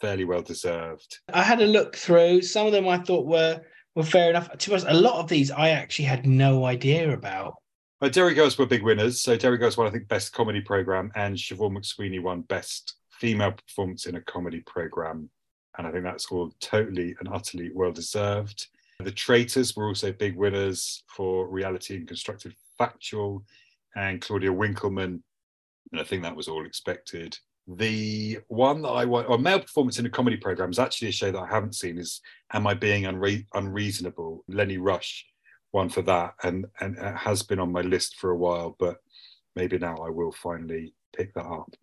fairly 0.02 0.26
well 0.26 0.42
deserved. 0.42 1.20
I 1.34 1.44
had 1.44 1.62
a 1.62 1.66
look 1.66 1.96
through. 1.96 2.42
Some 2.42 2.68
of 2.68 2.74
them 2.74 2.88
I 2.88 2.98
thought 2.98 3.26
were 3.26 3.62
were 3.96 4.04
fair 4.04 4.30
enough. 4.30 4.56
To 4.58 4.76
us, 4.76 4.86
a 4.88 4.94
lot 4.94 5.20
of 5.20 5.30
these 5.30 5.52
I 5.52 5.70
actually 5.70 6.06
had 6.06 6.26
no 6.26 6.66
idea 6.66 7.14
about. 7.14 7.56
But 8.02 8.14
Derry 8.14 8.34
Girls 8.34 8.58
were 8.58 8.66
big 8.66 8.84
winners. 8.84 9.22
So 9.22 9.38
Derry 9.38 9.58
Girls 9.58 9.78
won, 9.78 9.88
I 9.88 9.90
think, 9.90 10.08
best 10.08 10.34
comedy 10.34 10.62
program, 10.62 11.12
and 11.16 11.36
Siobhan 11.36 11.78
McSweeney 11.78 12.22
won 12.22 12.42
best 12.42 12.96
female 13.12 13.54
performance 13.54 14.06
in 14.06 14.16
a 14.16 14.22
comedy 14.22 14.62
program. 14.62 15.30
And 15.78 15.88
I 15.88 15.92
think 15.92 16.04
that's 16.04 16.32
all 16.32 16.52
totally 16.60 17.16
and 17.20 17.30
utterly 17.32 17.72
well 17.74 17.92
deserved. 17.92 18.68
The 19.00 19.12
Traitors 19.12 19.76
were 19.76 19.88
also 19.88 20.12
big 20.12 20.36
winners 20.36 21.04
for 21.08 21.48
reality 21.48 21.96
and 21.98 22.08
constructive 22.08 22.56
factual, 22.78 23.44
and 23.96 24.22
Claudia 24.22 24.52
Winkleman. 24.52 25.24
And 25.92 26.02
I 26.02 26.04
think 26.04 26.24
that 26.24 26.36
was 26.36 26.48
all 26.48 26.66
expected. 26.66 27.38
The 27.68 28.40
one 28.48 28.84
that 28.84 28.90
I 28.90 29.06
want, 29.06 29.28
or 29.28 29.40
male 29.40 29.60
performance 29.60 29.98
in 29.98 30.06
a 30.06 30.10
comedy 30.10 30.38
program, 30.38 30.70
is 30.70 30.80
actually 30.80 31.10
a 31.10 31.14
show 31.14 31.32
that 31.32 31.40
I 31.40 31.48
haven't 31.48 31.76
seen. 31.76 31.98
Is 31.98 32.22
Am 32.54 32.68
I 32.68 32.76
Being 32.76 33.04
Unre- 33.04 33.46
Unreasonable? 33.54 34.44
Lenny 34.48 34.78
Rush 34.78 35.26
one 35.76 35.90
for 35.90 36.02
that, 36.04 36.36
and 36.44 36.66
and 36.80 36.98
it 36.98 37.16
has 37.16 37.44
been 37.44 37.60
on 37.60 37.72
my 37.72 37.82
list 37.82 38.16
for 38.18 38.32
a 38.32 38.38
while, 38.38 38.76
but 38.80 38.98
maybe 39.56 39.78
now 39.78 39.98
I 39.98 40.10
will 40.10 40.32
finally 40.32 40.94
pick 41.16 41.34
that 41.34 41.46
up. 41.46 41.74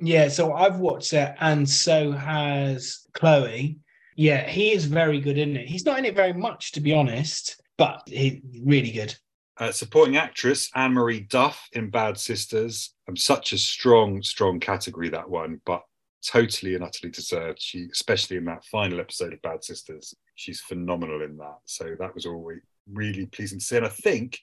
Yeah, 0.00 0.28
so 0.28 0.52
I've 0.52 0.80
watched 0.80 1.12
it, 1.12 1.34
and 1.40 1.68
so 1.68 2.10
has 2.12 3.06
Chloe. 3.14 3.78
Yeah, 4.16 4.48
he 4.48 4.72
is 4.72 4.86
very 4.86 5.20
good 5.20 5.38
in 5.38 5.56
it. 5.56 5.68
He's 5.68 5.84
not 5.84 5.98
in 5.98 6.04
it 6.04 6.16
very 6.16 6.32
much, 6.32 6.72
to 6.72 6.80
be 6.80 6.94
honest, 6.94 7.62
but 7.78 8.02
he's 8.06 8.40
really 8.62 8.90
good. 8.90 9.14
Uh, 9.58 9.72
supporting 9.72 10.16
actress 10.16 10.68
Anne 10.74 10.92
Marie 10.92 11.20
Duff 11.20 11.68
in 11.72 11.90
Bad 11.90 12.18
Sisters. 12.18 12.94
I'm 13.08 13.16
such 13.16 13.52
a 13.52 13.58
strong, 13.58 14.22
strong 14.22 14.60
category 14.60 15.08
that 15.10 15.28
one, 15.28 15.60
but 15.64 15.82
totally 16.26 16.74
and 16.74 16.84
utterly 16.84 17.10
deserved. 17.10 17.60
She, 17.60 17.88
especially 17.92 18.36
in 18.36 18.44
that 18.46 18.64
final 18.64 19.00
episode 19.00 19.32
of 19.32 19.42
Bad 19.42 19.62
Sisters, 19.62 20.14
she's 20.34 20.60
phenomenal 20.60 21.22
in 21.22 21.36
that. 21.36 21.58
So 21.66 21.94
that 21.98 22.14
was 22.14 22.26
always 22.26 22.60
really 22.92 23.26
pleasing 23.26 23.58
to 23.58 23.64
see. 23.64 23.76
And 23.76 23.86
I 23.86 23.90
think 23.90 24.40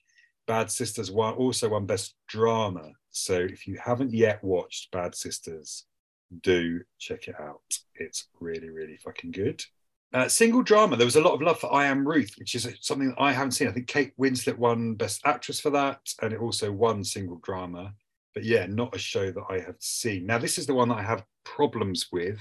Bad 0.48 0.72
Sisters 0.72 1.12
won, 1.12 1.34
also 1.36 1.70
won 1.70 1.86
Best 1.86 2.16
Drama. 2.28 2.92
So 3.12 3.36
if 3.36 3.68
you 3.68 3.78
haven't 3.84 4.14
yet 4.14 4.44
watched 4.44 4.92
Bad 4.92 5.16
Sisters, 5.16 5.86
do 6.42 6.82
check 7.00 7.28
it 7.28 7.36
out. 7.40 7.62
It's 7.96 8.28
really, 8.40 8.70
really 8.70 8.98
fucking 8.98 9.32
good. 9.32 9.64
Uh, 10.14 10.28
single 10.28 10.62
drama. 10.62 10.96
There 10.96 11.08
was 11.08 11.16
a 11.16 11.22
lot 11.22 11.34
of 11.34 11.42
love 11.42 11.60
for 11.60 11.74
I 11.74 11.86
Am 11.86 12.08
Ruth, 12.08 12.36
which 12.38 12.54
is 12.54 12.68
something 12.82 13.16
I 13.18 13.34
haven't 13.34 13.54
seen. 13.54 13.68
I 13.68 13.72
think 13.72 13.88
Kate 13.88 14.14
Winslet 14.18 14.58
won 14.58 14.94
Best 14.94 15.22
Actress 15.26 15.60
for 15.60 15.72
that, 15.72 16.02
and 16.22 16.32
it 16.32 16.40
also 16.40 16.72
won 16.72 17.04
single 17.04 17.38
drama. 17.38 17.94
But 18.34 18.44
yeah, 18.44 18.66
not 18.68 18.96
a 18.96 19.00
show 19.00 19.32
that 19.32 19.44
I 19.50 19.60
have 19.60 19.76
seen. 19.80 20.26
Now, 20.26 20.38
this 20.38 20.58
is 20.58 20.66
the 20.66 20.74
one 20.74 20.90
that 20.90 20.98
I 20.98 21.04
have 21.04 21.24
problems 21.44 22.08
with 22.12 22.40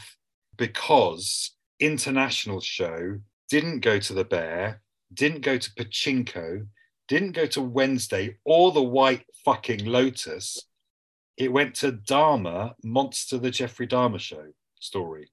because 0.56 1.52
international 1.80 2.60
show 2.60 3.18
didn't 3.50 3.80
go 3.80 3.98
to 3.98 4.14
the 4.14 4.24
Bear, 4.24 4.80
didn't 5.12 5.42
go 5.42 5.58
to 5.58 5.70
Pachinko, 5.72 6.66
didn't 7.08 7.32
go 7.32 7.46
to 7.46 7.60
Wednesday 7.60 8.36
or 8.44 8.72
the 8.72 8.82
White 8.82 9.24
fucking 9.44 9.84
Lotus. 9.84 10.58
It 11.36 11.52
went 11.52 11.74
to 11.76 11.92
Dahmer 11.92 12.74
Monster, 12.82 13.38
the 13.38 13.50
Jeffrey 13.50 13.86
Dahmer 13.86 14.20
show 14.20 14.46
story. 14.80 15.30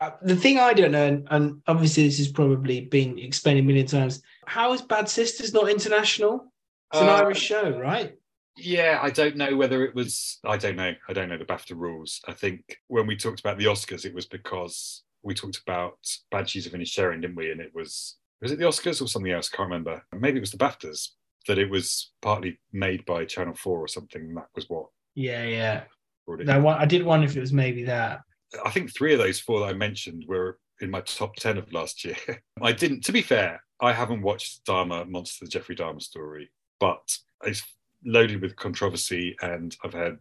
Uh, 0.00 0.12
the 0.22 0.34
thing 0.34 0.58
I 0.58 0.72
don't 0.72 0.92
know, 0.92 1.06
and, 1.06 1.28
and 1.30 1.62
obviously 1.66 2.04
this 2.06 2.18
has 2.18 2.28
probably 2.28 2.80
been 2.80 3.18
explained 3.18 3.60
a 3.60 3.62
million 3.62 3.86
times, 3.86 4.22
how 4.46 4.72
is 4.72 4.80
Bad 4.80 5.08
Sisters 5.08 5.52
not 5.52 5.68
international? 5.68 6.52
It's 6.92 7.02
an 7.02 7.08
uh, 7.08 7.12
Irish 7.12 7.40
show, 7.40 7.78
right? 7.78 8.16
Yeah, 8.62 8.98
I 9.02 9.10
don't 9.10 9.36
know 9.36 9.56
whether 9.56 9.84
it 9.84 9.94
was. 9.94 10.38
I 10.44 10.56
don't 10.56 10.76
know. 10.76 10.94
I 11.08 11.12
don't 11.12 11.28
know 11.28 11.38
the 11.38 11.44
BAFTA 11.44 11.76
rules. 11.76 12.20
I 12.26 12.32
think 12.32 12.78
when 12.88 13.06
we 13.06 13.16
talked 13.16 13.40
about 13.40 13.58
the 13.58 13.66
Oscars, 13.66 14.04
it 14.04 14.14
was 14.14 14.26
because 14.26 15.02
we 15.22 15.34
talked 15.34 15.58
about 15.58 15.98
Banshees 16.30 16.66
of 16.66 16.72
Inisherin, 16.72 17.20
didn't 17.22 17.36
we? 17.36 17.50
And 17.50 17.60
it 17.60 17.72
was 17.74 18.16
was 18.40 18.52
it 18.52 18.58
the 18.58 18.64
Oscars 18.64 19.02
or 19.02 19.08
something 19.08 19.32
else? 19.32 19.50
I 19.52 19.56
can't 19.56 19.68
remember. 19.68 20.02
Maybe 20.12 20.38
it 20.38 20.40
was 20.40 20.50
the 20.50 20.58
BAFTAs 20.58 21.08
that 21.46 21.58
it 21.58 21.70
was 21.70 22.12
partly 22.22 22.58
made 22.72 23.04
by 23.04 23.24
Channel 23.24 23.54
Four 23.54 23.80
or 23.80 23.88
something. 23.88 24.34
that 24.34 24.48
was 24.54 24.68
what. 24.68 24.86
Yeah, 25.14 25.44
yeah. 25.44 25.82
No, 26.28 26.68
I 26.68 26.84
did 26.84 27.04
wonder 27.04 27.26
if 27.26 27.36
it 27.36 27.40
was 27.40 27.52
maybe 27.52 27.84
that. 27.84 28.20
I 28.64 28.70
think 28.70 28.94
three 28.94 29.12
of 29.12 29.18
those 29.18 29.40
four 29.40 29.60
that 29.60 29.70
I 29.70 29.72
mentioned 29.72 30.24
were 30.28 30.58
in 30.80 30.90
my 30.90 31.00
top 31.00 31.36
ten 31.36 31.58
of 31.58 31.72
last 31.72 32.04
year. 32.04 32.16
I 32.62 32.72
didn't. 32.72 33.04
To 33.04 33.12
be 33.12 33.22
fair, 33.22 33.62
I 33.80 33.92
haven't 33.92 34.22
watched 34.22 34.64
Dahmer 34.64 35.08
Monster, 35.08 35.44
the 35.44 35.50
Jeffrey 35.50 35.74
Dahmer 35.74 36.02
story, 36.02 36.50
but 36.78 37.00
it's 37.44 37.62
loaded 38.04 38.40
with 38.40 38.56
controversy, 38.56 39.36
and 39.42 39.76
I've 39.84 39.92
heard 39.92 40.18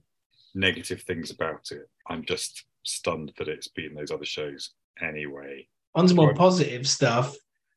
negative 0.55 1.01
things 1.03 1.31
about 1.31 1.71
it. 1.71 1.89
I'm 2.07 2.25
just 2.25 2.65
stunned 2.83 3.33
that 3.37 3.47
it's 3.47 3.67
been 3.67 3.93
those 3.93 4.11
other 4.11 4.25
shows 4.25 4.71
anyway. 5.01 5.67
On 5.95 6.07
to 6.07 6.13
more 6.13 6.33
positive 6.33 6.87
stuff. 6.87 7.35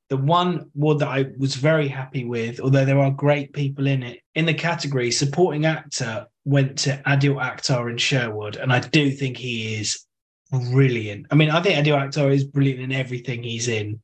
The 0.08 0.16
one 0.16 0.70
award 0.76 0.98
that 0.98 1.08
I 1.08 1.26
was 1.38 1.54
very 1.54 1.88
happy 1.88 2.24
with, 2.24 2.60
although 2.60 2.84
there 2.84 2.98
are 2.98 3.10
great 3.10 3.52
people 3.52 3.86
in 3.86 4.02
it, 4.02 4.20
in 4.34 4.44
the 4.44 4.52
category 4.54 5.10
supporting 5.10 5.64
actor 5.64 6.26
went 6.44 6.78
to 6.80 7.00
Adil 7.06 7.36
Akhtar 7.36 7.90
in 7.90 7.96
Sherwood, 7.96 8.56
and 8.56 8.72
I 8.72 8.80
do 8.80 9.10
think 9.10 9.36
he 9.36 9.76
is 9.76 10.04
brilliant. 10.50 11.26
I 11.30 11.34
mean, 11.34 11.50
I 11.50 11.62
think 11.62 11.76
Adil 11.76 11.96
Akhtar 11.96 12.32
is 12.32 12.44
brilliant 12.44 12.80
in 12.80 12.92
everything 12.92 13.42
he's 13.42 13.68
in, 13.68 14.02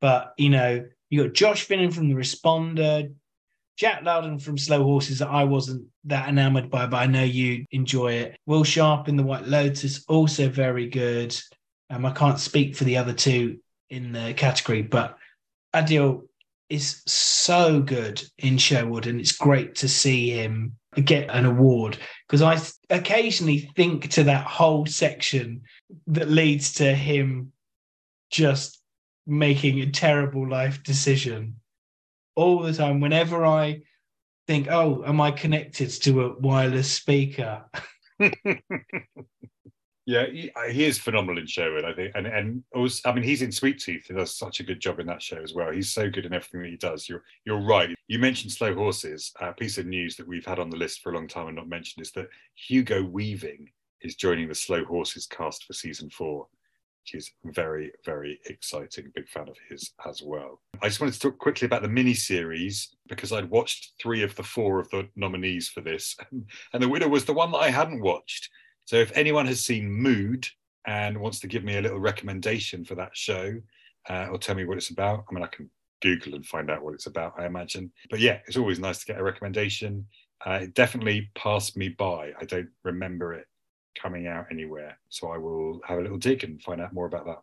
but 0.00 0.32
you 0.38 0.48
know, 0.48 0.86
you 1.10 1.24
got 1.24 1.34
Josh 1.34 1.68
Finan 1.68 1.92
from 1.92 2.08
The 2.08 2.14
Responder, 2.14 3.12
Jack 3.76 4.02
Lowden 4.02 4.38
from 4.38 4.58
Slow 4.58 4.82
Horses 4.82 5.18
that 5.20 5.28
I 5.28 5.44
wasn't 5.44 5.86
that 6.04 6.28
enamored 6.28 6.70
by, 6.70 6.86
but 6.86 6.98
I 6.98 7.06
know 7.06 7.24
you 7.24 7.64
enjoy 7.70 8.12
it. 8.14 8.36
Will 8.46 8.64
Sharpe 8.64 9.08
in 9.08 9.16
The 9.16 9.22
White 9.22 9.46
Lotus, 9.46 10.04
also 10.08 10.48
very 10.48 10.88
good. 10.88 11.36
Um, 11.90 12.04
I 12.06 12.12
can't 12.12 12.38
speak 12.38 12.76
for 12.76 12.84
the 12.84 12.96
other 12.96 13.12
two 13.12 13.58
in 13.90 14.12
the 14.12 14.34
category, 14.34 14.82
but 14.82 15.16
Adil 15.74 16.22
is 16.68 17.02
so 17.06 17.80
good 17.80 18.22
in 18.38 18.56
Sherwood, 18.56 19.06
and 19.06 19.20
it's 19.20 19.32
great 19.32 19.74
to 19.76 19.88
see 19.88 20.30
him 20.30 20.76
get 21.00 21.30
an 21.30 21.46
award 21.46 21.96
because 22.26 22.42
I 22.42 22.58
occasionally 22.94 23.70
think 23.76 24.10
to 24.10 24.24
that 24.24 24.46
whole 24.46 24.84
section 24.84 25.62
that 26.08 26.28
leads 26.28 26.74
to 26.74 26.94
him 26.94 27.52
just 28.30 28.78
making 29.26 29.80
a 29.80 29.90
terrible 29.90 30.48
life 30.48 30.82
decision 30.82 31.56
all 32.34 32.60
the 32.60 32.72
time. 32.72 33.00
Whenever 33.00 33.44
I 33.44 33.82
think, 34.46 34.68
oh, 34.70 35.04
am 35.06 35.20
I 35.20 35.30
connected 35.30 35.90
to 36.02 36.22
a 36.22 36.38
wireless 36.38 36.90
speaker? 36.90 37.64
Yeah, 40.04 40.26
he, 40.26 40.50
uh, 40.56 40.68
he, 40.68 40.84
is 40.84 40.98
phenomenal 40.98 41.38
in 41.38 41.46
Sherwood, 41.46 41.84
I 41.84 41.92
think, 41.92 42.12
and 42.16 42.26
and 42.26 42.64
also, 42.74 43.08
I 43.08 43.14
mean, 43.14 43.22
he's 43.22 43.42
in 43.42 43.52
Sweet 43.52 43.78
Tooth. 43.78 44.06
He 44.08 44.14
does 44.14 44.36
such 44.36 44.58
a 44.58 44.64
good 44.64 44.80
job 44.80 44.98
in 44.98 45.06
that 45.06 45.22
show 45.22 45.36
as 45.36 45.54
well. 45.54 45.70
He's 45.70 45.92
so 45.92 46.10
good 46.10 46.26
in 46.26 46.34
everything 46.34 46.62
that 46.62 46.70
he 46.70 46.76
does. 46.76 47.08
You're 47.08 47.22
you're 47.44 47.60
right. 47.60 47.94
You 48.08 48.18
mentioned 48.18 48.50
Slow 48.50 48.74
Horses. 48.74 49.32
A 49.40 49.52
piece 49.52 49.78
of 49.78 49.86
news 49.86 50.16
that 50.16 50.26
we've 50.26 50.44
had 50.44 50.58
on 50.58 50.70
the 50.70 50.76
list 50.76 51.02
for 51.02 51.12
a 51.12 51.14
long 51.14 51.28
time 51.28 51.46
and 51.46 51.56
not 51.56 51.68
mentioned 51.68 52.04
is 52.04 52.10
that 52.12 52.26
Hugo 52.56 53.04
Weaving 53.04 53.70
is 54.00 54.16
joining 54.16 54.48
the 54.48 54.56
Slow 54.56 54.84
Horses 54.84 55.28
cast 55.28 55.64
for 55.64 55.72
season 55.72 56.10
four, 56.10 56.48
is 57.14 57.30
very 57.44 57.92
very 58.04 58.40
exciting. 58.46 59.12
Big 59.14 59.28
fan 59.28 59.48
of 59.48 59.56
his 59.68 59.92
as 60.08 60.22
well. 60.22 60.60
I 60.80 60.88
just 60.88 61.00
wanted 61.00 61.14
to 61.14 61.20
talk 61.20 61.38
quickly 61.38 61.66
about 61.66 61.82
the 61.82 61.88
mini 61.88 62.14
series 62.14 62.94
because 63.08 63.32
I'd 63.32 63.50
watched 63.50 63.92
three 64.00 64.22
of 64.22 64.34
the 64.36 64.42
four 64.42 64.78
of 64.78 64.88
the 64.90 65.08
nominees 65.16 65.68
for 65.68 65.80
this, 65.80 66.16
and 66.72 66.82
the 66.82 66.88
winner 66.88 67.08
was 67.08 67.24
the 67.24 67.32
one 67.32 67.52
that 67.52 67.58
I 67.58 67.70
hadn't 67.70 68.02
watched. 68.02 68.48
So 68.84 68.96
if 68.96 69.16
anyone 69.16 69.46
has 69.46 69.64
seen 69.64 69.90
Mood 69.90 70.46
and 70.86 71.18
wants 71.18 71.40
to 71.40 71.46
give 71.46 71.64
me 71.64 71.76
a 71.76 71.80
little 71.82 72.00
recommendation 72.00 72.84
for 72.84 72.94
that 72.96 73.16
show 73.16 73.54
uh, 74.08 74.26
or 74.30 74.38
tell 74.38 74.56
me 74.56 74.64
what 74.64 74.76
it's 74.76 74.90
about, 74.90 75.24
I 75.30 75.34
mean, 75.34 75.44
I 75.44 75.46
can 75.46 75.70
Google 76.00 76.34
and 76.34 76.44
find 76.44 76.70
out 76.70 76.82
what 76.82 76.94
it's 76.94 77.06
about, 77.06 77.34
I 77.38 77.46
imagine. 77.46 77.92
But 78.10 78.20
yeah, 78.20 78.38
it's 78.46 78.56
always 78.56 78.80
nice 78.80 78.98
to 78.98 79.06
get 79.06 79.20
a 79.20 79.22
recommendation. 79.22 80.06
Uh, 80.44 80.60
it 80.62 80.74
definitely 80.74 81.30
passed 81.36 81.76
me 81.76 81.90
by. 81.90 82.32
I 82.40 82.44
don't 82.44 82.68
remember 82.84 83.32
it 83.32 83.46
coming 84.00 84.26
out 84.26 84.46
anywhere. 84.50 84.98
So 85.08 85.28
I 85.28 85.38
will 85.38 85.80
have 85.84 85.98
a 85.98 86.02
little 86.02 86.18
dig 86.18 86.44
and 86.44 86.62
find 86.62 86.80
out 86.80 86.92
more 86.92 87.06
about 87.06 87.26
that. 87.26 87.38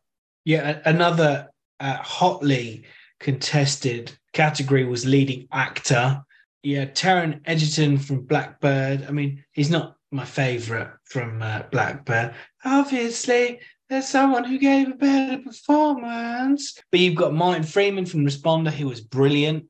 Yeah, 0.45 0.79
another 0.85 1.49
uh, 1.79 1.97
hotly 1.97 2.85
contested 3.19 4.11
category 4.33 4.85
was 4.85 5.05
leading 5.05 5.47
actor. 5.51 6.23
Yeah, 6.63 6.85
Taron 6.85 7.41
Egerton 7.45 7.97
from 7.97 8.25
Blackbird. 8.25 9.05
I 9.07 9.11
mean, 9.11 9.43
he's 9.51 9.69
not 9.69 9.95
my 10.11 10.25
favorite 10.25 10.91
from 11.05 11.41
uh, 11.41 11.63
Blackbird. 11.71 12.33
Obviously, 12.65 13.59
there's 13.89 14.07
someone 14.07 14.43
who 14.43 14.59
gave 14.59 14.89
a 14.89 14.95
better 14.95 15.41
performance. 15.41 16.77
But 16.91 16.99
you've 16.99 17.15
got 17.15 17.33
Martin 17.33 17.63
Freeman 17.63 18.05
from 18.05 18.25
Responder, 18.25 18.71
who 18.71 18.87
was 18.87 19.01
brilliant. 19.01 19.65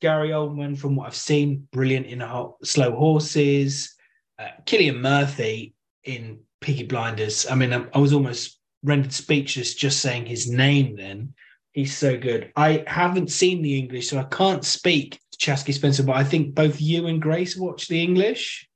Gary 0.00 0.30
Oldman, 0.30 0.76
from 0.76 0.96
what 0.96 1.06
I've 1.06 1.14
seen, 1.14 1.68
brilliant 1.72 2.06
in 2.06 2.20
Slow 2.64 2.94
Horses. 2.94 3.94
Uh, 4.38 4.48
Cillian 4.66 5.00
Murphy 5.00 5.74
in 6.04 6.40
Peaky 6.60 6.84
Blinders. 6.84 7.46
I 7.50 7.54
mean, 7.54 7.72
I, 7.72 7.98
was 7.98 8.12
almost 8.12 8.58
rendered 8.82 9.12
speechless 9.12 9.74
just 9.74 10.00
saying 10.00 10.26
his 10.26 10.50
name 10.50 10.96
then. 10.96 11.34
He's 11.72 11.96
so 11.96 12.18
good. 12.18 12.52
I 12.56 12.84
haven't 12.86 13.30
seen 13.30 13.62
the 13.62 13.78
English, 13.78 14.08
so 14.08 14.18
I 14.18 14.24
can't 14.24 14.64
speak 14.64 15.18
to 15.32 15.38
Chaske 15.38 15.72
Spencer, 15.72 16.02
but 16.02 16.16
I 16.16 16.24
think 16.24 16.54
both 16.54 16.80
you 16.80 17.06
and 17.06 17.20
Grace 17.20 17.56
watched 17.56 17.88
the 17.88 18.02
English. 18.02 18.68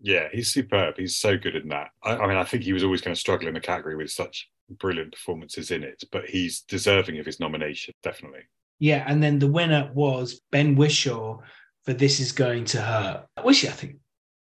Yeah, 0.00 0.28
he's 0.32 0.52
superb. 0.52 0.96
He's 0.98 1.16
so 1.16 1.38
good 1.38 1.54
in 1.54 1.68
that. 1.68 1.90
I, 2.02 2.16
I 2.16 2.26
mean, 2.26 2.36
I 2.36 2.44
think 2.44 2.64
he 2.64 2.72
was 2.72 2.82
always 2.82 3.00
going 3.00 3.14
to 3.14 3.20
struggle 3.20 3.46
in 3.46 3.54
the 3.54 3.60
category 3.60 3.96
with 3.96 4.10
such 4.10 4.48
brilliant 4.68 5.12
performances 5.12 5.70
in 5.70 5.84
it, 5.84 6.02
but 6.10 6.26
he's 6.26 6.62
deserving 6.62 7.18
of 7.18 7.26
his 7.26 7.38
nomination, 7.38 7.94
definitely. 8.02 8.42
Yeah, 8.80 9.04
and 9.06 9.22
then 9.22 9.38
the 9.38 9.46
winner 9.46 9.92
was 9.94 10.40
Ben 10.50 10.74
Whishaw 10.74 11.38
for 11.84 11.92
This 11.92 12.18
Is 12.18 12.32
Going 12.32 12.64
to 12.66 12.80
Hurt. 12.80 13.26
Wish 13.44 13.64
I 13.64 13.70
think 13.70 13.96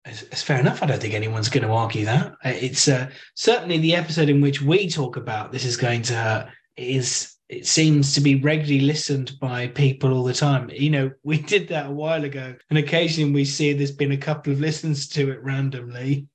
it's, 0.05 0.23
it's, 0.23 0.41
fair 0.41 0.59
enough. 0.59 0.81
I 0.81 0.85
don't 0.85 1.01
think 1.01 1.13
anyone's 1.13 1.49
going 1.49 1.67
to 1.67 1.73
argue 1.73 2.05
that. 2.05 2.33
It's 2.43 2.87
uh, 2.87 3.09
certainly 3.35 3.77
the 3.77 3.95
episode 3.95 4.29
in 4.29 4.41
which 4.41 4.61
we 4.61 4.89
talk 4.89 5.17
about 5.17 5.51
This 5.51 5.65
Is 5.65 5.77
Going 5.77 6.01
to 6.03 6.15
Hurt 6.15 6.49
is 6.77 7.35
it 7.49 7.65
seems 7.65 8.13
to 8.13 8.21
be 8.21 8.35
regularly 8.35 8.85
listened 8.85 9.33
by 9.41 9.67
people 9.67 10.13
all 10.13 10.23
the 10.23 10.33
time. 10.33 10.69
You 10.71 10.91
know, 10.91 11.11
we 11.23 11.39
did 11.41 11.67
that 11.69 11.87
a 11.87 11.91
while 11.91 12.23
ago, 12.23 12.55
and 12.69 12.79
occasionally 12.79 13.31
we 13.31 13.45
see 13.45 13.73
there's 13.73 13.91
been 13.91 14.11
a 14.11 14.17
couple 14.17 14.53
of 14.53 14.59
listens 14.59 15.07
to 15.09 15.31
it 15.31 15.43
randomly. 15.43 16.27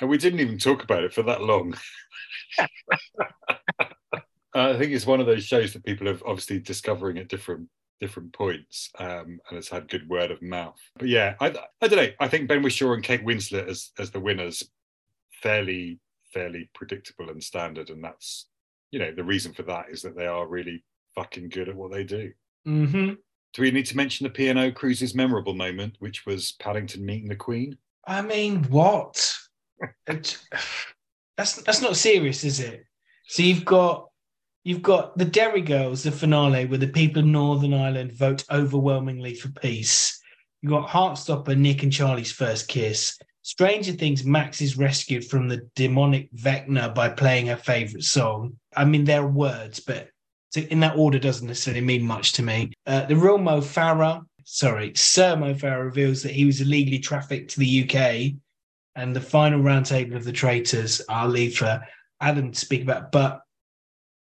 And 0.00 0.10
we 0.10 0.18
didn't 0.18 0.40
even 0.40 0.58
talk 0.58 0.82
about 0.84 1.04
it 1.04 1.14
for 1.14 1.22
that 1.22 1.42
long. 1.42 1.74
I 4.54 4.76
think 4.76 4.92
it's 4.92 5.06
one 5.06 5.20
of 5.20 5.26
those 5.26 5.44
shows 5.44 5.72
that 5.72 5.84
people 5.84 6.06
have 6.06 6.22
obviously 6.26 6.58
discovering 6.58 7.16
at 7.18 7.28
different 7.28 7.68
different 8.02 8.34
points, 8.34 8.90
um, 8.98 9.40
and 9.48 9.58
it's 9.58 9.70
had 9.70 9.88
good 9.88 10.06
word 10.08 10.30
of 10.30 10.42
mouth. 10.42 10.78
But 10.98 11.08
yeah, 11.08 11.36
I, 11.40 11.54
I 11.80 11.88
don't 11.88 11.96
know. 11.96 12.12
I 12.20 12.28
think 12.28 12.48
Ben 12.48 12.62
Whishaw 12.62 12.92
and 12.92 13.02
Kate 13.02 13.24
Winslet 13.24 13.66
as 13.68 13.92
as 13.98 14.10
the 14.10 14.20
winners, 14.20 14.62
fairly 15.42 15.98
fairly 16.34 16.68
predictable 16.74 17.30
and 17.30 17.42
standard, 17.42 17.88
and 17.88 18.04
that's 18.04 18.46
you 18.92 18.98
know, 18.98 19.10
the 19.10 19.24
reason 19.24 19.52
for 19.52 19.62
that 19.62 19.86
is 19.90 20.02
that 20.02 20.16
they 20.16 20.26
are 20.26 20.46
really 20.46 20.84
fucking 21.14 21.48
good 21.48 21.68
at 21.68 21.74
what 21.74 21.90
they 21.90 22.04
do. 22.04 22.30
Mm-hmm. 22.68 23.14
Do 23.54 23.62
we 23.62 23.70
need 23.70 23.86
to 23.86 23.96
mention 23.96 24.24
the 24.24 24.30
P&O 24.30 24.70
Cruise's 24.70 25.14
memorable 25.14 25.54
moment, 25.54 25.96
which 25.98 26.24
was 26.24 26.52
Paddington 26.52 27.04
meeting 27.04 27.28
the 27.28 27.34
Queen? 27.34 27.76
I 28.06 28.22
mean, 28.22 28.64
what? 28.64 29.34
that's 30.06 30.46
that's 31.36 31.82
not 31.82 31.96
serious, 31.96 32.44
is 32.44 32.60
it? 32.60 32.84
So 33.26 33.42
you've 33.42 33.64
got 33.64 34.08
you've 34.64 34.82
got 34.82 35.16
the 35.18 35.24
Derry 35.24 35.60
Girls, 35.60 36.02
the 36.02 36.12
finale, 36.12 36.66
where 36.66 36.78
the 36.78 36.88
people 36.88 37.20
of 37.20 37.26
Northern 37.26 37.74
Ireland 37.74 38.12
vote 38.12 38.44
overwhelmingly 38.50 39.34
for 39.34 39.48
peace. 39.48 40.20
You've 40.60 40.70
got 40.70 40.88
Heartstopper, 40.88 41.56
Nick 41.56 41.82
and 41.82 41.92
Charlie's 41.92 42.32
first 42.32 42.68
kiss. 42.68 43.18
Stranger 43.42 43.92
Things, 43.92 44.24
Max 44.24 44.60
is 44.60 44.78
rescued 44.78 45.24
from 45.24 45.48
the 45.48 45.68
demonic 45.74 46.32
Vecna 46.32 46.94
by 46.94 47.08
playing 47.08 47.46
her 47.48 47.56
favorite 47.56 48.04
song. 48.04 48.56
I 48.76 48.84
mean, 48.84 49.04
there 49.04 49.22
are 49.22 49.28
words, 49.28 49.80
but 49.80 50.10
in 50.54 50.80
that 50.80 50.96
order 50.96 51.18
doesn't 51.18 51.48
necessarily 51.48 51.80
mean 51.80 52.06
much 52.06 52.32
to 52.34 52.42
me. 52.42 52.72
Uh, 52.86 53.04
the 53.06 53.16
real 53.16 53.38
Mo 53.38 53.60
Farah, 53.60 54.24
sorry, 54.44 54.92
Sir 54.94 55.34
Mo 55.34 55.54
Farah 55.54 55.84
reveals 55.84 56.22
that 56.22 56.32
he 56.32 56.44
was 56.44 56.60
illegally 56.60 57.00
trafficked 57.00 57.50
to 57.52 57.60
the 57.60 57.90
UK. 57.90 58.34
And 58.94 59.16
the 59.16 59.22
final 59.22 59.60
roundtable 59.60 60.16
of 60.16 60.24
the 60.24 60.32
traitors, 60.32 61.00
I'll 61.08 61.28
leave 61.28 61.56
for 61.56 61.80
Adam 62.20 62.52
to 62.52 62.58
speak 62.58 62.82
about. 62.82 63.10
But 63.10 63.40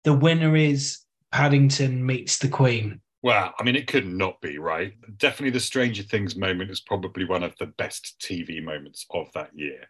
the 0.06 0.14
winner 0.14 0.54
is 0.54 1.00
Paddington 1.32 2.06
meets 2.06 2.38
the 2.38 2.46
Queen. 2.46 3.00
Well, 3.24 3.52
I 3.58 3.64
mean, 3.64 3.74
it 3.74 3.88
could 3.88 4.06
not 4.06 4.40
be, 4.40 4.56
right? 4.56 4.94
Definitely 5.18 5.50
the 5.50 5.58
Stranger 5.58 6.04
Things 6.04 6.36
moment 6.36 6.70
is 6.70 6.80
probably 6.80 7.24
one 7.24 7.42
of 7.42 7.54
the 7.58 7.66
best 7.66 8.14
TV 8.20 8.62
moments 8.62 9.04
of 9.10 9.26
that 9.34 9.50
year. 9.52 9.80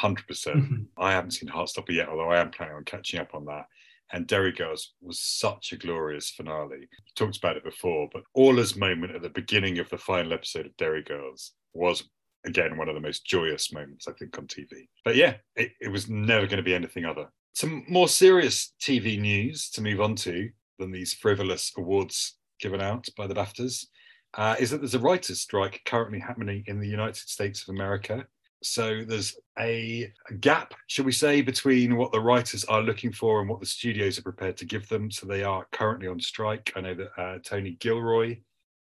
100%. 0.00 0.26
percent 0.26 0.56
mm-hmm. 0.56 0.82
I 0.96 1.12
haven't 1.12 1.32
seen 1.32 1.50
Heartstopper 1.50 1.90
yet, 1.90 2.08
although 2.08 2.30
I 2.30 2.40
am 2.40 2.50
planning 2.50 2.74
on 2.74 2.84
catching 2.84 3.20
up 3.20 3.34
on 3.34 3.44
that. 3.44 3.66
And 4.14 4.26
Derry 4.26 4.52
Girls 4.52 4.94
was 5.02 5.20
such 5.20 5.72
a 5.72 5.76
glorious 5.76 6.30
finale. 6.30 6.78
We 6.78 6.86
talked 7.14 7.36
about 7.36 7.58
it 7.58 7.64
before, 7.64 8.08
but 8.10 8.22
Orla's 8.32 8.76
moment 8.76 9.14
at 9.14 9.20
the 9.20 9.28
beginning 9.28 9.78
of 9.78 9.90
the 9.90 9.98
final 9.98 10.32
episode 10.32 10.64
of 10.64 10.76
Derry 10.78 11.02
Girls 11.02 11.52
was, 11.74 12.02
again, 12.46 12.78
one 12.78 12.88
of 12.88 12.94
the 12.94 13.00
most 13.02 13.26
joyous 13.26 13.74
moments, 13.74 14.08
I 14.08 14.12
think, 14.12 14.38
on 14.38 14.46
TV. 14.46 14.88
But 15.04 15.16
yeah, 15.16 15.34
it, 15.54 15.72
it 15.82 15.92
was 15.92 16.08
never 16.08 16.46
going 16.46 16.56
to 16.56 16.62
be 16.62 16.74
anything 16.74 17.04
other. 17.04 17.28
Some 17.56 17.86
more 17.88 18.06
serious 18.06 18.74
TV 18.82 19.18
news 19.18 19.70
to 19.70 19.80
move 19.80 20.02
on 20.02 20.14
to 20.16 20.50
than 20.78 20.92
these 20.92 21.14
frivolous 21.14 21.72
awards 21.78 22.36
given 22.60 22.82
out 22.82 23.08
by 23.16 23.26
the 23.26 23.32
BAFTAs 23.32 23.86
uh, 24.34 24.56
is 24.60 24.68
that 24.68 24.82
there's 24.82 24.94
a 24.94 24.98
writers' 24.98 25.40
strike 25.40 25.80
currently 25.86 26.18
happening 26.18 26.64
in 26.66 26.78
the 26.78 26.86
United 26.86 27.16
States 27.16 27.62
of 27.62 27.74
America. 27.74 28.26
So 28.62 29.04
there's 29.08 29.38
a 29.58 30.12
gap, 30.40 30.74
shall 30.88 31.06
we 31.06 31.12
say, 31.12 31.40
between 31.40 31.96
what 31.96 32.12
the 32.12 32.20
writers 32.20 32.66
are 32.66 32.82
looking 32.82 33.10
for 33.10 33.40
and 33.40 33.48
what 33.48 33.60
the 33.60 33.64
studios 33.64 34.18
are 34.18 34.22
prepared 34.22 34.58
to 34.58 34.66
give 34.66 34.86
them. 34.90 35.10
So 35.10 35.24
they 35.24 35.42
are 35.42 35.66
currently 35.72 36.08
on 36.08 36.20
strike. 36.20 36.74
I 36.76 36.82
know 36.82 36.94
that 36.94 37.10
uh, 37.18 37.38
Tony 37.42 37.78
Gilroy 37.80 38.36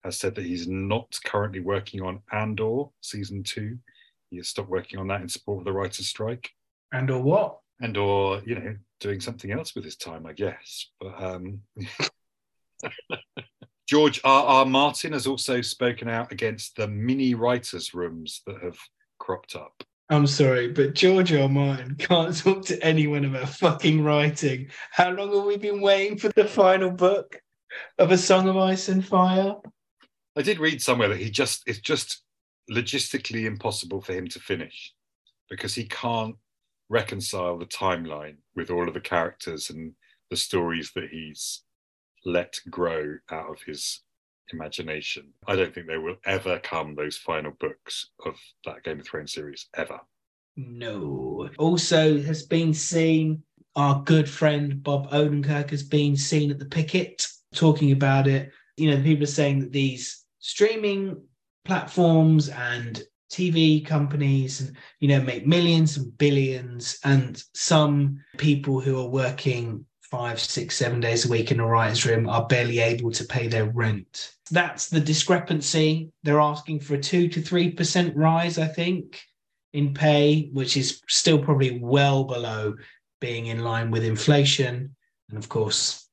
has 0.03 0.17
said 0.17 0.35
that 0.37 0.47
he's 0.47 0.67
not 0.67 1.15
currently 1.27 1.61
working 1.61 2.01
on 2.01 2.23
Andor 2.33 2.85
season 3.03 3.43
two. 3.43 3.77
He 4.31 4.39
has 4.39 4.49
stopped 4.49 4.71
working 4.71 4.99
on 4.99 5.09
that 5.09 5.21
in 5.21 5.29
support 5.29 5.59
of 5.59 5.65
the 5.67 5.73
writers' 5.73 6.09
strike. 6.09 6.49
Andor 6.95 7.21
what? 7.21 7.59
Andor, 7.83 8.41
you 8.47 8.55
know, 8.55 8.77
doing 9.01 9.21
something 9.21 9.51
else 9.51 9.75
with 9.75 9.85
his 9.85 9.97
time, 9.97 10.25
I 10.25 10.33
guess. 10.33 10.87
But 11.01 11.23
um, 11.23 11.61
George 13.87 14.21
R. 14.25 14.45
R. 14.45 14.65
Martin 14.65 15.13
has 15.13 15.27
also 15.27 15.61
spoken 15.61 16.09
out 16.09 16.33
against 16.33 16.77
the 16.77 16.87
mini 16.87 17.35
writers' 17.35 17.93
rooms 17.93 18.43
that 18.47 18.63
have 18.63 18.79
cropped 19.19 19.57
up. 19.57 19.83
I'm 20.09 20.27
sorry, 20.27 20.69
but 20.69 20.95
George 20.95 21.33
R. 21.33 21.49
Martin 21.49 21.97
can't 21.97 22.37
talk 22.37 22.65
to 22.67 22.83
anyone 22.85 23.25
about 23.25 23.49
fucking 23.49 24.05
writing. 24.05 24.69
How 24.91 25.11
long 25.11 25.35
have 25.35 25.45
we 25.45 25.57
been 25.57 25.81
waiting 25.81 26.19
for 26.19 26.29
the 26.29 26.45
final 26.45 26.91
book 26.91 27.41
of 27.99 28.13
A 28.13 28.19
Song 28.19 28.49
of 28.49 28.57
Ice 28.57 28.89
and 28.89 29.05
Fire? 29.05 29.57
I 30.37 30.43
did 30.43 30.59
read 30.59 30.81
somewhere 30.81 31.09
that 31.09 31.19
he 31.19 31.31
just 31.31 31.63
it's 31.67 31.81
just 31.81 32.23
logistically 32.71 33.45
impossible 33.45 34.01
for 34.01 34.13
him 34.13 34.29
to 34.29 34.39
finish 34.39 34.95
because 35.49 35.75
he 35.75 35.85
can't 35.85 36.37
reconcile 36.93 37.59
the 37.59 37.65
timeline 37.65 38.37
with 38.55 38.71
all 38.71 38.87
of 38.87 38.93
the 38.93 39.01
characters 39.01 39.71
and 39.71 39.95
the 40.31 40.37
stories 40.37 40.93
that 40.95 41.09
he's 41.11 41.63
let 42.27 42.61
grow 42.71 43.17
out 43.31 43.51
of 43.51 43.63
his 43.63 44.03
imagination. 44.53 45.33
I 45.49 45.57
don't 45.57 45.75
think 45.75 45.87
there 45.87 46.03
will 46.03 46.19
ever 46.27 46.59
come 46.59 46.95
those 46.95 47.17
final 47.17 47.53
books 47.59 48.11
of 48.27 48.35
that 48.67 48.85
Game 48.85 49.01
of 49.01 49.07
Thrones 49.07 49.33
series 49.33 49.69
ever. 49.75 49.99
No. 50.57 51.49
Also 51.59 52.21
has 52.21 52.43
been 52.43 52.75
seen 52.75 53.43
our 53.75 54.03
good 54.03 54.29
friend 54.29 54.83
Bob 54.83 55.11
Odenkirk 55.11 55.71
has 55.71 55.83
been 55.83 56.15
seen 56.15 56.51
at 56.51 56.59
the 56.59 56.67
picket 56.67 57.27
talking 57.55 57.93
about 57.93 58.27
it. 58.27 58.51
You 58.77 58.91
know, 58.91 59.03
people 59.03 59.25
are 59.25 59.27
saying 59.27 59.61
that 59.61 59.73
these 59.73 60.27
streaming 60.41 61.23
platforms 61.65 62.51
and 62.51 63.03
TV 63.33 63.85
companies 63.85 64.61
and 64.61 64.77
you 65.01 65.09
know 65.09 65.21
make 65.21 65.47
millions 65.47 65.97
and 65.97 66.17
billions 66.19 66.99
and 67.05 67.43
some 67.55 68.21
people 68.37 68.81
who 68.81 69.01
are 69.01 69.09
working 69.09 69.85
five, 70.13 70.39
six, 70.39 70.77
seven 70.77 71.01
days 71.01 71.25
a 71.25 71.29
week 71.31 71.51
in 71.51 71.59
a 71.59 71.67
writer's 71.67 72.05
room 72.05 72.29
are 72.29 72.47
barely 72.47 72.81
able 72.81 73.11
to 73.11 73.25
pay 73.25 73.49
their 73.49 73.65
rent. 73.71 74.35
That's 74.51 74.91
the 74.91 75.01
discrepancy. 75.01 76.11
They're 76.23 76.39
asking 76.39 76.81
for 76.81 76.95
a 76.95 77.01
two 77.01 77.29
to 77.29 77.41
three 77.41 77.71
percent 77.71 78.15
rise, 78.15 78.59
I 78.59 78.67
think, 78.67 79.23
in 79.73 79.95
pay, 79.95 80.51
which 80.53 80.77
is 80.77 81.01
still 81.09 81.39
probably 81.39 81.79
well 81.79 82.25
below 82.25 82.75
being 83.23 83.47
in 83.47 83.61
line 83.61 83.91
with 83.91 84.05
inflation. 84.05 84.95
And 85.31 85.39
of 85.39 85.49
course, 85.49 86.07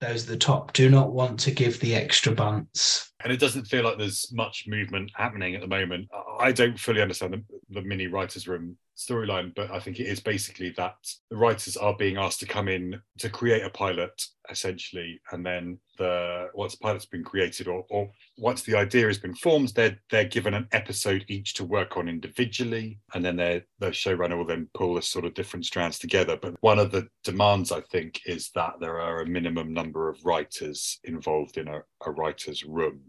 those 0.00 0.22
at 0.22 0.28
the 0.28 0.36
top 0.36 0.72
do 0.72 0.88
not 0.88 1.12
want 1.12 1.40
to 1.40 1.50
give 1.50 1.80
the 1.80 1.94
extra 1.94 2.32
bunts. 2.32 3.12
And 3.22 3.32
it 3.32 3.40
doesn't 3.40 3.64
feel 3.64 3.84
like 3.84 3.98
there's 3.98 4.30
much 4.32 4.64
movement 4.68 5.10
happening 5.14 5.54
at 5.54 5.60
the 5.60 5.66
moment. 5.66 6.08
I 6.38 6.52
don't 6.52 6.78
fully 6.78 7.02
understand 7.02 7.34
the, 7.34 7.44
the 7.70 7.82
mini 7.82 8.06
writers' 8.06 8.46
room 8.46 8.76
storyline, 8.98 9.54
but 9.54 9.70
I 9.70 9.78
think 9.78 10.00
it 10.00 10.06
is 10.06 10.20
basically 10.20 10.70
that 10.76 10.96
the 11.30 11.36
writers 11.36 11.76
are 11.76 11.96
being 11.96 12.16
asked 12.16 12.40
to 12.40 12.46
come 12.46 12.68
in 12.68 13.00
to 13.18 13.30
create 13.30 13.64
a 13.64 13.70
pilot 13.70 14.20
essentially, 14.50 15.20
and 15.30 15.44
then 15.44 15.78
the 15.98 16.48
once 16.54 16.72
the 16.72 16.78
pilot's 16.78 17.06
been 17.06 17.22
created 17.22 17.68
or, 17.68 17.84
or 17.90 18.10
once 18.38 18.62
the 18.62 18.74
idea 18.74 19.06
has 19.06 19.18
been 19.18 19.34
formed, 19.34 19.68
they're 19.68 19.98
they're 20.10 20.24
given 20.24 20.54
an 20.54 20.66
episode 20.72 21.24
each 21.28 21.54
to 21.54 21.64
work 21.64 21.96
on 21.96 22.08
individually, 22.08 22.98
and 23.14 23.24
then 23.24 23.36
the 23.36 23.62
showrunner 23.82 24.36
will 24.36 24.46
then 24.46 24.68
pull 24.74 24.94
the 24.94 25.02
sort 25.02 25.24
of 25.24 25.34
different 25.34 25.64
strands 25.64 25.98
together. 25.98 26.36
But 26.40 26.56
one 26.60 26.78
of 26.78 26.90
the 26.90 27.08
demands, 27.22 27.70
I 27.70 27.80
think, 27.80 28.20
is 28.26 28.50
that 28.54 28.74
there 28.80 29.00
are 29.00 29.20
a 29.20 29.26
minimum 29.26 29.72
number 29.72 30.08
of 30.08 30.24
writers 30.24 30.98
involved 31.04 31.56
in 31.56 31.68
a, 31.68 31.82
a 32.04 32.10
writer's 32.10 32.64
room. 32.64 33.00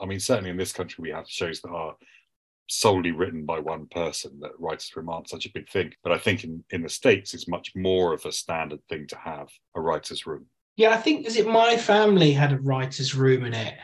I 0.00 0.06
mean, 0.06 0.20
certainly 0.20 0.50
in 0.50 0.56
this 0.56 0.72
country, 0.72 1.02
we 1.02 1.10
have 1.10 1.28
shows 1.28 1.60
that 1.60 1.70
are 1.70 1.94
solely 2.68 3.10
written 3.10 3.44
by 3.44 3.58
one 3.58 3.86
person 3.86 4.38
that 4.40 4.58
writers 4.58 4.90
room 4.96 5.08
aren't 5.08 5.28
such 5.28 5.46
a 5.46 5.52
big 5.52 5.68
thing. 5.68 5.92
But 6.02 6.12
i 6.12 6.18
think 6.18 6.44
in, 6.44 6.64
in 6.70 6.82
the 6.82 6.88
states 6.88 7.34
it's 7.34 7.48
much 7.48 7.72
more 7.74 8.12
of 8.12 8.24
a 8.24 8.32
standard 8.32 8.80
thing 8.88 9.06
to 9.08 9.16
have 9.16 9.48
a 9.74 9.80
writer's 9.80 10.26
room. 10.26 10.46
Yeah 10.76 10.90
i 10.90 10.96
think 10.96 11.26
is 11.26 11.36
it 11.36 11.46
my 11.46 11.76
family 11.76 12.32
had 12.32 12.52
a 12.52 12.60
writer's 12.60 13.14
room 13.14 13.44
in 13.44 13.54
it? 13.54 13.74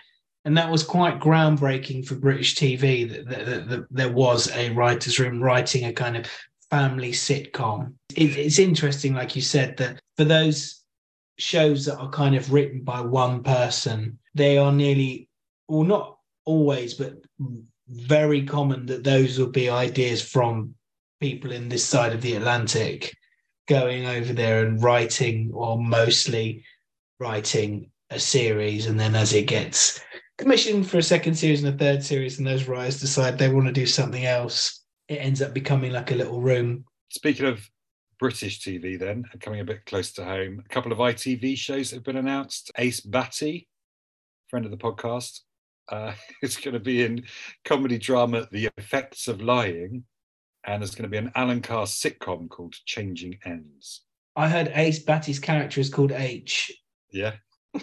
And 0.45 0.57
that 0.57 0.71
was 0.71 0.83
quite 0.83 1.21
groundbreaking 1.21 2.07
for 2.07 2.15
british 2.15 2.55
tv 2.55 3.09
that, 3.11 3.29
that, 3.29 3.47
that, 3.47 3.69
that 3.69 3.87
there 3.91 4.13
was 4.13 4.51
a 4.53 4.71
writer's 4.71 5.19
room 5.19 5.43
writing 5.43 5.85
a 5.85 5.93
kind 5.93 6.17
of 6.17 6.27
family 6.71 7.13
sitcom. 7.13 7.95
It, 8.15 8.37
it's 8.37 8.59
interesting 8.59 9.15
like 9.15 9.35
you 9.35 9.43
said 9.43 9.77
that 9.79 10.01
for 10.17 10.25
those 10.25 10.85
shows 11.39 11.85
that 11.87 11.99
are 11.99 12.11
kind 12.11 12.35
of 12.35 12.53
written 12.53 12.83
by 12.83 13.01
one 13.01 13.43
person 13.43 14.19
they 14.35 14.59
are 14.59 14.73
nearly 14.73 15.29
well 15.69 15.85
not 15.85 16.19
always 16.45 16.95
but 16.95 17.15
very 17.89 18.45
common 18.45 18.87
that 18.87 19.05
those 19.05 19.39
will 19.39 19.51
be 19.51 19.71
ideas 19.71 20.23
from 20.23 20.75
people 21.21 21.53
in 21.53 21.69
this 21.69 21.85
side 21.85 22.13
of 22.13 22.23
the 22.23 22.35
Atlantic 22.35 23.15
going 23.67 24.07
over 24.07 24.33
there 24.33 24.65
and 24.65 24.83
writing 24.83 25.51
or 25.53 25.79
mostly 25.79 26.65
writing 27.21 27.91
a 28.11 28.19
series. 28.19 28.87
And 28.87 28.99
then 28.99 29.15
as 29.15 29.33
it 29.33 29.47
gets 29.47 30.01
commissioned 30.39 30.89
for 30.89 30.99
a 30.99 31.03
second 31.03 31.35
series 31.35 31.63
and 31.63 31.75
a 31.75 31.79
third 31.79 32.03
series 32.03 32.39
and 32.39 32.47
those 32.47 32.69
writers 32.69 33.01
decide 33.01 33.37
they 33.37 33.49
want 33.49 33.67
to 33.67 33.73
do 33.73 33.87
something 33.87 34.25
else 34.25 34.85
it 35.09 35.17
ends 35.17 35.43
up 35.43 35.53
becoming 35.53 35.93
like 35.93 36.13
a 36.13 36.15
little 36.15 36.41
room. 36.41 36.85
Speaking 37.11 37.47
of 37.47 37.69
british 38.21 38.61
tv 38.61 38.99
then 38.99 39.25
coming 39.41 39.61
a 39.61 39.65
bit 39.65 39.87
close 39.87 40.11
to 40.11 40.25
home 40.25 40.61
a 40.65 40.69
couple 40.75 40.91
of 40.91 40.99
itv 40.99 41.57
shows 41.57 41.91
have 41.91 42.05
been 42.05 42.17
announced. 42.17 42.71
Ace 42.79 43.01
Bhatti 43.01 43.67
friend 44.49 44.65
of 44.65 44.71
the 44.71 44.77
podcast 44.77 45.41
uh, 45.91 46.13
it's 46.43 46.57
going 46.57 46.75
to 46.75 46.81
be 46.81 47.05
in 47.05 47.25
comedy 47.65 47.99
drama 47.99 48.49
The 48.51 48.71
Effects 48.77 49.29
of 49.29 49.41
Lying, 49.41 50.05
and 50.65 50.83
there's 50.83 50.95
going 50.95 51.05
to 51.05 51.09
be 51.09 51.19
an 51.19 51.33
Alan 51.35 51.63
Carr 51.63 51.87
sitcom 51.87 52.49
called 52.49 52.75
Changing 52.85 53.39
Ends. 53.45 54.03
I 54.37 54.49
heard 54.49 54.73
Ace 54.75 55.05
Bhatti's 55.05 55.39
character 55.41 55.81
is 55.81 55.91
called 55.91 56.13
H. 56.13 56.73
Yeah. 57.11 57.35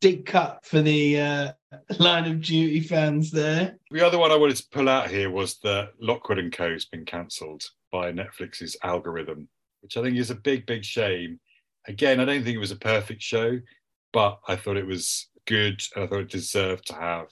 Big 0.00 0.24
cut 0.24 0.64
for 0.64 0.80
the 0.80 1.20
uh, 1.20 1.52
line 1.98 2.24
of 2.24 2.40
duty 2.40 2.80
fans 2.80 3.30
there. 3.30 3.76
The 3.90 4.06
other 4.06 4.18
one 4.18 4.32
I 4.32 4.36
wanted 4.36 4.56
to 4.56 4.66
pull 4.72 4.88
out 4.88 5.10
here 5.10 5.30
was 5.30 5.58
that 5.58 5.90
Lockwood 6.00 6.38
and 6.38 6.50
Co. 6.50 6.72
has 6.72 6.86
been 6.86 7.04
cancelled 7.04 7.62
by 7.92 8.10
Netflix's 8.10 8.76
algorithm, 8.82 9.48
which 9.82 9.98
I 9.98 10.02
think 10.02 10.16
is 10.16 10.30
a 10.30 10.34
big, 10.34 10.64
big 10.64 10.84
shame. 10.84 11.40
Again, 11.86 12.18
I 12.20 12.24
don't 12.24 12.42
think 12.42 12.56
it 12.56 12.60
was 12.60 12.70
a 12.70 12.76
perfect 12.76 13.20
show, 13.20 13.60
but 14.12 14.40
I 14.48 14.56
thought 14.56 14.78
it 14.78 14.86
was 14.86 15.28
good, 15.50 15.82
and 15.96 16.04
I 16.04 16.06
thought 16.06 16.20
it 16.20 16.30
deserved 16.30 16.86
to 16.86 16.94
have 16.94 17.26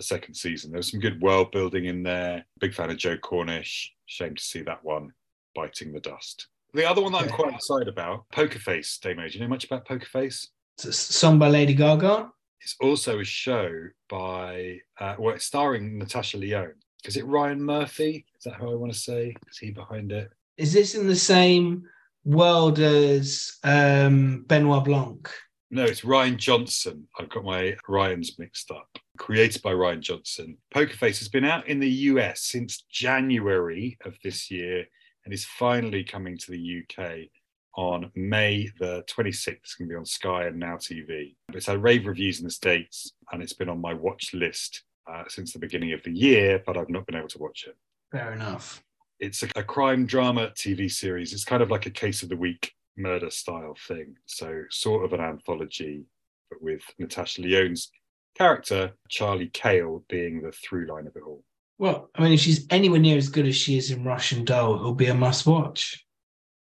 a 0.00 0.02
second 0.02 0.34
season. 0.34 0.72
There 0.72 0.78
was 0.78 0.90
some 0.90 0.98
good 0.98 1.22
world 1.22 1.52
building 1.52 1.84
in 1.84 2.02
there. 2.02 2.44
Big 2.58 2.74
fan 2.74 2.90
of 2.90 2.96
Joe 2.96 3.16
Cornish. 3.16 3.92
Shame 4.06 4.34
to 4.34 4.42
see 4.42 4.62
that 4.62 4.84
one 4.84 5.12
biting 5.54 5.92
the 5.92 6.00
dust. 6.00 6.48
The 6.74 6.84
other 6.84 7.00
one 7.00 7.12
that 7.12 7.22
I'm 7.22 7.28
quite 7.28 7.54
excited 7.54 7.86
about, 7.86 8.24
Poker 8.32 8.58
Face, 8.58 8.98
Damo. 8.98 9.28
Do 9.28 9.34
you 9.34 9.40
know 9.40 9.48
much 9.48 9.64
about 9.64 9.86
Poker 9.86 10.06
Face? 10.06 10.48
It's 10.76 10.86
a 10.86 10.92
song 10.92 11.38
by 11.38 11.48
Lady 11.48 11.74
Gaga. 11.74 12.32
It's 12.60 12.76
also 12.80 13.20
a 13.20 13.24
show 13.24 13.70
by, 14.08 14.80
uh, 14.98 15.14
well, 15.18 15.34
it's 15.34 15.44
starring 15.44 15.98
Natasha 15.98 16.38
Lyonne. 16.38 16.74
Is 17.04 17.16
it 17.16 17.26
Ryan 17.26 17.62
Murphy? 17.62 18.26
Is 18.36 18.44
that 18.44 18.54
how 18.54 18.72
I 18.72 18.74
want 18.74 18.92
to 18.92 18.98
say? 18.98 19.36
Is 19.50 19.58
he 19.58 19.70
behind 19.70 20.10
it? 20.10 20.32
Is 20.56 20.72
this 20.72 20.94
in 20.96 21.06
the 21.06 21.16
same 21.16 21.84
world 22.24 22.78
as 22.80 23.58
um, 23.62 24.44
Benoit 24.48 24.84
Blanc? 24.84 25.30
No, 25.74 25.84
it's 25.84 26.02
Rian 26.02 26.36
Johnson. 26.36 27.08
I've 27.18 27.30
got 27.30 27.44
my 27.44 27.74
Ryans 27.88 28.38
mixed 28.38 28.70
up. 28.70 28.98
Created 29.16 29.62
by 29.62 29.72
Rian 29.72 30.00
Johnson. 30.00 30.58
Poker 30.70 30.94
Face 30.94 31.18
has 31.20 31.30
been 31.30 31.46
out 31.46 31.66
in 31.66 31.80
the 31.80 31.88
US 31.88 32.42
since 32.42 32.84
January 32.90 33.96
of 34.04 34.14
this 34.22 34.50
year 34.50 34.84
and 35.24 35.32
is 35.32 35.46
finally 35.46 36.04
coming 36.04 36.36
to 36.36 36.50
the 36.50 36.82
UK 36.82 37.30
on 37.74 38.10
May 38.14 38.68
the 38.78 39.02
26th. 39.08 39.48
It's 39.48 39.74
going 39.74 39.88
to 39.88 39.94
be 39.94 39.96
on 39.96 40.04
Sky 40.04 40.44
and 40.44 40.58
Now 40.58 40.76
TV. 40.76 41.36
It's 41.54 41.64
had 41.64 41.82
rave 41.82 42.04
reviews 42.04 42.38
in 42.40 42.44
the 42.44 42.50
States 42.50 43.10
and 43.32 43.42
it's 43.42 43.54
been 43.54 43.70
on 43.70 43.80
my 43.80 43.94
watch 43.94 44.34
list 44.34 44.82
uh, 45.10 45.24
since 45.28 45.54
the 45.54 45.58
beginning 45.58 45.94
of 45.94 46.02
the 46.02 46.12
year, 46.12 46.62
but 46.66 46.76
I've 46.76 46.90
not 46.90 47.06
been 47.06 47.16
able 47.16 47.28
to 47.28 47.38
watch 47.38 47.64
it. 47.66 47.76
Fair 48.10 48.34
enough. 48.34 48.84
It's 49.20 49.42
a, 49.42 49.48
a 49.56 49.62
crime 49.62 50.04
drama 50.04 50.52
TV 50.54 50.90
series. 50.92 51.32
It's 51.32 51.46
kind 51.46 51.62
of 51.62 51.70
like 51.70 51.86
a 51.86 51.90
case 51.90 52.22
of 52.22 52.28
the 52.28 52.36
week 52.36 52.74
murder 52.96 53.30
style 53.30 53.76
thing. 53.86 54.16
So, 54.26 54.64
sort 54.70 55.04
of 55.04 55.12
an 55.12 55.20
anthology, 55.20 56.04
but 56.50 56.62
with 56.62 56.82
Natasha 56.98 57.42
Lyonne's 57.42 57.90
character, 58.36 58.92
Charlie 59.08 59.50
Cale, 59.52 60.04
being 60.08 60.42
the 60.42 60.52
through 60.52 60.86
line 60.86 61.06
of 61.06 61.16
it 61.16 61.22
all. 61.22 61.44
Well, 61.78 62.10
I 62.14 62.22
mean, 62.22 62.32
if 62.32 62.40
she's 62.40 62.66
anywhere 62.70 63.00
near 63.00 63.16
as 63.16 63.28
good 63.28 63.46
as 63.46 63.56
she 63.56 63.76
is 63.76 63.90
in 63.90 64.04
Russian 64.04 64.44
Doll, 64.44 64.76
it'll 64.76 64.94
be 64.94 65.06
a 65.06 65.14
must 65.14 65.46
watch. 65.46 66.04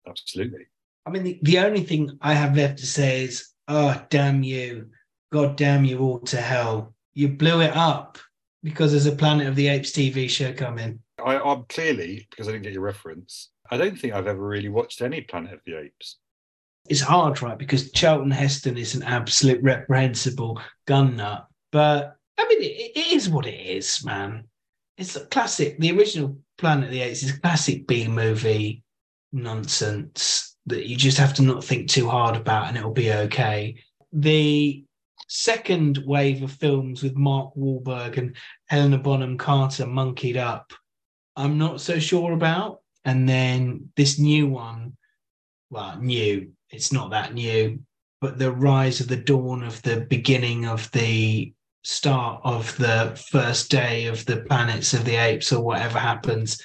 Absolutely. 0.08 0.68
I 1.06 1.10
mean, 1.12 1.24
the, 1.24 1.40
the 1.42 1.60
only 1.60 1.84
thing 1.84 2.18
I 2.22 2.34
have 2.34 2.56
left 2.56 2.80
to 2.80 2.86
say 2.86 3.24
is, 3.24 3.50
oh, 3.68 4.00
damn 4.10 4.44
you. 4.44 4.90
God 5.32 5.56
damn 5.56 5.86
you 5.86 6.00
all 6.00 6.20
to 6.20 6.38
hell. 6.38 6.94
You 7.14 7.30
blew 7.30 7.62
it 7.62 7.76
up 7.76 8.18
because 8.64 8.92
there's 8.92 9.06
a 9.06 9.16
Planet 9.16 9.48
of 9.48 9.56
the 9.56 9.68
Apes 9.68 9.92
TV 9.92 10.30
show 10.30 10.54
coming. 10.54 11.00
I, 11.24 11.40
I'm 11.40 11.66
clearly, 11.70 12.28
because 12.30 12.48
I 12.48 12.52
didn't 12.52 12.64
get 12.64 12.74
your 12.74 12.82
reference, 12.82 13.50
I 13.72 13.78
don't 13.78 14.00
think 14.00 14.14
I've 14.14 14.28
ever 14.28 14.46
really 14.46 14.70
watched 14.70 15.02
any 15.02 15.22
Planet 15.22 15.54
of 15.54 15.60
the 15.66 15.80
Apes. 15.80 16.18
It's 16.88 17.02
hard, 17.02 17.42
right? 17.42 17.58
Because 17.58 17.92
Charlton 17.92 18.32
Heston 18.32 18.78
is 18.78 18.96
an 18.96 19.04
absolute 19.04 19.62
reprehensible 19.62 20.60
gun 20.86 21.18
nut. 21.18 21.48
But 21.72 22.16
I 22.38 22.48
mean, 22.48 22.62
it, 22.62 22.98
it 22.98 23.12
is 23.14 23.30
what 23.30 23.46
it 23.46 23.60
is, 23.60 24.04
man. 24.04 24.46
It's 24.98 25.16
a 25.16 25.26
classic. 25.26 25.78
The 25.80 25.92
original 25.92 26.38
Planet 26.58 26.86
of 26.86 26.92
the 26.92 27.02
Apes 27.02 27.24
is 27.24 27.36
a 27.36 27.40
classic 27.40 27.86
B 27.86 28.08
movie 28.08 28.84
nonsense 29.32 30.56
that 30.66 30.88
you 30.88 30.96
just 30.96 31.18
have 31.18 31.34
to 31.36 31.42
not 31.42 31.64
think 31.64 31.90
too 31.90 32.08
hard 32.10 32.36
about 32.36 32.68
and 32.68 32.78
it'll 32.78 32.92
be 32.92 33.12
okay. 33.12 33.76
The 34.12 34.84
second 35.28 36.00
wave 36.06 36.42
of 36.42 36.52
films 36.52 37.04
with 37.04 37.16
Mark 37.16 37.54
Wahlberg 37.56 38.18
and 38.18 38.36
Helena 38.68 38.98
Bonham 38.98 39.38
Carter 39.38 39.86
monkeyed 39.86 40.38
up, 40.38 40.74
I'm 41.36 41.58
not 41.58 41.82
so 41.82 42.00
sure 42.00 42.34
about. 42.34 42.82
And 43.10 43.28
then 43.28 43.90
this 43.98 44.20
new 44.20 44.46
one, 44.46 44.96
well, 45.72 45.98
new, 46.00 46.52
it's 46.70 46.94
not 46.94 47.10
that 47.10 47.34
new, 47.34 47.80
but 48.22 48.38
the 48.38 48.52
rise 48.52 49.00
of 49.00 49.08
the 49.08 49.16
dawn 49.16 49.64
of 49.64 49.82
the 49.82 50.02
beginning 50.02 50.68
of 50.68 50.92
the 50.92 51.52
start 51.84 52.40
of 52.44 52.78
the 52.78 53.20
first 53.32 53.72
day 53.72 54.06
of 54.06 54.24
the 54.28 54.42
planets 54.42 54.94
of 54.94 55.06
the 55.06 55.16
apes 55.16 55.52
or 55.52 55.64
whatever 55.64 55.98
happens. 55.98 56.62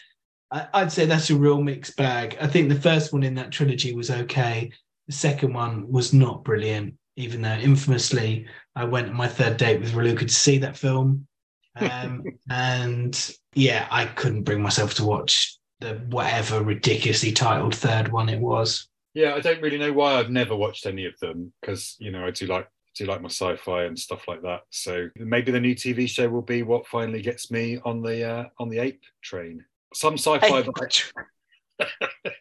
I, 0.50 0.66
I'd 0.74 0.92
say 0.92 1.06
that's 1.06 1.30
a 1.30 1.34
real 1.34 1.62
mixed 1.62 1.96
bag. 1.96 2.36
I 2.38 2.46
think 2.46 2.68
the 2.68 2.78
first 2.78 3.10
one 3.10 3.22
in 3.22 3.36
that 3.36 3.50
trilogy 3.50 3.94
was 3.94 4.10
okay. 4.10 4.70
The 5.06 5.14
second 5.14 5.54
one 5.54 5.90
was 5.90 6.12
not 6.12 6.44
brilliant, 6.44 6.92
even 7.16 7.40
though 7.40 7.54
infamously 7.54 8.48
I 8.76 8.84
went 8.84 9.08
on 9.08 9.16
my 9.16 9.28
third 9.28 9.56
date 9.56 9.80
with 9.80 9.94
Raluca 9.94 10.20
to 10.20 10.28
see 10.28 10.58
that 10.58 10.76
film. 10.76 11.26
Um, 11.76 12.22
and 12.48 13.36
yeah, 13.54 13.88
I 13.90 14.04
couldn't 14.04 14.44
bring 14.44 14.62
myself 14.62 14.94
to 14.94 15.04
watch 15.04 15.58
the 15.84 15.94
whatever 16.08 16.62
ridiculously 16.62 17.32
titled 17.32 17.74
third 17.74 18.10
one 18.10 18.28
it 18.28 18.40
was. 18.40 18.88
Yeah, 19.12 19.34
I 19.34 19.40
don't 19.40 19.62
really 19.62 19.78
know 19.78 19.92
why 19.92 20.14
I've 20.14 20.30
never 20.30 20.56
watched 20.56 20.86
any 20.86 21.04
of 21.06 21.18
them 21.20 21.52
because 21.60 21.96
you 21.98 22.10
know 22.10 22.26
I 22.26 22.30
do 22.30 22.46
like 22.46 22.68
do 22.94 23.06
like 23.06 23.20
my 23.20 23.28
sci-fi 23.28 23.84
and 23.84 23.98
stuff 23.98 24.26
like 24.28 24.42
that. 24.42 24.62
So 24.70 25.08
maybe 25.16 25.52
the 25.52 25.60
new 25.60 25.74
TV 25.74 26.08
show 26.08 26.28
will 26.28 26.42
be 26.42 26.62
what 26.62 26.86
finally 26.86 27.22
gets 27.22 27.50
me 27.50 27.78
on 27.84 28.02
the 28.02 28.24
uh, 28.24 28.44
on 28.58 28.68
the 28.68 28.78
ape 28.78 29.02
train. 29.22 29.64
Some 29.92 30.14
sci-fi. 30.14 30.62
Hey, 30.62 31.88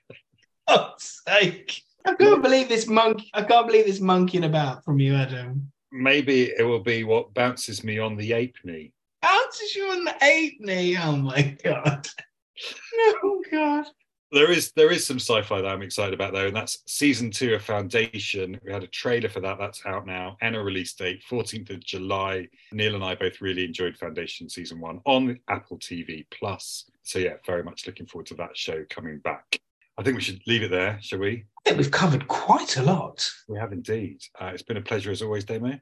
oh, 0.67 0.93
sake! 0.97 1.83
I 2.05 2.15
can't 2.15 2.41
believe 2.41 2.69
this 2.69 2.87
monkey. 2.87 3.29
I 3.33 3.43
can't 3.43 3.67
believe 3.67 3.85
this 3.85 3.99
monkeying 3.99 4.45
about 4.45 4.83
from 4.83 4.99
you, 4.99 5.15
Adam. 5.15 5.71
Maybe 5.91 6.51
it 6.57 6.63
will 6.63 6.81
be 6.81 7.03
what 7.03 7.33
bounces 7.33 7.83
me 7.83 7.99
on 7.99 8.15
the 8.15 8.33
ape 8.33 8.55
knee. 8.63 8.93
Bounces 9.21 9.75
you 9.75 9.85
on 9.89 10.03
the 10.03 10.15
ape 10.23 10.59
knee? 10.59 10.97
Oh 10.97 11.15
my 11.15 11.55
god! 11.63 12.07
Oh 13.23 13.41
god! 13.51 13.85
There 14.31 14.51
is 14.51 14.71
there 14.75 14.91
is 14.91 15.05
some 15.05 15.19
sci-fi 15.19 15.61
that 15.61 15.67
I'm 15.67 15.83
excited 15.83 16.13
about 16.13 16.33
though, 16.33 16.47
and 16.47 16.55
that's 16.55 16.79
season 16.87 17.29
two 17.29 17.53
of 17.53 17.61
Foundation. 17.61 18.59
We 18.65 18.71
had 18.73 18.83
a 18.83 18.87
trailer 18.87 19.29
for 19.29 19.41
that. 19.41 19.59
That's 19.59 19.85
out 19.85 20.07
now. 20.07 20.37
And 20.41 20.55
a 20.55 20.59
release 20.59 20.93
date, 20.93 21.23
14th 21.29 21.69
of 21.69 21.79
July. 21.81 22.47
Neil 22.71 22.95
and 22.95 23.03
I 23.03 23.13
both 23.13 23.41
really 23.41 23.63
enjoyed 23.63 23.95
Foundation 23.95 24.49
season 24.49 24.79
one 24.79 25.01
on 25.05 25.39
Apple 25.49 25.77
TV 25.77 26.25
Plus. 26.31 26.89
So 27.03 27.19
yeah, 27.19 27.35
very 27.45 27.63
much 27.63 27.85
looking 27.85 28.07
forward 28.07 28.25
to 28.27 28.35
that 28.35 28.57
show 28.57 28.83
coming 28.89 29.19
back. 29.19 29.59
I 29.99 30.03
think 30.03 30.15
we 30.15 30.23
should 30.23 30.41
leave 30.47 30.63
it 30.63 30.71
there, 30.71 30.97
shall 31.01 31.19
we? 31.19 31.45
I 31.59 31.69
think 31.69 31.77
we've 31.77 31.91
covered 31.91 32.27
quite 32.27 32.77
a 32.77 32.83
lot. 32.83 33.29
We 33.47 33.59
have 33.59 33.71
indeed. 33.71 34.21
Uh, 34.41 34.47
it's 34.47 34.63
been 34.63 34.77
a 34.77 34.81
pleasure 34.81 35.11
as 35.11 35.21
always, 35.21 35.45
Damo. 35.45 35.79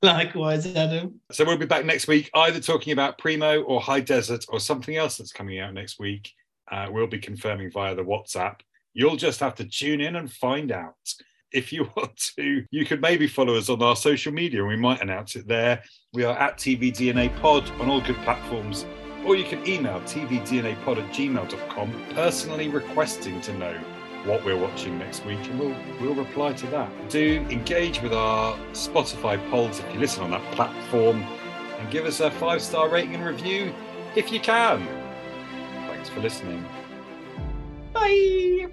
Likewise, 0.02 0.66
Adam. 0.74 1.20
So 1.30 1.44
we'll 1.44 1.58
be 1.58 1.66
back 1.66 1.84
next 1.84 2.08
week, 2.08 2.30
either 2.34 2.60
talking 2.60 2.92
about 2.92 3.18
Primo 3.18 3.62
or 3.62 3.80
High 3.80 4.00
Desert 4.00 4.46
or 4.48 4.58
something 4.58 4.96
else 4.96 5.18
that's 5.18 5.32
coming 5.32 5.58
out 5.58 5.74
next 5.74 5.98
week 5.98 6.32
uh, 6.70 6.86
we'll 6.90 7.06
be 7.06 7.18
confirming 7.18 7.70
via 7.70 7.94
the 7.94 8.04
WhatsApp. 8.04 8.60
You'll 8.94 9.16
just 9.16 9.40
have 9.40 9.54
to 9.56 9.64
tune 9.64 10.00
in 10.00 10.16
and 10.16 10.32
find 10.32 10.72
out. 10.72 10.94
If 11.52 11.72
you 11.72 11.88
want 11.96 12.16
to, 12.36 12.64
you 12.70 12.86
could 12.86 13.00
maybe 13.00 13.26
follow 13.26 13.56
us 13.56 13.68
on 13.68 13.82
our 13.82 13.96
social 13.96 14.32
media 14.32 14.60
and 14.60 14.68
we 14.68 14.76
might 14.76 15.02
announce 15.02 15.36
it 15.36 15.48
there. 15.48 15.82
We 16.12 16.24
are 16.24 16.36
at 16.38 16.58
TVDNA 16.58 17.40
Pod 17.40 17.68
on 17.80 17.88
all 17.88 18.00
good 18.00 18.16
platforms, 18.18 18.86
or 19.24 19.36
you 19.36 19.44
can 19.44 19.66
email 19.68 20.00
tvdnapod 20.02 20.98
at 20.98 21.12
gmail.com 21.12 22.04
personally 22.14 22.68
requesting 22.68 23.40
to 23.42 23.52
know 23.54 23.78
what 24.24 24.44
we're 24.44 24.56
watching 24.56 24.98
next 24.98 25.24
week 25.24 25.38
and 25.48 25.58
we'll 25.58 25.74
we'll 26.00 26.14
reply 26.14 26.52
to 26.52 26.66
that. 26.68 26.90
Do 27.08 27.44
engage 27.50 28.02
with 28.02 28.12
our 28.12 28.56
Spotify 28.72 29.38
polls 29.50 29.80
if 29.80 29.94
you 29.94 30.00
listen 30.00 30.22
on 30.22 30.30
that 30.32 30.54
platform 30.54 31.22
and 31.78 31.90
give 31.90 32.04
us 32.04 32.20
a 32.20 32.30
five 32.30 32.60
star 32.60 32.88
rating 32.88 33.14
and 33.14 33.24
review 33.24 33.72
if 34.14 34.30
you 34.30 34.40
can. 34.40 34.86
Thanks 35.86 36.08
for 36.08 36.20
listening. 36.20 36.64
Bye. 37.92 38.66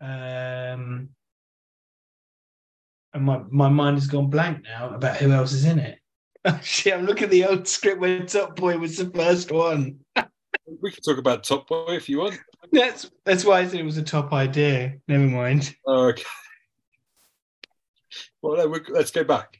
Um, 0.00 1.10
and 3.14 3.24
my, 3.24 3.42
my 3.50 3.68
mind 3.68 3.98
has 3.98 4.08
gone 4.08 4.30
blank 4.30 4.64
now 4.64 4.90
about 4.94 5.16
who 5.16 5.30
else 5.30 5.52
is 5.52 5.64
in 5.64 5.78
it. 5.78 5.98
Shit, 6.62 6.94
I'm 6.94 7.06
looking 7.06 7.24
at 7.24 7.30
the 7.30 7.44
old 7.44 7.68
script 7.68 8.00
where 8.00 8.24
Top 8.24 8.56
Boy 8.56 8.76
was 8.78 8.96
the 8.96 9.10
first 9.10 9.52
one. 9.52 10.00
we 10.66 10.90
can 10.90 11.02
talk 11.02 11.18
about 11.18 11.44
Top 11.44 11.68
Boy 11.68 11.94
if 11.96 12.08
you 12.08 12.18
want. 12.18 12.38
That's 12.72 13.10
that's 13.24 13.44
why 13.44 13.60
I 13.60 13.66
said 13.66 13.80
it 13.80 13.84
was 13.84 13.98
a 13.98 14.02
top 14.02 14.32
idea. 14.32 14.94
Never 15.08 15.26
mind. 15.26 15.74
Okay. 15.86 16.22
Well, 18.40 18.68
let's 18.90 19.10
go 19.10 19.24
back. 19.24 19.58